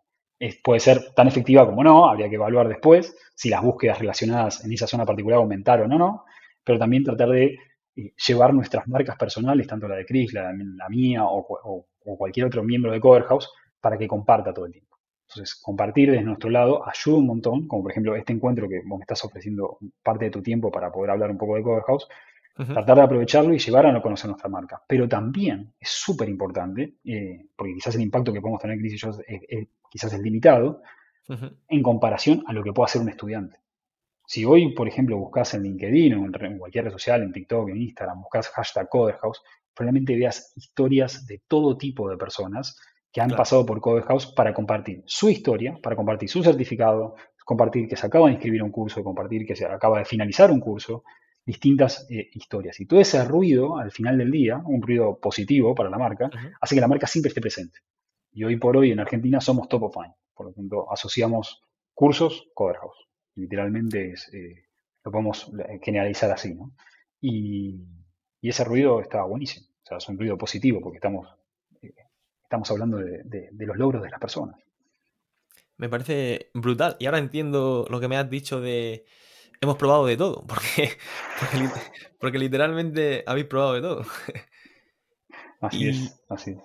puede 0.63 0.79
ser 0.79 1.15
tan 1.15 1.27
efectiva 1.27 1.65
como 1.65 1.83
no, 1.83 2.07
habría 2.07 2.29
que 2.29 2.35
evaluar 2.35 2.69
después 2.69 3.17
si 3.35 3.49
las 3.49 3.63
búsquedas 3.63 3.99
relacionadas 3.99 4.63
en 4.63 4.73
esa 4.75 4.87
zona 4.87 5.07
particular 5.07 5.39
aumentaron 5.39 5.91
o 5.93 5.99
no, 5.99 6.25
pero 6.63 6.79
también 6.79 7.05
tratar 7.05 7.31
de 7.31 7.59
eh, 7.97 8.13
llevar 8.27 8.55
nuestras 8.55 8.87
marcas 8.89 9.17
personales, 9.17 9.67
tanto 9.67 9.89
la 9.89 9.97
de 9.97 10.05
Chris, 10.05 10.33
la, 10.33 10.53
la 10.53 10.89
mía 10.89 11.25
o, 11.25 11.47
o, 11.65 11.87
cualquier 12.17 12.47
otro 12.47 12.63
miembro 12.63 12.93
de 12.93 13.01
Coverhouse, 13.01 13.49
para 13.81 13.97
que 13.97 14.07
comparta 14.07 14.53
todo 14.53 14.67
el 14.67 14.73
tiempo. 14.73 14.90
Entonces, 15.31 15.55
compartir 15.55 16.11
desde 16.11 16.25
nuestro 16.25 16.51
lado 16.51 16.83
ayuda 16.89 17.19
un 17.19 17.27
montón, 17.27 17.69
como 17.69 17.83
por 17.85 17.93
ejemplo 17.93 18.17
este 18.17 18.33
encuentro 18.33 18.69
que 18.69 18.83
vos 18.85 18.99
me 18.99 19.05
estás 19.05 19.25
ofreciendo 19.25 19.79
parte 20.03 20.25
de 20.25 20.31
tu 20.33 20.43
tiempo 20.43 20.73
para 20.73 20.91
poder 20.91 21.11
hablar 21.11 21.31
un 21.31 21.39
poco 21.39 21.55
de 21.55 21.63
Coverhouse, 21.63 22.09
tratar 22.57 22.97
de 22.97 23.03
aprovecharlo 23.03 23.55
y 23.55 23.59
llevar 23.59 23.87
a 23.87 23.93
no 23.93 24.03
conocer 24.03 24.29
nuestra 24.29 24.51
marca. 24.51 24.83
Pero 24.89 25.09
también 25.09 25.73
es 25.79 25.89
súper 25.89 26.29
importante, 26.29 26.97
eh, 27.05 27.47
porque 27.57 27.75
quizás 27.75 27.95
el 27.95 28.03
impacto 28.03 28.33
que 28.33 28.41
podemos 28.41 28.61
tener 28.61 28.75
en 28.75 28.81
Crisis 28.81 29.05
es, 29.27 29.69
quizás 29.89 30.13
es 30.13 30.21
limitado, 30.21 30.83
en 31.69 31.83
comparación 31.83 32.43
a 32.49 32.53
lo 32.53 32.65
que 32.65 32.73
puede 32.73 32.87
hacer 32.87 33.01
un 33.01 33.09
estudiante. 33.09 33.57
Si 34.27 34.45
hoy, 34.45 34.75
por 34.75 34.89
ejemplo, 34.89 35.17
buscas 35.17 35.55
en 35.55 35.63
LinkedIn 35.63 36.15
o 36.15 36.27
en, 36.27 36.59
cualquier 36.59 36.87
red 36.87 36.93
social, 36.93 37.23
en 37.23 37.33
TikTok, 37.33 37.69
en 37.69 37.83
Instagram, 37.83 38.21
buscas 38.23 38.49
hashtag 38.49 38.89
Coderhouse, 38.89 39.41
probablemente 39.73 40.17
veas 40.17 40.53
historias 40.57 41.25
de 41.25 41.41
todo 41.47 41.77
tipo 41.77 42.11
de 42.11 42.17
personas 42.17 42.77
que 43.13 43.21
han 43.21 43.31
pasado 43.31 43.67
por 43.67 43.81
Coderhouse 43.81 44.27
para 44.27 44.55
compartir 44.55 45.03
su 45.07 45.29
historia, 45.29 45.79
para 45.83 45.97
compartir 45.97 46.29
su 46.29 46.43
certificado, 46.43 47.17
compartir 47.45 47.89
que 47.89 47.97
se 47.97 48.07
acaba 48.07 48.27
de 48.27 48.35
inscribir 48.35 48.61
a 48.61 48.65
un 48.65 48.71
curso, 48.71 49.03
compartir 49.03 49.45
que 49.45 49.57
se 49.57 49.67
acaba 49.67 49.99
de 49.99 50.05
finalizar 50.05 50.53
un 50.53 50.61
curso, 50.61 51.03
distintas 51.45 52.07
eh, 52.09 52.31
historias. 52.33 52.79
Y 52.79 52.87
todo 52.87 53.01
ese 53.01 53.25
ruido 53.25 53.77
al 53.77 53.91
final 53.91 54.19
del 54.19 54.31
día, 54.31 54.63
un 54.65 54.81
ruido 54.81 55.19
positivo 55.19 55.75
para 55.75 55.91
la 55.91 55.99
marca, 55.99 56.31
hace 56.61 56.75
que 56.77 56.81
la 56.81 56.87
marca 56.87 57.09
siempre 57.09 57.29
esté 57.29 57.41
presente. 57.41 57.81
Y 58.33 58.45
hoy 58.45 58.57
por 58.57 58.77
hoy 58.77 58.93
en 58.93 59.01
Argentina 59.01 59.41
somos 59.41 59.69
top 59.69 59.83
of 59.85 59.97
mind. 59.97 60.15
Por 60.33 60.47
lo 60.47 60.53
tanto, 60.53 60.93
asociamos 60.93 61.63
cursos, 61.93 62.49
Coverhouse. 62.55 63.09
Literalmente 63.35 64.15
eh, 64.33 64.67
lo 65.05 65.11
podemos 65.11 65.51
eh, 65.59 65.81
generalizar 65.83 66.31
así. 66.31 66.55
¿no? 66.55 66.73
Y, 67.21 67.85
ese 68.43 68.65
ruido 68.65 69.01
está 69.01 69.23
buenísimo. 69.25 69.67
O 69.83 69.87
sea, 69.87 69.99
es 69.99 70.09
un 70.09 70.19
ruido 70.19 70.39
positivo 70.39 70.81
porque 70.81 70.97
estamos, 70.97 71.29
estamos 72.51 72.69
hablando 72.73 72.99
de 72.99 73.67
los 73.67 73.77
logros 73.77 74.03
de 74.03 74.11
las 74.11 74.19
personas. 74.19 74.57
Me 75.77 75.89
parece 75.89 76.51
brutal. 76.53 76.97
Y 76.99 77.07
ahora 77.07 77.19
entiendo 77.19 77.87
lo 77.89 78.01
que 78.01 78.09
me 78.09 78.17
has 78.17 78.29
dicho 78.29 78.61
de 78.61 79.07
hemos 79.61 79.77
probado 79.77 80.07
de 80.07 80.17
todo, 80.17 80.45
porque, 80.49 80.99
porque, 82.19 82.39
literalmente 82.39 83.23
habéis 83.27 83.47
probado 83.47 83.75
de 83.75 83.81
todo. 83.81 84.05
Así 85.61 85.89
es, 85.89 86.19
así 86.31 86.53
es. 86.53 86.59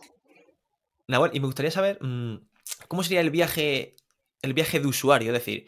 Nahuel, 1.10 1.32
y 1.34 1.42
me 1.42 1.48
gustaría 1.48 1.70
saber 1.70 2.02
mm, 2.02 2.48
cómo 2.88 3.04
sería 3.04 3.20
el 3.20 3.30
viaje, 3.30 3.98
el 4.42 4.54
viaje 4.54 4.80
de 4.80 4.88
usuario, 4.88 5.34
es 5.34 5.34
decir, 5.34 5.68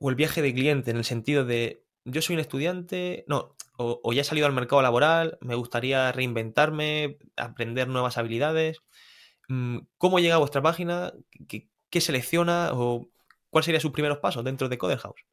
o 0.00 0.10
el 0.10 0.16
viaje 0.16 0.42
de 0.42 0.52
cliente, 0.52 0.90
en 0.90 0.96
el 0.96 1.04
sentido 1.04 1.44
de 1.44 1.84
yo 2.04 2.20
soy 2.20 2.34
un 2.34 2.40
estudiante, 2.40 3.24
no, 3.28 3.54
o, 3.76 4.12
ya 4.12 4.22
he 4.22 4.24
salido 4.24 4.48
al 4.48 4.52
mercado 4.52 4.82
laboral, 4.82 5.38
me 5.40 5.54
gustaría 5.54 6.10
reinventarme, 6.10 7.18
aprender 7.36 7.86
nuevas 7.86 8.18
habilidades. 8.18 8.82
Mm, 9.48 9.78
¿Cómo 9.96 10.18
llega 10.18 10.36
a 10.36 10.38
vuestra 10.38 10.62
página? 10.62 11.12
¿Qué, 11.48 12.00
selecciona? 12.00 12.70
¿O 12.72 13.08
cuáles 13.50 13.66
serían 13.66 13.80
sus 13.80 13.92
primeros 13.92 14.18
pasos 14.18 14.44
dentro 14.44 14.68
de 14.68 14.78
Coder 14.78 14.98
House? 14.98 15.24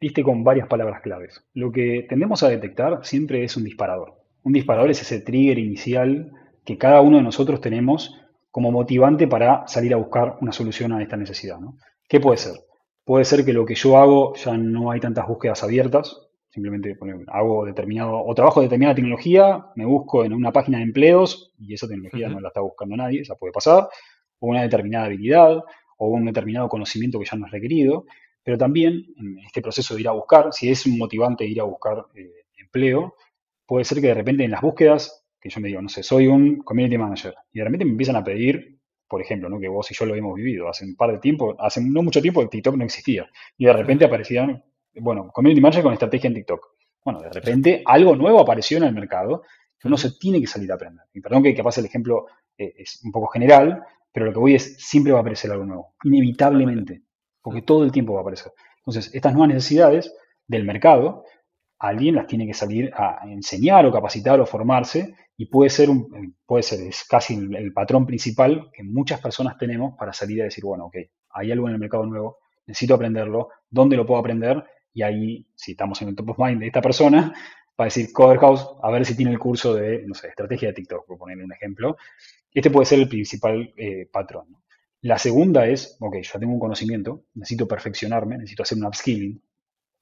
Diste 0.00 0.22
con 0.22 0.42
varias 0.42 0.68
palabras 0.68 1.02
claves. 1.02 1.44
Lo 1.52 1.70
que 1.70 2.06
tendemos 2.08 2.42
a 2.42 2.48
detectar 2.48 3.04
siempre 3.04 3.44
es 3.44 3.56
un 3.56 3.64
disparador. 3.64 4.14
Un 4.42 4.52
disparador 4.52 4.90
es 4.90 5.02
ese 5.02 5.20
trigger 5.20 5.58
inicial 5.58 6.32
que 6.64 6.78
cada 6.78 7.00
uno 7.02 7.18
de 7.18 7.22
nosotros 7.22 7.60
tenemos 7.60 8.18
como 8.50 8.70
motivante 8.70 9.26
para 9.26 9.66
salir 9.66 9.92
a 9.92 9.98
buscar 9.98 10.38
una 10.40 10.52
solución 10.52 10.92
a 10.92 11.02
esta 11.02 11.16
necesidad. 11.16 11.58
¿Qué 12.08 12.20
puede 12.20 12.38
ser? 12.38 12.54
Puede 13.04 13.24
ser 13.24 13.44
que 13.44 13.52
lo 13.52 13.66
que 13.66 13.74
yo 13.74 13.98
hago 13.98 14.34
ya 14.36 14.56
no 14.56 14.90
hay 14.90 15.00
tantas 15.00 15.26
búsquedas 15.26 15.62
abiertas, 15.62 16.16
simplemente 16.54 16.96
hago 17.32 17.64
determinado 17.64 18.24
o 18.24 18.32
trabajo 18.32 18.60
determinada 18.60 18.94
tecnología, 18.94 19.66
me 19.74 19.84
busco 19.84 20.24
en 20.24 20.32
una 20.32 20.52
página 20.52 20.78
de 20.78 20.84
empleos 20.84 21.52
y 21.58 21.74
esa 21.74 21.88
tecnología 21.88 22.28
no 22.28 22.38
la 22.38 22.48
está 22.48 22.60
buscando 22.60 22.96
nadie, 22.96 23.22
esa 23.22 23.34
puede 23.34 23.52
pasar, 23.52 23.88
o 24.38 24.46
una 24.46 24.62
determinada 24.62 25.06
habilidad 25.06 25.58
o 25.98 26.08
un 26.08 26.26
determinado 26.26 26.68
conocimiento 26.68 27.18
que 27.18 27.24
ya 27.24 27.36
no 27.36 27.46
es 27.46 27.52
requerido. 27.52 28.04
Pero 28.44 28.56
también 28.56 29.04
en 29.16 29.38
este 29.40 29.62
proceso 29.62 29.94
de 29.94 30.02
ir 30.02 30.08
a 30.08 30.12
buscar, 30.12 30.52
si 30.52 30.70
es 30.70 30.86
un 30.86 30.96
motivante 30.96 31.44
ir 31.44 31.60
a 31.60 31.64
buscar 31.64 32.04
eh, 32.14 32.44
empleo, 32.58 33.16
puede 33.66 33.84
ser 33.84 34.00
que 34.00 34.08
de 34.08 34.14
repente 34.14 34.44
en 34.44 34.52
las 34.52 34.60
búsquedas, 34.60 35.26
que 35.40 35.48
yo 35.48 35.60
me 35.60 35.68
digo, 35.68 35.82
no 35.82 35.88
sé, 35.88 36.04
soy 36.04 36.28
un 36.28 36.58
community 36.58 36.98
manager, 36.98 37.34
y 37.52 37.58
de 37.58 37.64
repente 37.64 37.84
me 37.84 37.92
empiezan 37.92 38.16
a 38.16 38.22
pedir, 38.22 38.78
por 39.08 39.20
ejemplo, 39.20 39.48
¿no? 39.48 39.58
que 39.58 39.68
vos 39.68 39.90
y 39.90 39.94
yo 39.94 40.06
lo 40.06 40.14
hemos 40.14 40.36
vivido, 40.36 40.68
hace 40.68 40.84
un 40.84 40.94
par 40.94 41.10
de 41.10 41.18
tiempo, 41.18 41.56
hace 41.58 41.80
no 41.82 42.02
mucho 42.02 42.22
tiempo 42.22 42.48
TikTok 42.48 42.76
no 42.76 42.84
existía, 42.84 43.28
y 43.58 43.64
de 43.64 43.72
repente 43.72 44.04
aparecían, 44.04 44.62
bueno, 45.00 45.30
community 45.32 45.60
manager 45.60 45.82
con 45.82 45.92
estrategia 45.92 46.28
en 46.28 46.34
TikTok. 46.34 46.66
Bueno, 47.04 47.20
de 47.20 47.30
repente 47.30 47.82
algo 47.84 48.16
nuevo 48.16 48.40
apareció 48.40 48.78
en 48.78 48.84
el 48.84 48.94
mercado 48.94 49.42
que 49.78 49.88
uno 49.88 49.96
se 49.96 50.12
tiene 50.18 50.40
que 50.40 50.46
salir 50.46 50.70
a 50.72 50.76
aprender. 50.76 51.04
Y 51.12 51.20
perdón 51.20 51.42
que 51.42 51.54
capaz 51.54 51.78
el 51.78 51.86
ejemplo 51.86 52.26
eh, 52.56 52.74
es 52.78 53.00
un 53.04 53.12
poco 53.12 53.28
general, 53.28 53.82
pero 54.12 54.26
lo 54.26 54.32
que 54.32 54.38
voy 54.38 54.54
es, 54.54 54.76
siempre 54.78 55.12
va 55.12 55.18
a 55.18 55.20
aparecer 55.20 55.50
algo 55.50 55.64
nuevo, 55.64 55.94
inevitablemente 56.04 57.02
porque 57.44 57.60
todo 57.60 57.84
el 57.84 57.92
tiempo 57.92 58.14
va 58.14 58.20
a 58.20 58.22
aparecer. 58.22 58.52
Entonces, 58.78 59.14
estas 59.14 59.34
nuevas 59.34 59.54
necesidades 59.54 60.14
del 60.46 60.64
mercado, 60.64 61.24
alguien 61.78 62.14
las 62.14 62.26
tiene 62.26 62.46
que 62.46 62.54
salir 62.54 62.90
a 62.96 63.20
enseñar 63.26 63.84
o 63.84 63.92
capacitar 63.92 64.40
o 64.40 64.46
formarse 64.46 65.14
y 65.36 65.46
puede 65.46 65.68
ser, 65.68 65.90
un, 65.90 66.36
puede 66.46 66.62
ser 66.62 66.80
es 66.86 67.04
casi 67.04 67.34
el, 67.34 67.72
patrón 67.74 68.06
principal 68.06 68.70
que 68.72 68.82
muchas 68.82 69.20
personas 69.20 69.58
tenemos 69.58 69.94
para 69.98 70.14
salir 70.14 70.40
a 70.40 70.44
decir, 70.44 70.64
bueno, 70.64 70.86
ok, 70.86 70.96
hay 71.30 71.52
algo 71.52 71.68
en 71.68 71.74
el 71.74 71.80
mercado 71.80 72.06
nuevo, 72.06 72.38
necesito 72.66 72.94
aprenderlo, 72.94 73.50
¿dónde 73.68 73.96
lo 73.96 74.06
puedo 74.06 74.20
aprender? 74.20 74.64
Y 74.94 75.02
ahí, 75.02 75.46
si 75.54 75.72
estamos 75.72 76.00
en 76.00 76.08
el 76.08 76.16
top 76.16 76.30
of 76.30 76.38
mind 76.38 76.60
de 76.60 76.68
esta 76.68 76.80
persona, 76.80 77.34
va 77.78 77.84
a 77.84 77.86
decir 77.86 78.12
Coverhouse, 78.12 78.66
a 78.82 78.90
ver 78.90 79.04
si 79.04 79.16
tiene 79.16 79.32
el 79.32 79.38
curso 79.38 79.74
de, 79.74 80.04
no 80.06 80.14
sé, 80.14 80.28
estrategia 80.28 80.68
de 80.68 80.74
TikTok, 80.74 81.06
por 81.06 81.18
poner 81.18 81.38
un 81.38 81.52
ejemplo. 81.52 81.96
Este 82.52 82.70
puede 82.70 82.86
ser 82.86 83.00
el 83.00 83.08
principal 83.08 83.74
eh, 83.76 84.08
patrón. 84.10 84.46
La 85.02 85.18
segunda 85.18 85.66
es, 85.66 85.96
ok, 86.00 86.16
yo 86.22 86.38
tengo 86.38 86.54
un 86.54 86.60
conocimiento, 86.60 87.24
necesito 87.34 87.68
perfeccionarme, 87.68 88.38
necesito 88.38 88.62
hacer 88.62 88.78
un 88.78 88.86
upskilling, 88.86 89.42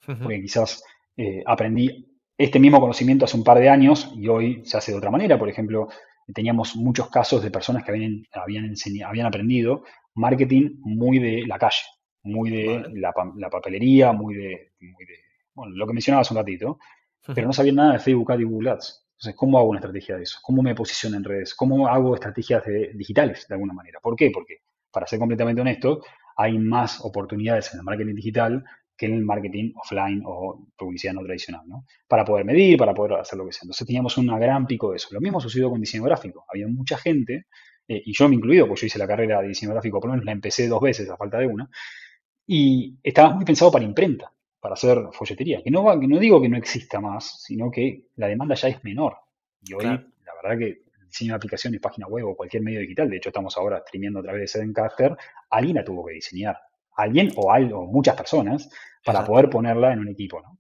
porque 0.05 0.41
quizás 0.41 0.85
eh, 1.17 1.43
aprendí 1.47 2.13
este 2.37 2.59
mismo 2.59 2.81
conocimiento 2.81 3.25
hace 3.25 3.37
un 3.37 3.45
par 3.45 3.59
de 3.59 3.69
años 3.69 4.13
y 4.17 4.29
hoy 4.29 4.63
se 4.65 4.77
hace 4.77 4.93
de 4.93 4.99
otra 4.99 5.11
manera. 5.11 5.39
Por 5.39 5.49
ejemplo, 5.49 5.89
teníamos 6.33 6.77
muchos 6.77 7.09
casos 7.11 7.43
de 7.43 7.51
personas 7.51 7.85
que 7.85 7.91
habían, 7.91 8.25
habían, 8.33 8.75
habían 9.07 9.27
aprendido 9.27 9.85
marketing 10.15 10.77
muy 10.81 11.19
de 11.19 11.47
la 11.47 11.59
calle, 11.59 11.83
muy 12.23 12.51
de 12.51 12.85
la, 12.95 13.13
papelería, 13.51 14.13
muy 14.13 14.35
de, 14.35 14.73
bueno, 15.55 15.75
lo 15.75 15.87
que 15.87 15.93
mencionaba 15.93 16.23
hace 16.23 16.35
un 16.35 16.39
ratito, 16.39 16.79
pero 17.35 17.47
no 17.47 17.53
sabían 17.53 17.77
nada 17.77 17.93
de 17.95 17.99
Facebook 17.99 18.33
Ads 18.33 18.41
y 18.41 18.45
Google 18.45 18.71
Ads. 18.71 19.07
Entonces, 19.13 19.35
¿cómo 19.37 19.59
hago 19.59 19.69
una 19.69 19.79
estrategia 19.79 20.17
de 20.17 20.25
eso? 20.25 20.39
¿Cómo 20.43 20.63
me 20.63 20.75
posiciono 20.75 21.17
en 21.17 21.25
redes? 21.25 21.55
¿Cómo 21.55 21.87
hago 21.87 22.15
estrategias 22.15 22.65
digitales 22.95 23.47
de 23.49 23.55
alguna 23.55 23.73
manera? 23.73 24.01
¿Por 24.01 24.17
qué? 24.17 24.31
Porque, 24.33 24.59
para 24.91 25.07
ser 25.07 25.19
completamente 25.19 25.61
honesto, 25.61 26.03
hay 26.37 26.59
más 26.59 27.01
oportunidades 27.05 27.73
en 27.73 27.81
el 27.81 27.85
marketing 27.85 28.15
digital 28.15 28.65
que 28.97 29.07
en 29.07 29.15
el 29.15 29.25
marketing 29.25 29.73
offline 29.77 30.23
o 30.25 30.67
publicidad 30.77 31.15
no 31.15 31.23
tradicional, 31.23 31.63
¿no? 31.67 31.85
Para 32.07 32.25
poder 32.25 32.45
medir, 32.45 32.79
para 32.79 32.95
poder 32.95 33.15
hacer 33.15 33.39
lo 33.39 33.47
que 33.47 33.53
sea. 33.53 33.63
Entonces 33.65 33.87
teníamos 33.87 34.17
un 34.19 34.27
gran 34.27 34.67
pico 34.67 34.91
de 34.91 34.97
eso. 34.97 35.09
Lo 35.13 35.21
mismo 35.21 35.41
sucedió 35.41 35.71
con 35.71 35.81
diseño 35.81 36.05
gráfico. 36.05 36.45
Había 36.49 36.69
mucha 36.69 36.97
gente, 36.99 37.47
eh, 37.89 38.03
y 38.05 38.13
yo 38.13 38.29
me 38.29 38.37
incluido, 38.37 38.67
porque 38.67 38.83
yo 38.83 38.87
hice 38.87 38.99
la 38.99 39.07
carrera 39.07 39.41
de 39.41 39.49
diseño 39.49 39.73
gráfico, 39.73 39.99
por 39.99 40.09
lo 40.09 40.13
menos 40.15 40.27
la 40.27 40.33
empecé 40.33 40.69
dos 40.69 40.81
veces 40.81 41.09
a 41.11 41.17
falta 41.17 41.39
de 41.39 41.47
una, 41.47 41.69
y 42.55 42.99
estaba 43.03 43.31
muy 43.31 43.47
pensado 43.47 43.73
para 43.73 43.83
imprenta, 43.83 44.31
para 44.61 44.75
hacer 44.75 44.99
folletería. 45.13 45.63
Que 45.63 45.71
no, 45.71 45.99
que 45.99 46.07
no 46.07 46.19
digo 46.19 46.39
que 46.39 46.51
no 46.51 46.59
exista 46.59 47.01
más, 47.01 47.43
sino 47.43 47.71
que 47.71 48.09
la 48.17 48.27
demanda 48.27 48.55
ya 48.55 48.69
es 48.69 48.85
menor. 48.85 49.17
Y 49.63 49.73
hoy, 49.73 49.87
la 49.87 50.35
verdad 50.43 50.59
que 50.59 50.67
el 50.67 51.07
diseño 51.09 51.33
de 51.33 51.37
aplicaciones, 51.37 51.81
página 51.81 52.09
web 52.09 52.27
o 52.27 52.37
cualquier 52.37 52.63
medio 52.63 52.81
digital, 52.81 53.09
de 53.09 53.17
hecho 53.17 53.31
estamos 53.31 53.57
ahora 53.57 53.81
streameando 53.81 54.21
a 54.21 54.23
través 54.25 54.43
de 54.43 54.49
Sedencaster, 54.49 55.17
alguien 55.49 55.77
la 55.77 55.85
tuvo 55.85 56.05
que 56.05 56.13
diseñar. 56.13 56.59
Alguien 56.95 57.33
o, 57.37 57.51
o 57.51 57.87
muchas 57.87 58.15
personas 58.15 58.69
para 59.03 59.25
poder 59.25 59.49
ponerla 59.49 59.95
en 59.95 60.01
un 60.01 60.09
equipo. 60.09 60.43
¿no? 60.43 60.59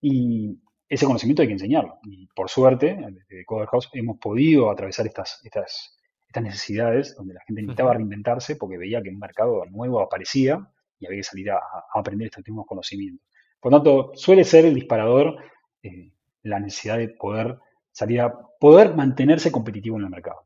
Y 0.00 0.58
ese 0.88 1.06
conocimiento 1.06 1.42
hay 1.42 1.48
que 1.48 1.54
enseñarlo. 1.54 2.00
Y 2.02 2.26
por 2.34 2.50
suerte, 2.50 2.98
desde 3.08 3.44
Coder 3.44 3.68
House 3.68 3.88
hemos 3.92 4.18
podido 4.18 4.68
atravesar 4.68 5.06
estas, 5.06 5.40
estas, 5.44 5.96
estas 6.26 6.42
necesidades 6.42 7.14
donde 7.14 7.34
la 7.34 7.40
gente 7.46 7.62
necesitaba 7.62 7.94
reinventarse 7.94 8.56
porque 8.56 8.78
veía 8.78 9.00
que 9.00 9.10
un 9.10 9.20
mercado 9.20 9.64
nuevo 9.66 10.00
aparecía 10.00 10.68
y 11.00 11.06
había 11.06 11.18
que 11.18 11.24
salir 11.24 11.50
a, 11.50 11.60
aprender 11.94 12.26
estos 12.26 12.46
mismos 12.46 12.66
conocimientos. 12.66 13.26
Por 13.58 13.72
lo 13.72 13.78
tanto, 13.78 14.12
suele 14.14 14.44
ser 14.44 14.66
el 14.66 14.74
disparador 14.74 15.36
eh, 15.82 16.12
la 16.42 16.60
necesidad 16.60 16.98
de 16.98 17.08
poder 17.08 17.58
salir 17.90 18.20
a 18.20 18.32
poder 18.58 18.94
mantenerse 18.94 19.50
competitivo 19.50 19.96
en 19.96 20.04
el 20.04 20.10
mercado. 20.10 20.42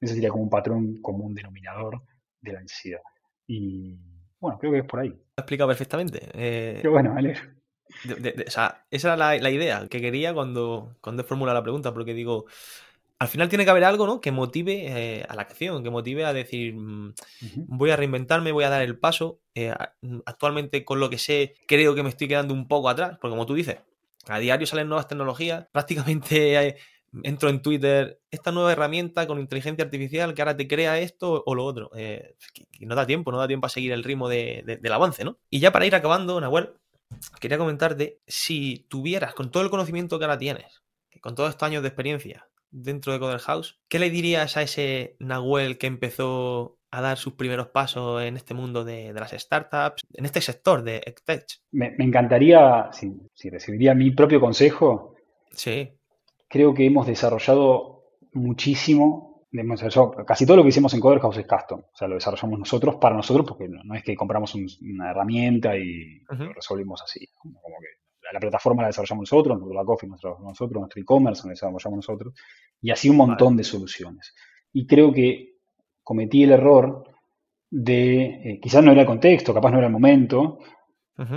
Ese 0.00 0.14
sería 0.14 0.30
como 0.30 0.44
un 0.44 0.50
patrón 0.50 1.00
común 1.02 1.34
denominador 1.34 2.02
de 2.40 2.52
la 2.52 2.60
necesidad. 2.60 3.00
Y 3.46 3.98
bueno, 4.40 4.58
creo 4.58 4.72
que 4.72 4.78
es 4.78 4.84
por 4.84 5.00
ahí. 5.00 5.08
Lo 5.08 5.16
ha 5.36 5.42
explicado 5.42 5.68
perfectamente. 5.68 6.20
Eh, 6.34 6.78
Qué 6.80 6.88
bueno, 6.88 7.14
o 7.14 8.50
sea, 8.50 8.84
esa 8.90 9.14
era 9.14 9.38
la, 9.38 9.50
idea 9.50 9.86
que 9.88 10.00
quería 10.00 10.34
cuando, 10.34 10.96
cuando 11.00 11.22
he 11.22 11.24
formulado 11.24 11.58
la 11.58 11.62
pregunta, 11.62 11.94
porque 11.94 12.14
digo, 12.14 12.46
al 13.18 13.28
final 13.28 13.48
tiene 13.48 13.64
que 13.64 13.70
haber 13.70 13.84
algo 13.84 14.06
¿no? 14.06 14.20
que 14.20 14.30
motive 14.30 14.86
eh, 14.88 15.26
a 15.28 15.34
la 15.34 15.42
acción, 15.42 15.82
que 15.82 15.90
motive 15.90 16.24
a 16.24 16.32
decir, 16.32 16.74
mm, 16.74 17.14
voy 17.68 17.90
a 17.90 17.96
reinventarme, 17.96 18.52
voy 18.52 18.64
a 18.64 18.70
dar 18.70 18.82
el 18.82 18.98
paso. 18.98 19.40
Eh, 19.54 19.72
actualmente 20.26 20.84
con 20.84 21.00
lo 21.00 21.08
que 21.08 21.18
sé, 21.18 21.54
creo 21.66 21.94
que 21.94 22.02
me 22.02 22.10
estoy 22.10 22.28
quedando 22.28 22.52
un 22.52 22.68
poco 22.68 22.88
atrás, 22.88 23.16
porque 23.20 23.32
como 23.32 23.46
tú 23.46 23.54
dices, 23.54 23.78
a 24.26 24.38
diario 24.38 24.66
salen 24.66 24.88
nuevas 24.88 25.08
tecnologías, 25.08 25.66
prácticamente 25.72 26.76
entro 27.22 27.48
en 27.48 27.62
Twitter, 27.62 28.20
esta 28.30 28.52
nueva 28.52 28.72
herramienta 28.72 29.26
con 29.26 29.40
inteligencia 29.40 29.84
artificial 29.84 30.34
que 30.34 30.42
ahora 30.42 30.56
te 30.56 30.68
crea 30.68 30.98
esto 30.98 31.42
o 31.46 31.54
lo 31.54 31.64
otro. 31.64 31.90
Eh, 31.94 32.34
no 32.80 32.94
da 32.94 33.06
tiempo, 33.06 33.32
no 33.32 33.38
da 33.38 33.46
tiempo 33.46 33.66
a 33.66 33.70
seguir 33.70 33.92
el 33.92 34.04
ritmo 34.04 34.28
del 34.28 34.92
avance, 34.92 35.24
¿no? 35.24 35.38
Y 35.48 35.60
ya 35.60 35.72
para 35.72 35.86
ir 35.86 35.94
acabando, 35.94 36.38
Nahuel, 36.38 36.74
quería 37.40 37.56
comentarte 37.56 38.20
si 38.26 38.84
tuvieras, 38.90 39.32
con 39.32 39.50
todo 39.50 39.62
el 39.62 39.70
conocimiento 39.70 40.18
que 40.18 40.26
ahora 40.26 40.36
tienes, 40.36 40.82
con 41.22 41.34
todos 41.34 41.48
estos 41.48 41.66
años 41.66 41.80
de 41.80 41.88
experiencia 41.88 42.46
dentro 42.76 43.12
de 43.12 43.18
Coder 43.18 43.40
House, 43.40 43.80
¿qué 43.88 43.98
le 43.98 44.10
dirías 44.10 44.56
a 44.56 44.62
ese 44.62 45.16
Nahuel 45.18 45.78
que 45.78 45.86
empezó 45.86 46.78
a 46.90 47.00
dar 47.00 47.16
sus 47.16 47.34
primeros 47.34 47.68
pasos 47.68 48.22
en 48.22 48.36
este 48.36 48.54
mundo 48.54 48.84
de, 48.84 49.12
las 49.12 49.32
startups, 49.32 50.02
en 50.12 50.24
este 50.24 50.40
sector 50.40 50.82
de 50.82 51.02
EdTech? 51.04 51.44
Me, 51.72 51.94
encantaría, 51.98 52.90
si, 52.92 53.12
si 53.34 53.50
recibiría 53.50 53.94
mi 53.94 54.10
propio 54.10 54.40
consejo, 54.40 55.14
Sí. 55.50 55.90
creo 56.48 56.74
que 56.74 56.86
hemos 56.86 57.06
desarrollado 57.06 58.04
muchísimo, 58.32 59.46
casi 60.26 60.44
todo 60.44 60.58
lo 60.58 60.62
que 60.62 60.68
hicimos 60.68 60.92
en 60.92 61.00
Coder 61.00 61.20
House 61.20 61.38
es 61.38 61.46
custom, 61.46 61.80
o 61.80 61.96
sea, 61.96 62.08
lo 62.08 62.16
desarrollamos 62.16 62.58
nosotros 62.58 62.96
para 62.96 63.16
nosotros, 63.16 63.46
porque 63.46 63.68
no, 63.68 63.94
es 63.94 64.02
que 64.02 64.14
compramos 64.14 64.54
una 64.54 65.10
herramienta 65.10 65.76
y 65.76 66.20
lo 66.28 66.52
resolvimos 66.52 67.02
así, 67.02 67.26
como 67.38 67.58
que 67.80 68.05
la, 68.32 68.40
plataforma 68.40 68.82
la 68.82 68.88
desarrollamos 68.88 69.30
nosotros, 69.30 69.58
nuestro 69.58 69.78
back 69.78 69.88
office 69.88 70.10
nosotros, 70.10 70.80
nuestro 70.80 71.02
e-commerce 71.02 71.42
lo 71.44 71.50
desarrollamos 71.50 71.96
nosotros, 71.96 72.34
y 72.80 72.90
así 72.90 73.08
un 73.08 73.16
montón 73.16 73.56
de 73.56 73.64
soluciones. 73.64 74.34
Y 74.72 74.86
creo 74.86 75.12
que 75.12 75.56
cometí 76.02 76.44
el 76.44 76.52
error 76.52 77.04
de, 77.70 78.24
eh, 78.24 78.60
quizás 78.60 78.82
no 78.84 78.92
era 78.92 79.02
el 79.02 79.06
contexto, 79.06 79.52
capaz 79.52 79.70
no 79.70 79.78
era 79.78 79.86
el 79.86 79.92
momento, 79.92 80.58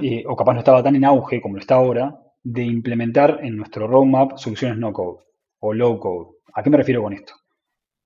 eh, 0.02 0.24
o 0.28 0.36
capaz 0.36 0.54
no 0.54 0.60
estaba 0.60 0.84
tan 0.84 0.96
en 0.96 1.06
auge 1.06 1.42
como 1.42 1.56
lo 1.56 1.62
está 1.62 1.76
ahora, 1.76 2.20
de 2.44 2.64
implementar 2.64 3.40
en 3.44 3.56
nuestro 3.58 3.88
roadmap 3.88 4.38
soluciones 4.38 4.78
no 4.78 4.92
code 4.92 5.24
o 5.60 5.74
low 5.74 6.00
code. 6.00 6.38
¿A 6.54 6.64
qué 6.64 6.70
me 6.70 6.78
refiero 6.78 7.02
con 7.02 7.14
esto? 7.14 7.34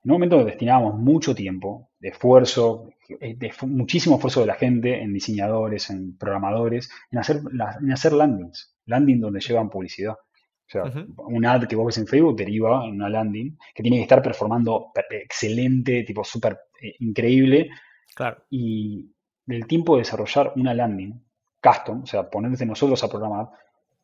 En 0.04 0.12
un 0.12 0.16
momento 0.16 0.44
destinábamos 0.44 0.96
mucho 0.96 1.34
tiempo, 1.34 1.92
de 2.00 2.10
esfuerzo, 2.10 2.90
de 3.08 3.54
muchísimo 3.62 4.16
esfuerzo 4.16 4.42
de 4.42 4.48
la 4.48 4.56
gente, 4.56 5.02
en 5.02 5.14
diseñadores, 5.14 5.90
en 5.90 6.18
programadores, 6.18 6.90
en 7.10 7.20
hacer, 7.20 7.42
en 7.82 7.92
hacer 7.92 8.12
landings, 8.12 8.76
landing 8.86 9.22
donde 9.22 9.40
llevan 9.40 9.70
publicidad. 9.70 10.14
O 10.14 10.70
sea, 10.70 10.84
un 11.18 11.46
ad 11.46 11.68
que 11.68 11.76
vos 11.76 11.86
ves 11.86 11.98
en 12.00 12.08
Facebook 12.08 12.36
deriva 12.36 12.86
en 12.86 12.96
una 12.96 13.10
landing 13.10 13.58
que 13.74 13.84
tiene 13.84 13.98
que 13.98 14.04
estar 14.04 14.22
performando 14.22 14.92
excelente, 15.10 16.04
tipo 16.04 16.24
súper 16.24 16.58
eh, 16.82 16.96
increíble. 17.00 17.70
Claro. 18.16 18.44
Y 18.50 19.10
del 19.46 19.68
tiempo 19.68 19.96
de 19.96 20.00
desarrollar 20.00 20.54
una 20.56 20.74
landing 20.74 21.14
custom, 21.62 22.04
o 22.04 22.06
sea, 22.06 22.30
ponerse 22.30 22.66
nosotros 22.66 23.02
a 23.04 23.10
programar, 23.10 23.50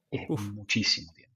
es 0.10 0.30
muchísimo 0.30 1.12
tiempo. 1.14 1.29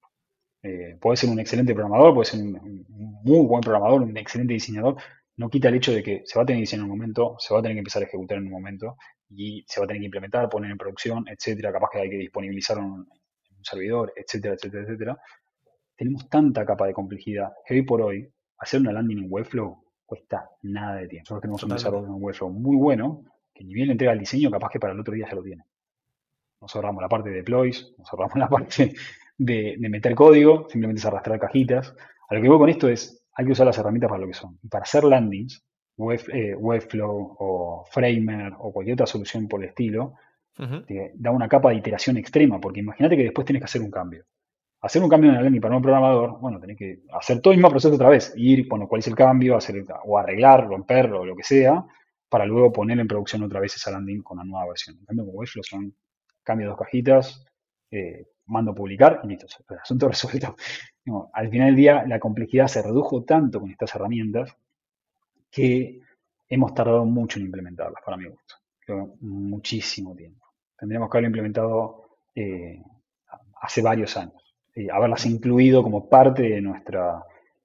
Eh, 0.64 0.98
puede 1.00 1.18
ser 1.18 1.30
un 1.30 1.40
excelente 1.40 1.74
programador, 1.74 2.14
puede 2.14 2.26
ser 2.26 2.42
un, 2.42 2.86
muy 3.24 3.46
buen 3.46 3.62
programador, 3.62 4.02
un 4.02 4.16
excelente 4.18 4.54
diseñador, 4.54 4.96
no 5.36 5.50
quita 5.50 5.68
el 5.68 5.76
hecho 5.76 5.92
de 5.92 6.02
que 6.02 6.22
se 6.26 6.40
va 6.40 6.44
a 6.44 6.46
tener 6.46 6.60
que 6.60 6.62
diseñar 6.62 6.86
en 6.86 6.92
un 6.92 6.98
momento, 6.98 7.36
se 7.38 7.54
va 7.54 7.60
a 7.60 7.64
tener 7.64 7.76
que 7.76 7.80
empezar 7.80 8.02
a 8.02 8.06
ejecutar 8.06 8.38
en 8.38 8.46
un 8.46 8.52
momento 8.52 8.96
y 9.30 9.66
se 9.68 9.80
va 9.80 9.86
a 9.86 9.88
tener 9.88 10.00
que 10.00 10.06
implementar, 10.06 10.48
poner 10.48 10.72
en 10.72 10.78
producción, 10.78 11.26
etcétera, 11.28 11.74
capaz 11.74 11.90
que 11.92 12.00
hay 12.00 12.10
que 12.10 12.18
disponibilizar 12.18 12.78
un, 12.78 13.02
un 13.02 13.64
servidor, 13.64 14.14
etcétera, 14.16 14.54
etcétera, 14.54 14.84
etcétera. 14.84 15.18
Tenemos 15.98 16.30
tanta 16.30 16.66
capa 16.66 16.88
de 16.88 16.94
complejidad 16.94 17.52
que 17.66 17.74
hoy 17.74 17.82
por 17.82 18.02
hoy 18.02 18.32
hacer 18.60 18.80
una 18.80 18.94
landing 18.94 19.20
en 19.20 19.28
Webflow 19.30 19.84
cuesta 20.06 20.50
nada 20.62 20.96
de 20.96 21.08
tiempo. 21.08 21.26
Nosotros 21.26 21.42
tenemos 21.42 21.64
un 21.64 21.70
desarrollo 21.70 22.08
en 22.08 22.24
Webflow 22.24 22.50
muy 22.50 22.78
bueno 22.78 23.26
que 23.54 23.64
ni 23.64 23.74
bien 23.74 23.88
le 23.88 23.94
entrega 23.94 24.14
el 24.14 24.20
diseño, 24.20 24.50
capaz 24.50 24.70
que 24.70 24.80
para 24.80 24.94
el 24.94 25.00
otro 25.00 25.14
día 25.14 25.28
ya 25.30 25.36
lo 25.36 25.44
tiene 25.44 25.66
nos 26.64 26.74
ahorramos 26.78 27.02
la 27.02 27.10
parte 27.10 27.30
de 27.30 27.36
deploys, 27.36 27.94
nos 27.98 28.12
ahorramos 28.12 28.38
la 28.38 28.48
parte 28.50 28.96
de, 29.38 29.78
meter 29.80 30.16
código, 30.16 30.68
simplemente 30.70 31.00
es 31.00 31.06
arrastrar 31.06 31.40
cajitas. 31.40 31.96
A 32.30 32.36
lo 32.36 32.42
que 32.42 32.50
voy 32.50 32.58
con 32.58 32.70
esto 32.70 32.90
es, 32.90 33.26
hay 33.36 33.46
que 33.46 33.52
usar 33.52 33.66
las 33.66 33.78
herramientas 33.78 34.10
para 34.10 34.22
lo 34.22 34.28
que 34.28 34.34
son. 34.34 34.58
Y 34.62 34.68
para 34.68 34.84
hacer 34.84 35.04
landings, 35.04 35.64
eh, 36.34 36.56
Webflow 36.56 37.36
o 37.40 37.86
Framer 37.92 38.54
o 38.58 38.72
cualquier 38.72 38.96
otra 38.96 39.06
solución 39.06 39.48
por 39.48 39.62
el 39.62 39.70
estilo, 39.70 40.14
da 41.16 41.32
una 41.32 41.48
capa 41.48 41.70
de 41.70 41.78
iteración 41.78 42.18
extrema, 42.18 42.60
porque 42.60 42.82
imagínate 42.82 43.18
que 43.18 43.24
después 43.24 43.46
tienes 43.46 43.62
que 43.62 43.66
hacer 43.66 43.82
un 43.82 43.90
cambio. 43.90 44.24
Hacer 44.82 45.02
un 45.02 45.10
cambio 45.10 45.30
en 45.30 45.38
la 45.38 45.42
landing 45.42 45.62
para 45.62 45.76
un 45.76 45.82
programador, 45.82 46.40
bueno, 46.40 46.60
tenés 46.60 46.78
que 46.78 47.00
hacer 47.12 47.42
todo 47.42 47.54
el 47.54 47.58
mismo 47.58 47.70
proceso 47.70 47.96
otra 47.96 48.10
vez, 48.10 48.34
ir, 48.36 48.68
bueno, 48.68 48.88
cuál 48.88 49.00
es 49.00 49.08
el 49.08 49.16
cambio, 49.16 49.56
hacer, 49.56 49.84
o 50.06 50.18
arreglar, 50.18 50.68
romper 50.68 51.12
o 51.14 51.26
lo 51.26 51.36
que 51.36 51.44
sea, 51.44 51.84
para 52.30 52.46
luego 52.46 52.72
poner 52.72 53.00
en 53.00 53.08
producción 53.08 53.44
otra 53.44 53.60
vez 53.60 53.76
esa 53.76 53.92
landing 53.92 54.22
con 54.22 54.38
la 54.38 54.44
nueva 54.44 54.68
versión. 54.68 54.98
En 55.00 55.06
cambio, 55.06 55.26
con 55.26 55.36
Webflow 55.36 55.64
son 55.64 55.96
cambio 56.44 56.68
dos 56.68 56.78
cajitas, 56.78 57.46
eh, 57.92 58.26
mando 58.54 58.74
publicar 58.74 59.22
y 59.24 59.28
listo, 59.28 59.48
el 59.70 59.80
asunto 59.80 60.08
resuelto. 60.10 60.56
al 61.34 61.50
final 61.50 61.68
del 61.68 61.76
día, 61.76 62.06
la 62.08 62.20
complejidad 62.20 62.68
se 62.68 62.82
redujo 62.82 63.24
tanto 63.24 63.60
con 63.60 63.70
estas 63.70 63.94
herramientas 63.96 64.56
que 65.52 66.00
hemos 66.48 66.74
tardado 66.74 67.06
mucho 67.06 67.40
en 67.40 67.46
implementarlas, 67.46 68.02
para 68.04 68.18
mi 68.18 68.26
gusto. 68.26 68.56
muchísimo 69.22 70.16
tiempo. 70.16 70.46
Tendríamos 70.78 71.10
que 71.10 71.18
haberlo 71.18 71.28
implementado 71.28 72.04
eh, 72.36 72.82
hace 73.62 73.82
varios 73.82 74.16
años. 74.18 74.56
haberlas 74.92 75.26
incluido 75.26 75.84
como 75.84 76.10
parte 76.10 76.44
de 76.44 76.62
nuestra 76.62 77.24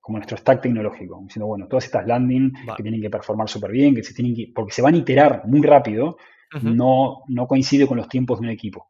como 0.08 0.16
nuestro 0.16 0.38
stack 0.38 0.62
tecnológico, 0.62 1.20
diciendo, 1.22 1.48
bueno, 1.48 1.68
todas 1.68 1.84
estas 1.84 2.06
landing 2.06 2.50
que 2.74 2.82
tienen 2.82 3.02
que 3.02 3.10
performar 3.10 3.46
súper 3.46 3.70
bien, 3.70 3.94
que 3.94 4.02
se 4.02 4.14
tienen 4.14 4.34
que, 4.34 4.50
porque 4.54 4.72
se 4.72 4.80
van 4.80 4.94
a 4.94 4.96
iterar 4.96 5.42
muy 5.46 5.60
rápido, 5.60 6.16
no, 6.62 7.24
no 7.28 7.46
coincide 7.46 7.86
con 7.86 7.98
los 7.98 8.08
tiempos 8.08 8.40
de 8.40 8.46
un 8.46 8.50
equipo. 8.50 8.88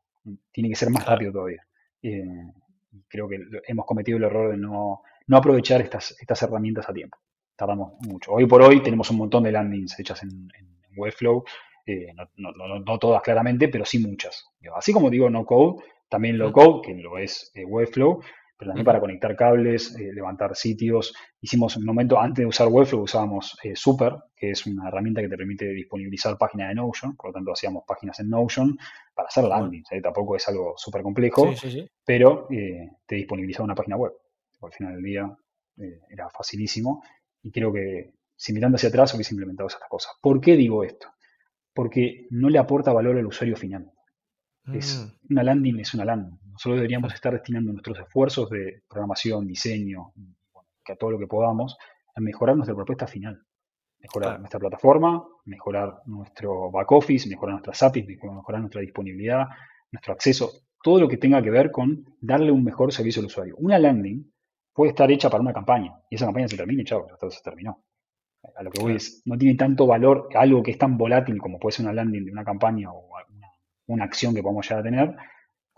Tiene 0.53 0.68
que 0.68 0.76
ser 0.76 0.90
más 0.90 1.05
rápido 1.05 1.32
todavía. 1.32 1.66
Eh, 2.03 2.53
creo 3.09 3.28
que 3.28 3.38
hemos 3.66 3.86
cometido 3.86 4.18
el 4.18 4.24
error 4.24 4.51
de 4.51 4.57
no, 4.57 5.03
aprovechar 5.32 5.80
estas, 5.80 6.16
estas 6.20 6.42
herramientas 6.42 6.88
a 6.88 6.92
tiempo. 6.92 7.18
Tardamos 7.57 7.94
mucho. 8.07 8.32
Hoy 8.32 8.46
por 8.46 8.62
hoy 8.62 8.82
tenemos 8.82 9.11
un 9.11 9.18
montón 9.18 9.42
de 9.44 9.53
landings 9.53 9.99
hechas 9.99 10.22
en, 10.22 10.49
Webflow, 10.96 11.44
eh, 11.86 12.09
no, 12.36 12.99
todas 12.99 13.22
claramente, 13.22 13.68
pero 13.68 13.84
sí 13.84 14.01
muchas. 14.01 14.46
Así 14.74 14.92
como 14.92 15.11
digo 15.11 15.30
no 15.30 15.44
code, 15.44 15.80
también 16.09 16.36
low 16.36 16.51
code, 16.51 16.80
que 16.82 16.94
lo 16.94 17.18
es 17.18 17.53
Webflow, 17.55 18.20
pero 18.59 18.71
también 18.71 18.85
para 18.85 18.99
conectar 18.99 19.37
cables, 19.37 19.95
eh, 19.97 20.13
levantar 20.13 20.57
sitios. 20.57 21.15
Hicimos 21.41 21.77
un 21.77 21.85
momento, 21.85 22.19
antes 22.19 22.43
de 22.43 22.47
usar 22.47 22.67
Webflow, 22.67 23.03
usábamos 23.03 23.57
eh, 23.63 23.77
Super, 23.77 24.17
que 24.35 24.51
es 24.51 24.67
una 24.67 24.89
herramienta 24.89 25.21
que 25.21 25.29
te 25.29 25.37
permite 25.37 25.67
disponibilizar 25.67 26.37
páginas 26.37 26.71
de 26.71 26.75
Notion, 26.75 27.15
por 27.15 27.31
lo 27.31 27.35
tanto 27.35 27.53
hacíamos 27.53 27.85
páginas 27.87 28.19
en 28.19 28.29
Notion 28.29 28.77
para 29.15 29.29
hacer 29.29 29.45
landings, 29.45 29.93
¿eh? 29.93 30.01
tampoco 30.03 30.35
es 30.35 30.49
algo 30.49 30.75
súper 30.77 31.03
complejo, 31.03 31.53
pero 32.05 32.49
te 32.49 33.15
disponibilizaba 33.15 33.65
una 33.65 33.75
página 33.77 33.97
web. 33.97 34.13
Al 34.61 34.73
final 34.73 34.95
del 34.95 35.05
día 35.05 35.37
era 36.11 36.29
facilísimo 36.31 37.03
y 37.43 37.53
creo 37.53 37.73
que 37.73 38.13
si 38.35 38.53
mirando 38.53 38.77
hacia 38.77 38.89
atrás 38.89 39.15
hubiese 39.15 39.35
implementado 39.35 39.69
esas 39.69 39.83
cosas. 39.89 40.13
¿Por 40.21 40.41
qué 40.41 40.57
digo 40.57 40.83
esto? 40.83 41.09
Porque 41.73 42.27
no 42.31 42.49
le 42.49 42.59
aporta 42.59 42.93
valor 42.93 43.19
al 43.19 43.27
usuario 43.27 43.57
final. 43.57 43.93
Es, 44.73 44.99
mm. 44.99 45.33
una 45.33 45.43
landing 45.45 45.81
es 45.81 45.95
una 45.95 46.05
landing. 46.05 46.39
Nosotros 46.59 46.79
deberíamos 46.79 47.15
estar 47.15 47.33
destinando 47.33 47.71
nuestros 47.71 48.01
esfuerzos 48.01 48.51
de 48.51 48.83
programación, 48.89 49.47
diseño, 49.47 50.13
que 50.85 50.93
a 50.93 50.97
todo 50.97 51.13
lo 51.13 51.19
que 51.21 51.29
podamos, 51.29 51.79
a 52.17 52.21
mejorar 52.21 52.57
nuestra 52.57 52.75
propuesta 52.75 53.07
final. 53.07 53.41
Mejorar 54.01 54.41
nuestra 54.41 54.59
plataforma, 54.59 55.25
mejorar 55.45 56.03
nuestro 56.07 56.69
back 56.73 56.91
office, 56.91 57.29
mejorar 57.29 57.53
nuestras 57.53 57.81
APIs, 57.85 58.09
mejorar 58.09 58.61
nuestra 58.61 58.81
disponibilidad, 58.81 59.47
nuestro 59.93 60.15
acceso, 60.15 60.51
todo 60.83 60.99
lo 60.99 61.07
que 61.07 61.19
tenga 61.19 61.41
que 61.41 61.51
ver 61.51 61.71
con 61.71 62.05
darle 62.21 62.51
un 62.51 62.65
mejor 62.65 62.93
servicio 62.93 63.21
al 63.21 63.27
usuario. 63.27 63.55
Una 63.59 63.79
landing 63.79 64.29
puede 64.73 64.91
estar 64.91 65.09
hecha 65.13 65.31
para 65.31 65.41
una 65.41 65.53
campaña 65.53 65.93
y 66.11 66.17
esa 66.17 66.25
campaña 66.25 66.49
se 66.49 66.57
termina 66.57 66.83
y 66.83 66.85
chao, 66.85 67.07
se 67.31 67.41
terminó. 67.41 67.85
A 68.57 68.65
lo 68.65 68.73
que 68.73 68.83
voy 68.83 68.97
es, 68.97 69.23
no 69.27 69.39
tiene 69.39 69.55
tanto 69.57 69.87
valor 69.87 70.29
algo 70.35 70.61
que 70.65 70.73
es 70.73 70.79
tan 70.79 70.99
volátil 70.99 71.39
como 71.39 71.61
puede 71.61 71.77
ser 71.77 71.85
una 71.85 71.95
landing 71.95 72.25
de 72.25 72.33
una 72.33 72.45
campaña 72.45 72.93
o 72.93 73.09
una 73.87 74.05
acción 74.05 74.35
que 74.35 74.43
podemos 74.43 74.69
llegar 74.69 74.81
a 74.81 74.83
tener, 74.83 75.17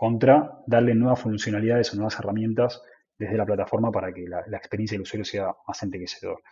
contra 0.01 0.63
darle 0.67 0.95
nuevas 0.95 1.21
funcionalidades 1.21 1.93
o 1.93 1.97
nuevas 1.97 2.19
herramientas 2.19 2.81
desde 3.19 3.37
la 3.37 3.45
plataforma 3.45 3.93
para 3.93 4.11
que 4.15 4.27
la, 4.27 4.41
experiencia 4.57 4.95
del 4.95 5.03
usuario 5.03 5.27
sea 5.27 5.55
más 5.69 5.83
enriquecedor. 5.83 6.43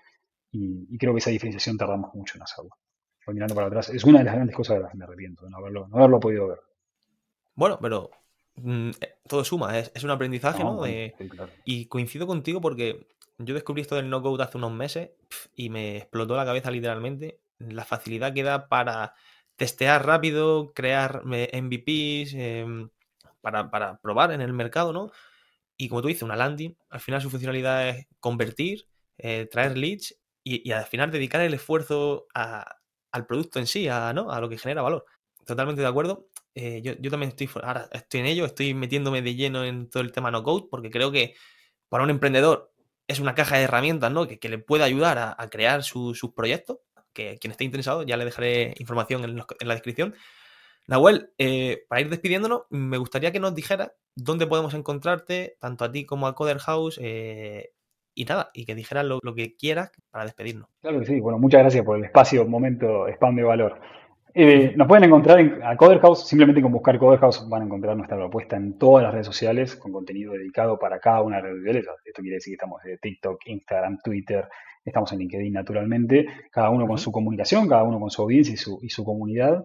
Y, 0.52 0.98
creo 0.98 1.14
que 1.14 1.20
esa 1.20 1.30
diferenciación 1.30 1.78
tardamos 1.78 2.14
mucho 2.14 2.36
en 2.36 2.42
hacerlo. 2.42 2.76
Voy 3.24 3.34
mirando 3.34 3.54
para 3.54 3.68
atrás. 3.68 3.88
Es 3.88 4.04
una 4.04 4.18
de 4.18 4.24
las 4.26 4.34
grandes 4.34 4.54
cosas 4.54 4.76
de 4.76 4.82
las 4.82 4.92
que 4.92 4.98
me 4.98 5.04
arrepiento, 5.04 5.46
de 5.46 5.50
no 5.50 5.56
haberlo, 5.56 5.88
no 5.88 5.96
haberlo 5.96 6.20
podido 6.20 6.48
ver. 6.48 6.58
Bueno, 7.54 7.78
pero 7.80 8.10
mm, 8.56 8.90
eh, 9.00 9.14
todo 9.26 9.42
suma, 9.44 9.78
es, 9.78 10.04
un 10.04 10.10
aprendizaje, 10.10 10.62
¿no? 10.62 10.82
Y 11.64 11.86
coincido 11.86 12.26
contigo 12.26 12.60
porque 12.60 13.08
yo 13.38 13.54
descubrí 13.54 13.80
esto 13.80 13.96
del 13.96 14.10
no-code 14.10 14.44
hace 14.44 14.58
unos 14.58 14.72
meses 14.72 15.12
y 15.54 15.70
me 15.70 15.96
explotó 15.96 16.36
la 16.36 16.44
cabeza 16.44 16.70
literalmente 16.70 17.40
la 17.58 17.86
facilidad 17.86 18.34
que 18.34 18.42
da 18.42 18.68
para 18.68 19.14
testear 19.56 20.04
rápido, 20.04 20.74
crear 20.74 21.22
eh, 21.32 21.62
MVPs 21.62 22.34
em, 22.34 22.90
para, 23.40 23.98
probar 24.00 24.32
en 24.32 24.40
el 24.40 24.52
mercado, 24.52 24.92
¿no? 24.92 25.10
Y 25.76 25.88
como 25.88 26.02
tú 26.02 26.08
dices, 26.08 26.22
una 26.22 26.36
landing, 26.36 26.76
al 26.90 27.00
final 27.00 27.22
su 27.22 27.30
funcionalidad 27.30 27.88
es 27.88 28.06
convertir, 28.20 28.86
eh, 29.16 29.48
traer 29.50 29.78
leads 29.78 30.16
y, 30.42 30.70
al 30.72 30.86
final 30.86 31.10
dedicar 31.10 31.40
el 31.40 31.54
esfuerzo 31.54 32.26
al 32.34 33.26
producto 33.26 33.58
en 33.58 33.66
sí, 33.66 33.88
a, 33.88 34.12
¿no? 34.12 34.30
a 34.30 34.40
lo 34.40 34.48
que 34.48 34.58
genera 34.58 34.82
valor. 34.82 35.04
Totalmente 35.46 35.82
de 35.82 35.88
acuerdo. 35.88 36.28
Eh, 36.54 36.82
yo, 36.82 37.10
también 37.10 37.30
estoy, 37.30 37.48
ahora 37.62 37.88
estoy 37.92 38.20
en 38.20 38.26
ello, 38.26 38.44
estoy 38.44 38.74
metiéndome 38.74 39.22
de 39.22 39.34
lleno 39.34 39.64
en 39.64 39.88
todo 39.88 40.02
el 40.02 40.10
tema 40.12 40.30
no 40.30 40.42
code, 40.42 40.66
porque 40.70 40.90
creo 40.90 41.12
que 41.12 41.34
para 41.88 42.04
un 42.04 42.10
emprendedor 42.10 42.72
es 43.06 43.20
una 43.20 43.34
caja 43.34 43.56
de 43.56 43.64
herramientas 43.64 44.10
¿no? 44.12 44.26
que, 44.26 44.48
le 44.48 44.58
puede 44.58 44.84
ayudar 44.84 45.18
a, 45.18 45.48
crear 45.50 45.84
sus 45.84 46.20
proyectos 46.34 46.78
que 47.18 47.38
quien 47.38 47.50
esté 47.50 47.64
interesado, 47.64 48.02
ya 48.04 48.16
le 48.16 48.24
dejaré 48.24 48.74
información 48.78 49.24
en, 49.24 49.36
la 49.36 49.74
descripción. 49.74 50.14
Nahuel, 50.88 51.30
eh, 51.38 51.84
para 51.88 52.00
ir 52.00 52.08
despidiéndonos, 52.08 52.62
me 52.70 52.96
gustaría 52.96 53.30
que 53.30 53.40
nos 53.40 53.54
dijera 53.54 53.92
dónde 54.16 54.46
podemos 54.46 54.74
encontrarte, 54.74 55.56
tanto 55.60 55.84
a 55.84 55.92
ti 55.92 56.06
como 56.06 56.26
a 56.26 56.34
Coder 56.34 56.58
House, 56.58 56.98
eh, 57.00 57.70
y 58.14 58.24
nada, 58.24 58.50
y 58.54 58.64
que 58.64 58.74
dijeras 58.74 59.04
lo, 59.04 59.20
que 59.36 59.54
quieras 59.54 59.92
para 60.10 60.24
despedirnos. 60.24 60.68
Claro 60.80 61.00
que 61.00 61.06
sí, 61.06 61.20
bueno, 61.20 61.38
muchas 61.38 61.60
gracias 61.60 61.84
por 61.84 61.98
el 61.98 62.04
espacio, 62.04 62.46
momento, 62.46 63.06
spam 63.06 63.36
de 63.36 63.42
valor. 63.42 63.78
Eh, 64.34 64.72
nos 64.76 64.88
pueden 64.88 65.04
encontrar 65.04 65.40
en, 65.40 65.62
a 65.62 65.76
Coder 65.76 66.00
House, 66.00 66.26
simplemente 66.26 66.62
con 66.62 66.72
buscar 66.72 66.98
Coder 66.98 67.20
House 67.20 67.46
van 67.48 67.62
a 67.62 67.64
encontrar 67.66 67.96
nuestra 67.96 68.16
propuesta 68.16 68.56
en 68.56 68.78
todas 68.78 69.04
las 69.04 69.12
redes 69.12 69.26
sociales, 69.26 69.76
con 69.76 69.92
contenido 69.92 70.32
dedicado 70.32 70.78
para 70.78 70.98
cada 71.00 71.20
una 71.22 71.36
de 71.36 71.42
las 71.42 71.52
redes 71.52 71.84
sociales. 71.84 72.00
Esto 72.06 72.22
quiere 72.22 72.36
decir 72.36 72.52
que 72.52 72.54
estamos 72.54 72.82
de 72.82 72.98
TikTok, 72.98 73.46
Instagram, 73.46 73.98
Twitter, 74.02 74.48
Estamos 74.88 75.12
en 75.12 75.18
LinkedIn 75.18 75.52
naturalmente, 75.52 76.26
cada 76.50 76.70
uno 76.70 76.86
con 76.86 76.98
su 76.98 77.12
comunicación, 77.12 77.68
cada 77.68 77.82
uno 77.82 78.00
con 78.00 78.10
su 78.10 78.22
audiencia 78.22 78.54
y 78.54 78.88
su, 78.88 79.04
comunidad. 79.04 79.64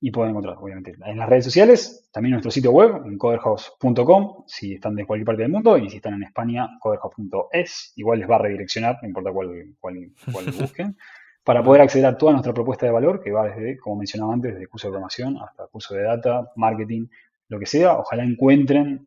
Y 0.00 0.10
pueden 0.10 0.30
encontrar, 0.30 0.56
obviamente, 0.58 0.94
en 1.04 1.16
las 1.16 1.28
redes 1.28 1.44
sociales, 1.44 2.08
también 2.12 2.32
nuestro 2.32 2.50
sitio 2.50 2.72
web, 2.72 3.06
en 3.06 3.16
coderhouse.com, 3.16 4.44
si 4.46 4.74
están 4.74 4.94
de 4.94 5.06
cualquier 5.06 5.24
parte 5.24 5.42
del 5.42 5.52
mundo, 5.52 5.78
y 5.78 5.88
si 5.88 5.96
están 5.96 6.14
en 6.14 6.24
España, 6.24 6.68
coderhouse.es, 6.80 7.92
igual 7.96 8.18
les 8.18 8.28
va 8.28 8.36
a 8.36 8.40
redireccionar, 8.40 8.98
no 9.00 9.08
importa 9.08 9.32
cuál, 9.32 9.74
cuál, 9.80 10.12
cuál 10.30 10.44
busquen, 10.60 10.96
para 11.42 11.62
poder 11.62 11.82
acceder 11.82 12.06
a 12.06 12.18
toda 12.18 12.32
nuestra 12.32 12.52
propuesta 12.52 12.84
de 12.86 12.92
valor, 12.92 13.22
que 13.22 13.32
va 13.32 13.46
desde, 13.46 13.78
como 13.78 13.96
mencionaba 13.96 14.34
antes, 14.34 14.52
desde 14.52 14.66
curso 14.66 14.88
de 14.88 14.92
programación 14.92 15.38
hasta 15.38 15.66
curso 15.68 15.94
de 15.94 16.02
data, 16.02 16.50
marketing, 16.56 17.06
lo 17.48 17.58
que 17.58 17.66
sea. 17.66 17.94
Ojalá 17.98 18.24
encuentren 18.24 19.06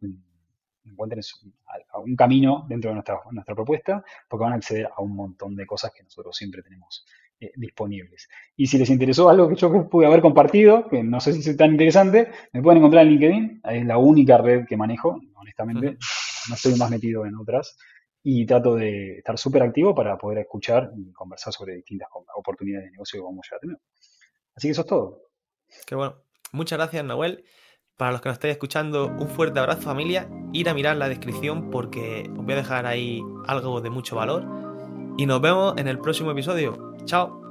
encuentren 0.98 1.22
un 2.04 2.16
camino 2.16 2.66
dentro 2.68 2.90
de 2.90 2.96
nuestra, 2.96 3.20
nuestra 3.32 3.56
propuesta, 3.56 4.04
porque 4.28 4.44
van 4.44 4.54
a 4.54 4.56
acceder 4.56 4.90
a 4.96 5.02
un 5.02 5.16
montón 5.16 5.56
de 5.56 5.66
cosas 5.66 5.92
que 5.92 6.04
nosotros 6.04 6.36
siempre 6.36 6.64
tenemos 6.64 7.06
eh, 7.40 7.52
disponibles. 7.56 8.28
Y 8.56 8.68
si 8.68 8.78
les 8.78 8.90
interesó 8.90 9.30
algo 9.30 9.48
que 9.50 9.56
yo 9.56 9.90
pude 9.90 10.08
haber 10.08 10.22
compartido, 10.22 10.88
que 10.90 11.04
no 11.04 11.20
sé 11.20 11.34
si 11.34 11.50
es 11.50 11.58
tan 11.58 11.72
interesante, 11.72 12.32
me 12.54 12.62
pueden 12.62 12.80
encontrar 12.80 13.06
en 13.06 13.12
LinkedIn, 13.12 13.62
es 13.64 13.86
la 13.86 13.98
única 13.98 14.38
red 14.38 14.66
que 14.66 14.78
manejo, 14.78 15.20
honestamente, 15.36 15.98
no 16.50 16.56
estoy 16.56 16.76
más 16.76 16.90
metido 16.90 17.26
en 17.26 17.36
otras, 17.36 17.78
y 18.24 18.46
trato 18.46 18.76
de 18.76 19.20
estar 19.20 19.38
súper 19.38 19.64
activo 19.64 19.96
para 19.96 20.18
poder 20.18 20.40
escuchar 20.40 20.92
y 20.98 21.14
conversar 21.14 21.54
sobre 21.54 21.76
distintas 21.76 22.10
oportunidades 22.36 22.88
de 22.88 22.92
negocio 22.92 23.20
que 23.20 23.24
vamos 23.24 23.48
a 23.56 23.60
tener. 23.60 23.78
Así 24.56 24.68
que 24.68 24.72
eso 24.72 24.82
es 24.82 24.88
todo. 24.88 25.22
Qué 25.86 25.96
bueno. 25.96 26.16
Muchas 26.52 26.78
gracias, 26.78 27.06
Nahuel. 27.06 27.46
Para 27.96 28.12
los 28.12 28.22
que 28.22 28.30
nos 28.30 28.36
estáis 28.36 28.54
escuchando, 28.54 29.08
un 29.08 29.28
fuerte 29.28 29.60
abrazo 29.60 29.82
familia. 29.82 30.30
Ir 30.54 30.70
a 30.70 30.74
mirar 30.74 30.98
la 30.98 31.10
descripción 31.10 31.70
porque 31.70 32.30
os 32.38 32.44
voy 32.44 32.54
a 32.54 32.58
dejar 32.58 32.86
ahí 32.86 33.22
algo 33.46 33.82
de 33.82 33.90
mucho 33.90 34.16
valor. 34.16 34.46
Y 35.18 35.26
nos 35.26 35.42
vemos 35.42 35.76
en 35.78 35.88
el 35.88 36.00
próximo 36.00 36.32
episodio. 36.32 36.87
Chao. 37.08 37.47